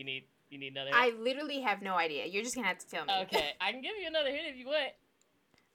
[0.00, 0.92] You need you need another.
[0.94, 2.24] I literally have no idea.
[2.24, 3.12] You're just gonna have to tell me.
[3.24, 4.92] okay, I can give you another hint if you want.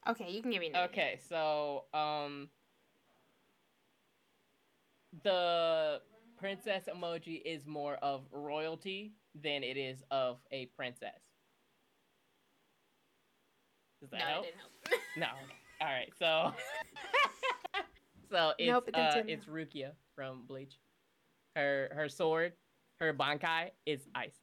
[0.10, 0.86] okay, you can give me another.
[0.86, 2.50] Okay, so um,
[5.24, 6.02] the
[6.40, 11.22] princess emoji is more of royalty than it is of a princess.
[14.02, 14.46] Does that No, help?
[14.46, 15.02] help.
[15.18, 15.28] No.
[15.82, 16.12] All right.
[16.18, 16.52] So,
[18.32, 20.80] so it's Nope, it uh, it's Rukia from Bleach.
[21.56, 22.54] Her her sword,
[23.00, 24.36] her bankai is ice.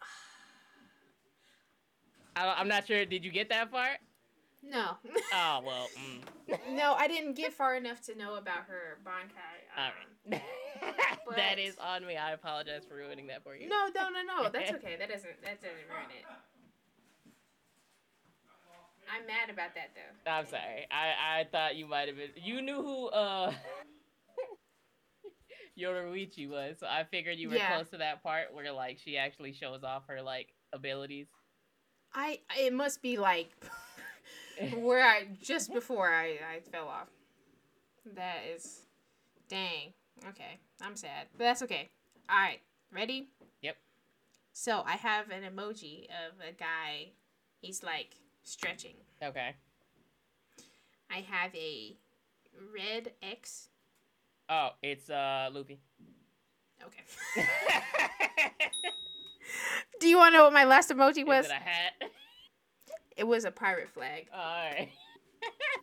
[2.36, 3.04] I, I'm not sure.
[3.04, 3.98] Did you get that part?
[4.62, 4.96] no.
[5.34, 5.88] Oh well.
[5.98, 6.22] Mm.
[6.76, 9.66] no, I didn't get far enough to know about her Bankai.
[9.76, 9.92] All um,
[10.30, 10.42] right.
[10.80, 12.16] that but- is on me.
[12.16, 13.68] I apologize for ruining that for you.
[13.68, 14.48] No, no, no, no.
[14.50, 14.96] That's okay.
[14.98, 16.24] That doesn't that doesn't ruin it.
[19.12, 20.30] I'm mad about that though.
[20.30, 20.86] I'm sorry.
[20.90, 22.30] I I thought you might have been.
[22.36, 23.52] You knew who uh
[25.78, 27.74] Yoruichi was, so I figured you were Yeah.
[27.74, 31.26] close to that part where like she actually shows off her like abilities.
[32.14, 33.50] I it must be like
[34.74, 37.08] where I just before I I fell off.
[38.14, 38.82] That is
[39.48, 39.92] dang.
[40.28, 41.88] Okay, I'm sad, but that's okay.
[42.28, 42.60] All right,
[42.92, 43.28] ready?
[43.62, 43.76] Yep.
[44.52, 47.12] So I have an emoji of a guy.
[47.60, 48.96] He's like stretching.
[49.22, 49.54] Okay.
[51.10, 51.96] I have a
[52.74, 53.68] red X.
[54.52, 55.80] Oh, it's uh Luffy.
[56.84, 57.02] Okay.
[60.00, 61.46] Do you want to know what my last emoji was?
[61.46, 61.92] Is it a hat?
[63.16, 64.26] It was a pirate flag.
[64.34, 64.90] Alright.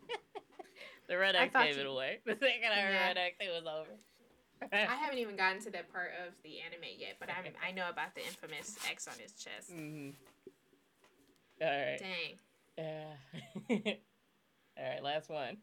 [1.08, 2.20] the red X thought gave it away.
[2.26, 3.08] The second I heard Yeah.
[3.08, 3.90] red X, it was over.
[4.72, 7.90] I haven't even gotten to that part of the anime yet, but I'm I know
[7.90, 9.72] about the infamous X on his chest.
[9.72, 10.10] hmm
[11.62, 12.00] Alright.
[12.00, 12.38] Dang.
[12.78, 13.94] Yeah.
[14.78, 15.58] All right, last one.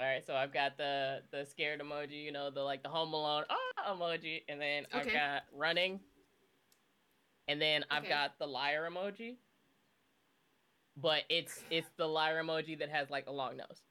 [0.00, 3.12] All right, so I've got the the scared emoji, you know, the like the Home
[3.12, 6.00] Alone ah emoji, and then I've got running,
[7.48, 8.08] and then I've Okay.
[8.08, 9.34] got the liar emoji.
[10.96, 13.82] But it's it's the liar emoji that has like a long nose.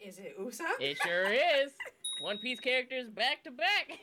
[0.00, 0.80] Is it Usopp?
[0.80, 1.72] It sure is.
[2.22, 3.90] One Piece characters back to back.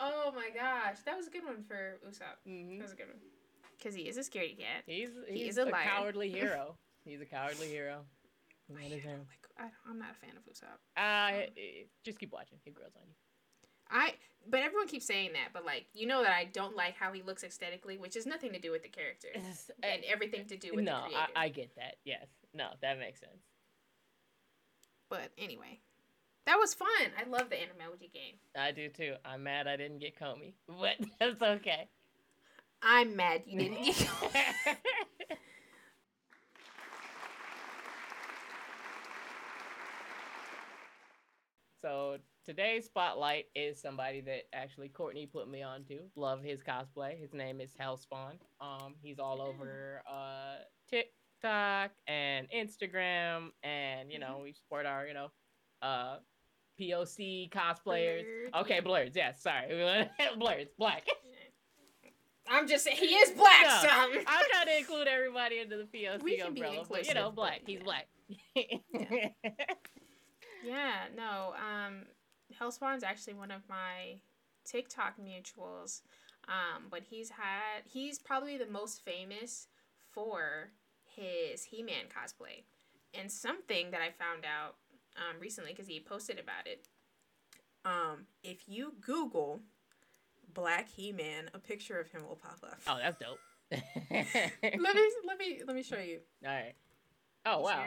[0.00, 2.38] Oh my gosh, that was a good one for Usopp.
[2.46, 2.78] Mhm.
[2.78, 3.18] That was a good one.
[3.82, 4.82] Cause he is a scaredy cat.
[4.86, 6.76] He's He he's is a a, cowardly hero.
[7.04, 8.00] He's a cowardly hero.
[8.70, 9.20] That is him.
[9.28, 10.78] Like I, I'm not a fan of Usopp.
[10.96, 12.58] Uh, eh, just keep watching.
[12.64, 13.14] He grows on you.
[13.90, 14.14] I
[14.46, 17.22] but everyone keeps saying that, but like you know that I don't like how he
[17.22, 20.72] looks aesthetically, which has nothing to do with the character It's- and everything to do
[20.74, 21.22] with no, the creator.
[21.36, 21.96] I, I get that.
[22.04, 22.26] Yes.
[22.52, 23.42] No, that makes sense.
[25.08, 25.80] But anyway,
[26.44, 26.88] that was fun.
[27.18, 28.34] I love the Animemoji game.
[28.56, 29.14] I do too.
[29.24, 31.88] I'm mad I didn't get Komi, but that's okay.
[32.82, 34.08] I'm mad you didn't get.
[41.82, 46.00] so today's spotlight is somebody that actually Courtney put me on to.
[46.16, 47.18] Love his cosplay.
[47.20, 48.38] His name is Hellspawn.
[48.60, 50.56] Um, he's all over uh
[50.88, 55.28] TikTok and Instagram, and you know we support our you know
[55.82, 56.16] uh
[56.80, 58.24] POC cosplayers.
[58.24, 59.14] Blerd, Okay, blerds.
[59.16, 59.68] Yes, sorry,
[60.38, 60.68] blerds.
[60.78, 61.04] Black.
[62.50, 63.62] I'm just saying he is black.
[63.62, 66.86] No, so I'm- I'm trying to include everybody into the POC We can be umbrella,
[66.88, 67.60] but you know, black.
[67.60, 67.84] but He's yeah.
[67.84, 69.34] black.
[70.64, 71.54] Yeah, no.
[71.56, 72.02] Um,
[72.60, 74.20] Hellspawn's actually one of my
[74.64, 76.00] TikTok mutuals.
[76.48, 79.68] Um, but he's had he's probably the most famous
[80.10, 80.70] for
[81.04, 82.64] his He-Man cosplay.
[83.18, 84.76] And something that I found out
[85.16, 86.86] um, recently because he posted about it.
[87.84, 89.60] Um, if you Google
[90.54, 92.78] Black He-Man, a picture of him will pop up.
[92.86, 93.38] oh, that's dope.
[94.10, 96.20] Let me let me let me show you.
[96.44, 96.74] All right.
[97.44, 97.84] Oh wow.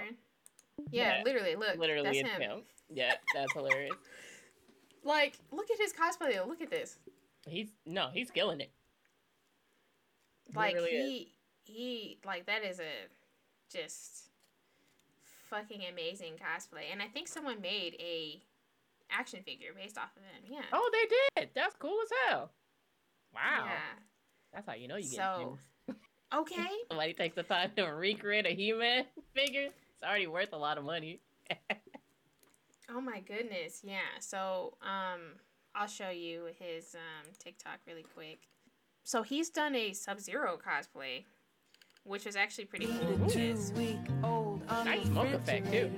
[0.91, 1.21] Yeah, Yeah.
[1.25, 1.55] literally.
[1.55, 2.41] Look, Literally, that's it's him.
[2.41, 2.61] him.
[2.93, 3.93] Yeah, that's hilarious.
[5.03, 6.35] Like, look at his cosplay.
[6.35, 6.45] though.
[6.47, 6.99] Look at this.
[7.47, 8.71] He's no, he's killing it.
[10.45, 11.33] He like really he
[11.63, 13.07] he like that is a
[13.73, 14.29] just
[15.49, 18.41] fucking amazing cosplay and i think someone made a
[19.17, 21.49] action figure based off of him yeah Oh, they did.
[21.53, 22.51] That's cool as hell.
[23.33, 23.65] Wow.
[23.65, 23.99] yeah
[24.53, 25.57] That's how you know you get so
[25.87, 25.99] gems.
[26.35, 29.05] okay Somebody takes the time to recreate a He-Man
[29.35, 29.65] figure.
[29.93, 31.19] It's already worth a lot of money.
[32.93, 35.19] oh my goodness yeah so um
[35.75, 38.39] i'll show you his um tiktok really quick
[39.03, 41.23] so he's done a sub-zero cosplay
[42.03, 45.91] which was actually pretty cool because week old Nice smoke effect too.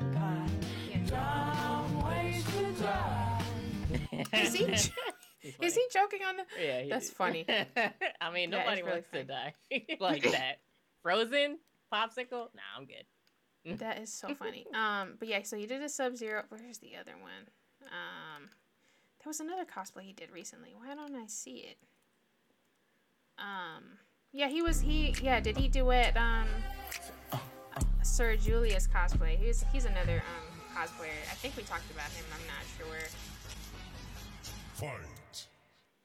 [4.33, 4.65] Is he?
[4.65, 4.91] He's
[5.61, 6.43] Is he joking on the?
[6.61, 7.45] Yeah, he- That's funny.
[8.21, 9.53] I mean, nobody really wants to die
[9.99, 10.59] like that.
[11.01, 11.57] Frozen
[11.91, 12.47] popsicle?
[12.55, 13.79] Nah, I'm good.
[13.79, 14.65] That is so funny.
[14.73, 16.43] Um, but yeah, so he did a Sub Zero.
[16.49, 17.47] Where's the other one?
[17.83, 18.49] Um,
[19.19, 20.73] there was another cosplay he did recently.
[20.77, 21.77] Why don't I see it?
[23.37, 23.83] Um,
[24.31, 25.15] yeah, he was he.
[25.21, 26.15] Yeah, did he do it?
[26.17, 26.47] um
[28.01, 29.37] Sir Julius cosplay?
[29.37, 31.21] He's he's another um cosplayer.
[31.31, 32.25] I think we talked about him.
[32.33, 33.07] I'm not sure.
[34.73, 35.47] Fight.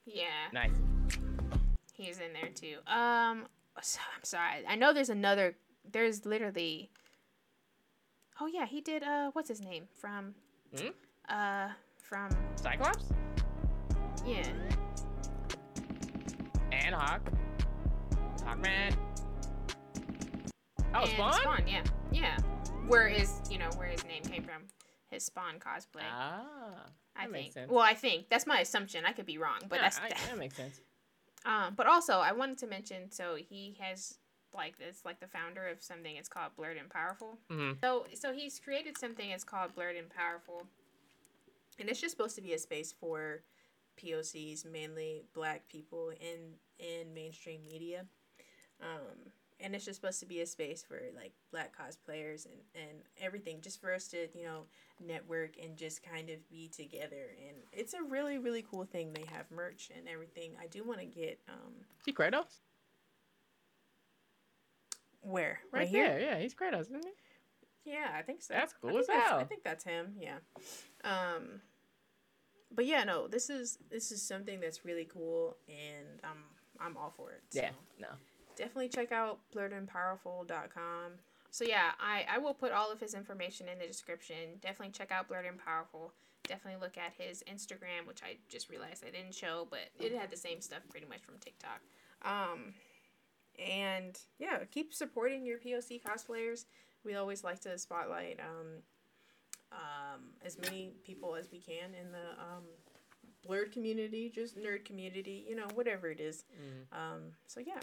[0.05, 0.71] Yeah, Nice.
[1.93, 2.77] he's in there too.
[2.91, 3.45] Um,
[3.81, 4.63] so, I'm sorry.
[4.67, 5.55] I know there's another.
[5.91, 6.89] There's literally.
[8.41, 9.03] Oh yeah, he did.
[9.03, 10.33] Uh, what's his name from?
[10.75, 10.87] Hmm?
[11.27, 13.05] Uh, from Cyclops
[14.25, 14.47] yeah.
[16.71, 17.21] and Hawk.
[18.43, 18.95] Hawkman.
[20.93, 21.63] Oh, and Spawn.
[21.67, 22.37] yeah, yeah.
[22.87, 24.63] Where is you know where his name came from?
[25.11, 26.01] His Spawn cosplay.
[26.11, 26.85] Ah,
[27.15, 27.53] I think.
[27.67, 29.05] Well, I think that's my assumption.
[29.05, 30.79] I could be wrong, but Yeah, that's I- that makes sense.
[31.45, 33.09] Um, but also, I wanted to mention.
[33.11, 34.17] So he has
[34.53, 36.17] like it's like the founder of something.
[36.17, 37.37] It's called Blerd and Powerful.
[37.49, 39.29] hmm So so he's created something.
[39.29, 40.63] It's called Blerd and Powerful,
[41.79, 43.43] and it's just supposed to be a space for
[44.03, 48.05] POCs, mainly Black people in in mainstream media.
[48.81, 52.99] Um, and it's just supposed to be a space for like Black cosplayers and and
[53.21, 54.63] everything, just for us to you know
[54.99, 57.35] network and just kind of be together.
[57.47, 59.13] And it's a really really cool thing.
[59.13, 60.51] They have merch and everything.
[60.61, 61.73] I do want to get um
[62.05, 62.59] See Kratos
[65.21, 66.19] where right, there.
[66.19, 67.91] Yeah, he's Kratos, isn't he?
[67.91, 68.53] Yeah, I think so.
[68.53, 70.15] That's cool as that's- I think that's him.
[70.19, 70.37] Yeah.
[71.03, 71.61] Um,
[72.71, 76.43] but yeah, no, this is this is something that's really cool, and I'm
[76.79, 77.41] I'm all for it.
[77.49, 77.71] So Yeah.
[77.99, 78.07] No.
[78.59, 81.13] Definitely check out blerdandpowerful.com.
[81.49, 84.35] So yeah, I, I will put all of his information in the description.
[84.61, 86.11] Definitely check out Blerd and Powerful.
[86.43, 90.29] Definitely look at his Instagram, which I just realized I didn't show, but it had
[90.29, 91.79] the same stuff pretty much from TikTok.
[92.23, 92.73] Um,
[93.57, 96.65] and yeah, keep supporting your POC cosplayers.
[97.05, 98.67] We always like to spotlight um,
[99.71, 102.63] um, as many people as we can in the um,
[103.47, 106.43] blerd community, just nerd community, you know, whatever it is.
[106.53, 106.97] Mhm.
[106.97, 107.79] Um, so yeah.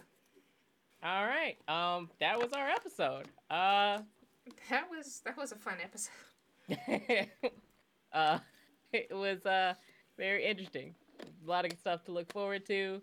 [1.03, 1.57] All right.
[1.69, 3.27] Um, that was our episode.
[3.51, 3.99] Uh,
[4.71, 6.13] That was that was a fun episode.
[8.13, 8.39] uh,
[8.93, 9.75] it was uh
[10.17, 10.95] very interesting.
[11.21, 13.01] A lot of stuff to look forward to.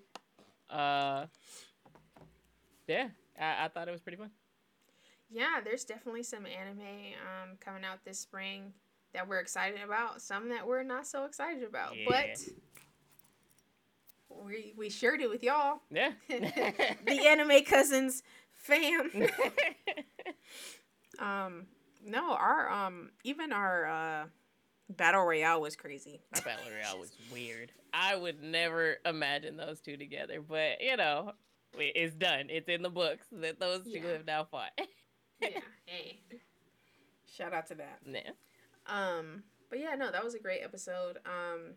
[0.70, 1.26] Uh,
[2.88, 3.10] yeah,
[3.40, 4.32] I, I thought it was pretty fun.
[5.30, 8.74] Yeah, there's definitely some anime um, coming out this spring
[9.14, 10.22] that we're excited about.
[10.22, 12.06] Some that we're not so excited about, Yeah.
[12.07, 12.40] but
[14.46, 15.82] we we shared it with y'all.
[15.92, 16.12] Yeah.
[16.30, 18.24] the anime cousins
[18.56, 19.12] fam.
[21.20, 21.66] um,
[22.06, 24.26] no, our um, even our uh,
[24.90, 26.22] battle royale was crazy.
[26.34, 27.72] My battle royale was weird.
[27.94, 31.34] I would never imagine those two together, but you know,
[31.78, 32.48] it's done.
[32.50, 34.72] It's in the books that those two have now fought.
[35.42, 36.20] Yeah, hey.
[37.36, 38.00] Shout out to that.
[38.06, 38.32] yeah.
[38.88, 41.18] Um, but yeah, no, that was a great episode.
[41.26, 41.74] Um,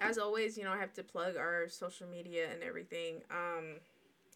[0.00, 3.22] as always, you know, I have to plug our social media and everything.
[3.30, 3.76] Um,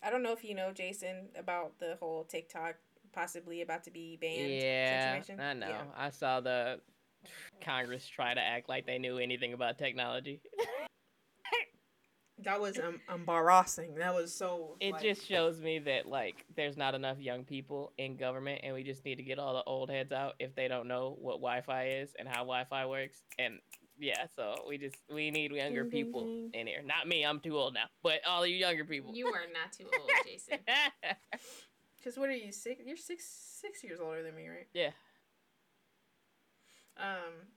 [0.03, 2.77] I don't know if you know Jason about the whole TikTok
[3.13, 5.41] possibly about to be banned Yeah, situation.
[5.41, 5.69] I know.
[5.69, 5.83] Yeah.
[5.97, 6.81] I saw the
[7.61, 10.41] Congress try to act like they knew anything about technology.
[12.43, 13.95] That was um, embarrassing.
[13.95, 14.77] That was so.
[14.81, 18.75] It like- just shows me that like there's not enough young people in government, and
[18.75, 21.37] we just need to get all the old heads out if they don't know what
[21.37, 23.23] Wi-Fi is and how Wi-Fi works.
[23.39, 23.61] And
[23.99, 26.51] yeah, so we just we need younger Ding, ding, people ding.
[26.55, 26.83] in here.
[26.85, 29.15] Not me, I'm too old now, but all you younger people.
[29.15, 30.59] You are not too old, Jason.
[32.05, 32.83] Cause what are you six?
[32.85, 34.67] You're six six years older than me, right?
[34.75, 34.91] yeah.
[36.99, 37.49] Um,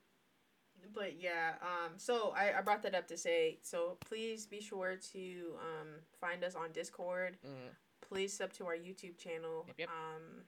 [0.95, 1.53] but yeah.
[1.61, 5.87] Um, so I, I brought that up to say so please be sure to um
[6.19, 7.37] find us on Discord.
[7.45, 7.71] Mm.
[8.07, 9.65] Please sub to our YouTube channel.
[9.67, 9.89] Yep, yep.
[9.89, 10.43] Um,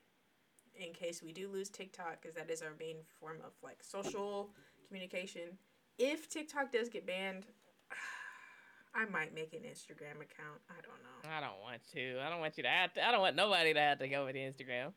[0.76, 4.49] in case we do lose TikTok, because that is our main form of like social
[4.88, 5.57] communication.
[6.00, 7.46] If TikTok does get banned,
[8.96, 10.62] I might make an Instagram account.
[10.70, 11.30] I don't know.
[11.30, 12.20] I don't want to.
[12.26, 13.06] I don't want you to have to.
[13.06, 14.94] I don't want nobody to have to go with Instagram.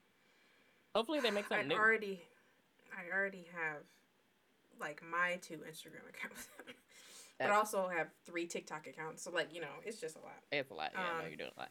[0.95, 1.75] Hopefully they make I something new.
[1.75, 2.23] already,
[2.97, 3.83] I already have
[4.81, 6.49] like my two Instagram accounts,
[7.39, 9.25] but I also have three TikTok accounts.
[9.25, 10.39] So like you know, it's just a lot.
[10.53, 10.93] It's a lot.
[10.95, 11.71] Yeah, I know um, you're doing a lot.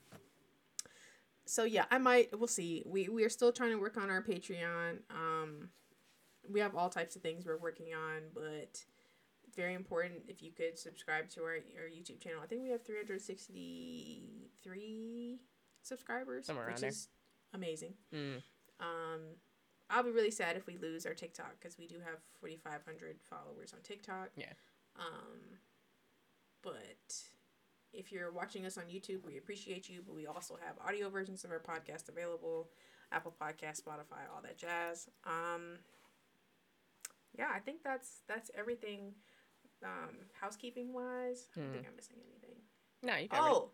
[1.45, 2.38] So yeah, I might.
[2.38, 2.84] We'll see.
[2.86, 4.99] We we are still trying to work on our Patreon.
[5.10, 5.70] Um,
[6.49, 8.84] we have all types of things we're working on, but
[9.56, 12.40] very important if you could subscribe to our, our YouTube channel.
[12.44, 15.40] I think we have three hundred sixty three
[15.82, 16.90] subscribers, Somewhere around which there.
[16.90, 17.07] is
[17.53, 17.94] amazing.
[18.14, 18.41] Mm.
[18.80, 19.22] Um,
[19.90, 23.73] I'll be really sad if we lose our TikTok because we do have 4,500 followers
[23.73, 24.30] on TikTok.
[24.38, 24.53] Yeah.
[24.98, 25.60] Um,
[26.64, 27.14] but
[27.94, 30.02] if you're watching us on YouTube, we appreciate you.
[30.06, 32.69] But we also have audio versions of our podcast available,
[33.11, 35.10] Apple Podcast, Spotify, all that jazz.
[35.26, 35.80] Um,
[37.38, 39.14] yeah, I think that's that's everything.
[39.84, 41.74] Um, housekeeping wise, I don't Hmm.
[41.74, 42.62] think I'm missing anything.
[43.03, 43.28] No, you.
[43.32, 43.72] Oh,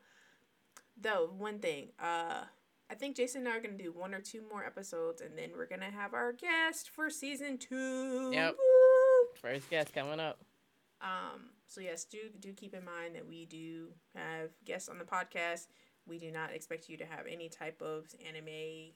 [0.96, 1.92] though one thing.
[2.00, 2.46] Uh,
[2.90, 5.52] I think Jason and I are gonna do one or two more episodes, and then
[5.58, 8.32] we're gonna have our guest for season two.
[8.32, 8.56] Yep.
[8.58, 9.28] Woo!
[9.42, 10.40] First guest coming up.
[11.02, 11.50] Um.
[11.68, 15.68] So yes, do do keep in mind that we do have guests on the podcast.
[16.06, 18.94] We do not expect you to have any type of anime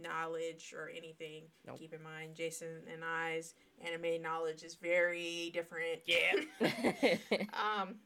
[0.00, 1.44] knowledge or anything.
[1.66, 1.78] Nope.
[1.78, 3.54] Keep in mind, Jason and I's
[3.84, 6.00] anime knowledge is very different.
[6.06, 6.34] Yeah.
[7.52, 7.96] Um,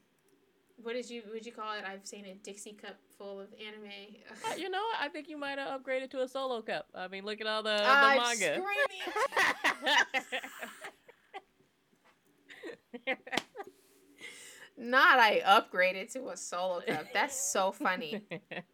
[0.83, 1.83] what did you would you call it?
[1.85, 3.91] I've seen a Dixie cup full of anime.
[4.49, 4.97] Uh, you know, what?
[4.99, 6.87] I think you might have upgraded to a solo cup.
[6.95, 8.61] I mean, look at all the, the I'm manga.
[14.77, 17.07] Not I upgraded to a solo cup.
[17.13, 18.23] That's so funny.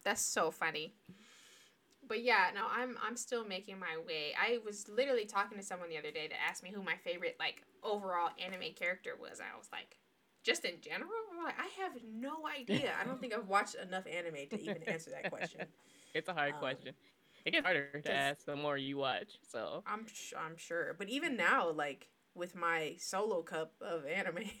[0.04, 0.94] That's so funny.
[2.08, 4.34] But yeah, no, I'm I'm still making my way.
[4.40, 7.36] I was literally talking to someone the other day to ask me who my favorite
[7.38, 9.40] like overall anime character was.
[9.40, 9.98] I was like,
[10.44, 12.94] just in general, I'm like, I have no idea.
[13.00, 15.60] I don't think I've watched enough anime to even answer that question.
[16.14, 16.94] it's a hard Um, question.
[17.44, 19.38] It gets harder to ask the more you watch.
[19.42, 24.38] So I'm sh- I'm sure, but even now, like with my solo cup of anime,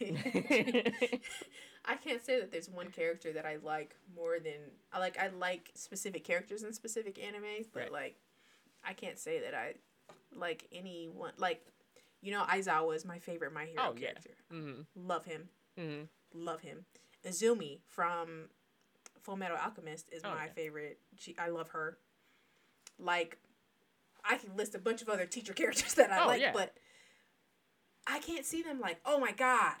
[1.84, 4.54] I can't say that there's one character that I like more than
[4.92, 5.18] I like.
[5.18, 7.92] I like specific characters in specific animes, but Right.
[7.92, 8.16] like
[8.84, 9.74] I can't say that I
[10.34, 11.32] like anyone.
[11.38, 11.64] Like
[12.20, 14.08] you know, Aizawa is my favorite My Hero Oh, yeah.
[14.08, 14.30] character.
[14.50, 16.02] hmm Love him, hmm
[16.34, 16.84] love him.
[17.24, 18.48] Izumi from
[19.22, 20.50] Full Metal Alchemist is Oh, my yeah.
[20.52, 20.98] favorite.
[21.16, 21.98] She, I love her.
[22.98, 23.38] Like,
[24.24, 26.52] I can list a bunch of other teacher characters that I Oh, like, yeah.
[26.52, 26.74] but
[28.08, 29.74] I can't see them like, oh my god,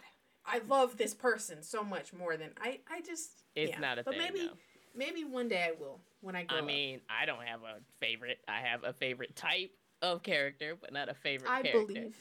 [0.44, 2.80] I love this person so much more than I.
[2.90, 3.80] I just it's yeah.
[3.80, 4.22] not a but thing.
[4.22, 4.54] maybe though.
[4.94, 6.66] maybe one day I will when I grow I up.
[6.66, 8.38] mean, I don't have a favorite.
[8.46, 9.70] I have a favorite type
[10.02, 11.86] of character, but not a favorite I character.
[11.92, 12.16] believe.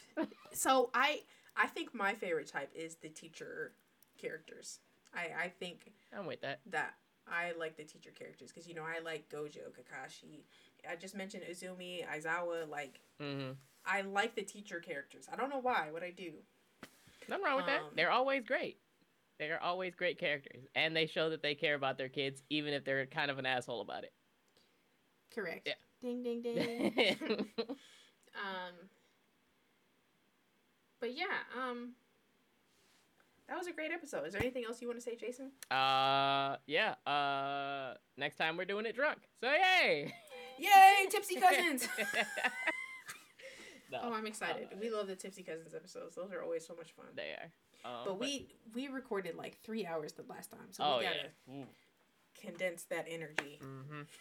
[0.53, 1.21] So I
[1.55, 3.73] I think my favorite type is the teacher
[4.19, 4.79] characters.
[5.13, 6.61] I I think I'm with that.
[6.71, 6.93] that
[7.27, 10.43] I like the teacher characters because you know I like Gojo, Kakashi.
[10.89, 12.67] I just mentioned Izumi, Aizawa.
[12.69, 13.51] Like hmm
[13.87, 15.27] I like the teacher characters.
[15.31, 16.33] I don't know why, but I do.
[17.29, 17.79] Nothing wrong with that.
[17.81, 18.77] Um, They're always great.
[19.39, 22.83] They're always great characters, and they show that they care about their kids, even if
[22.83, 24.13] they're kind of an asshole about it.
[25.33, 25.67] Correct.
[25.67, 25.73] Yeah.
[26.01, 27.47] Ding ding ding.
[28.35, 28.73] Um.
[30.99, 31.93] But yeah, um,
[33.47, 34.27] that was a great episode.
[34.27, 35.51] Is there anything else you want to say, Jason?
[35.71, 36.95] uh, yeah.
[37.05, 39.19] Uh, next time we're doing it drunk.
[39.41, 40.13] So yay!
[40.59, 41.87] Yay, Tipsy Cousins!
[43.91, 44.67] no, oh, I'm excited.
[44.71, 46.15] Uh, we love the Tipsy Cousins episodes.
[46.15, 47.05] Those are always so much fun.
[47.15, 47.51] they are.
[47.85, 51.67] Um, But we we recorded like three hours the last time, so Oh we gotta
[52.41, 53.59] condense that energy.
[53.63, 54.01] Mm-hmm.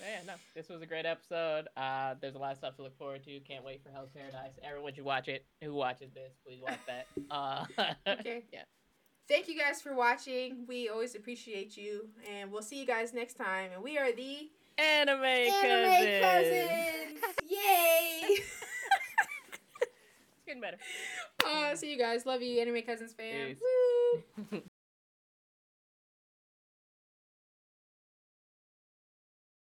[0.00, 1.68] Yeah, no, this was a great episode.
[1.76, 3.38] Uh, there's a lot of stuff to look forward to.
[3.40, 4.52] Can't wait for Hell's Paradise.
[4.62, 5.44] Everyone should watch it.
[5.62, 7.06] Who watches this, please watch that.
[7.30, 7.66] Uh,
[8.06, 8.44] Okay.
[8.50, 8.62] Yeah.
[9.28, 10.64] Thank you guys for watching.
[10.66, 13.72] We always appreciate you, and we'll see you guys next time.
[13.74, 14.48] And we are the
[14.78, 17.20] Anime, Anime cousins.
[17.20, 17.36] Cousins.
[17.50, 18.38] Yay!
[20.50, 20.78] It's getting better.
[21.46, 22.26] uh, see you guys.
[22.26, 23.48] Love you, Anime Cousins fam.
[23.48, 23.60] Peace.
[24.52, 24.62] Woo!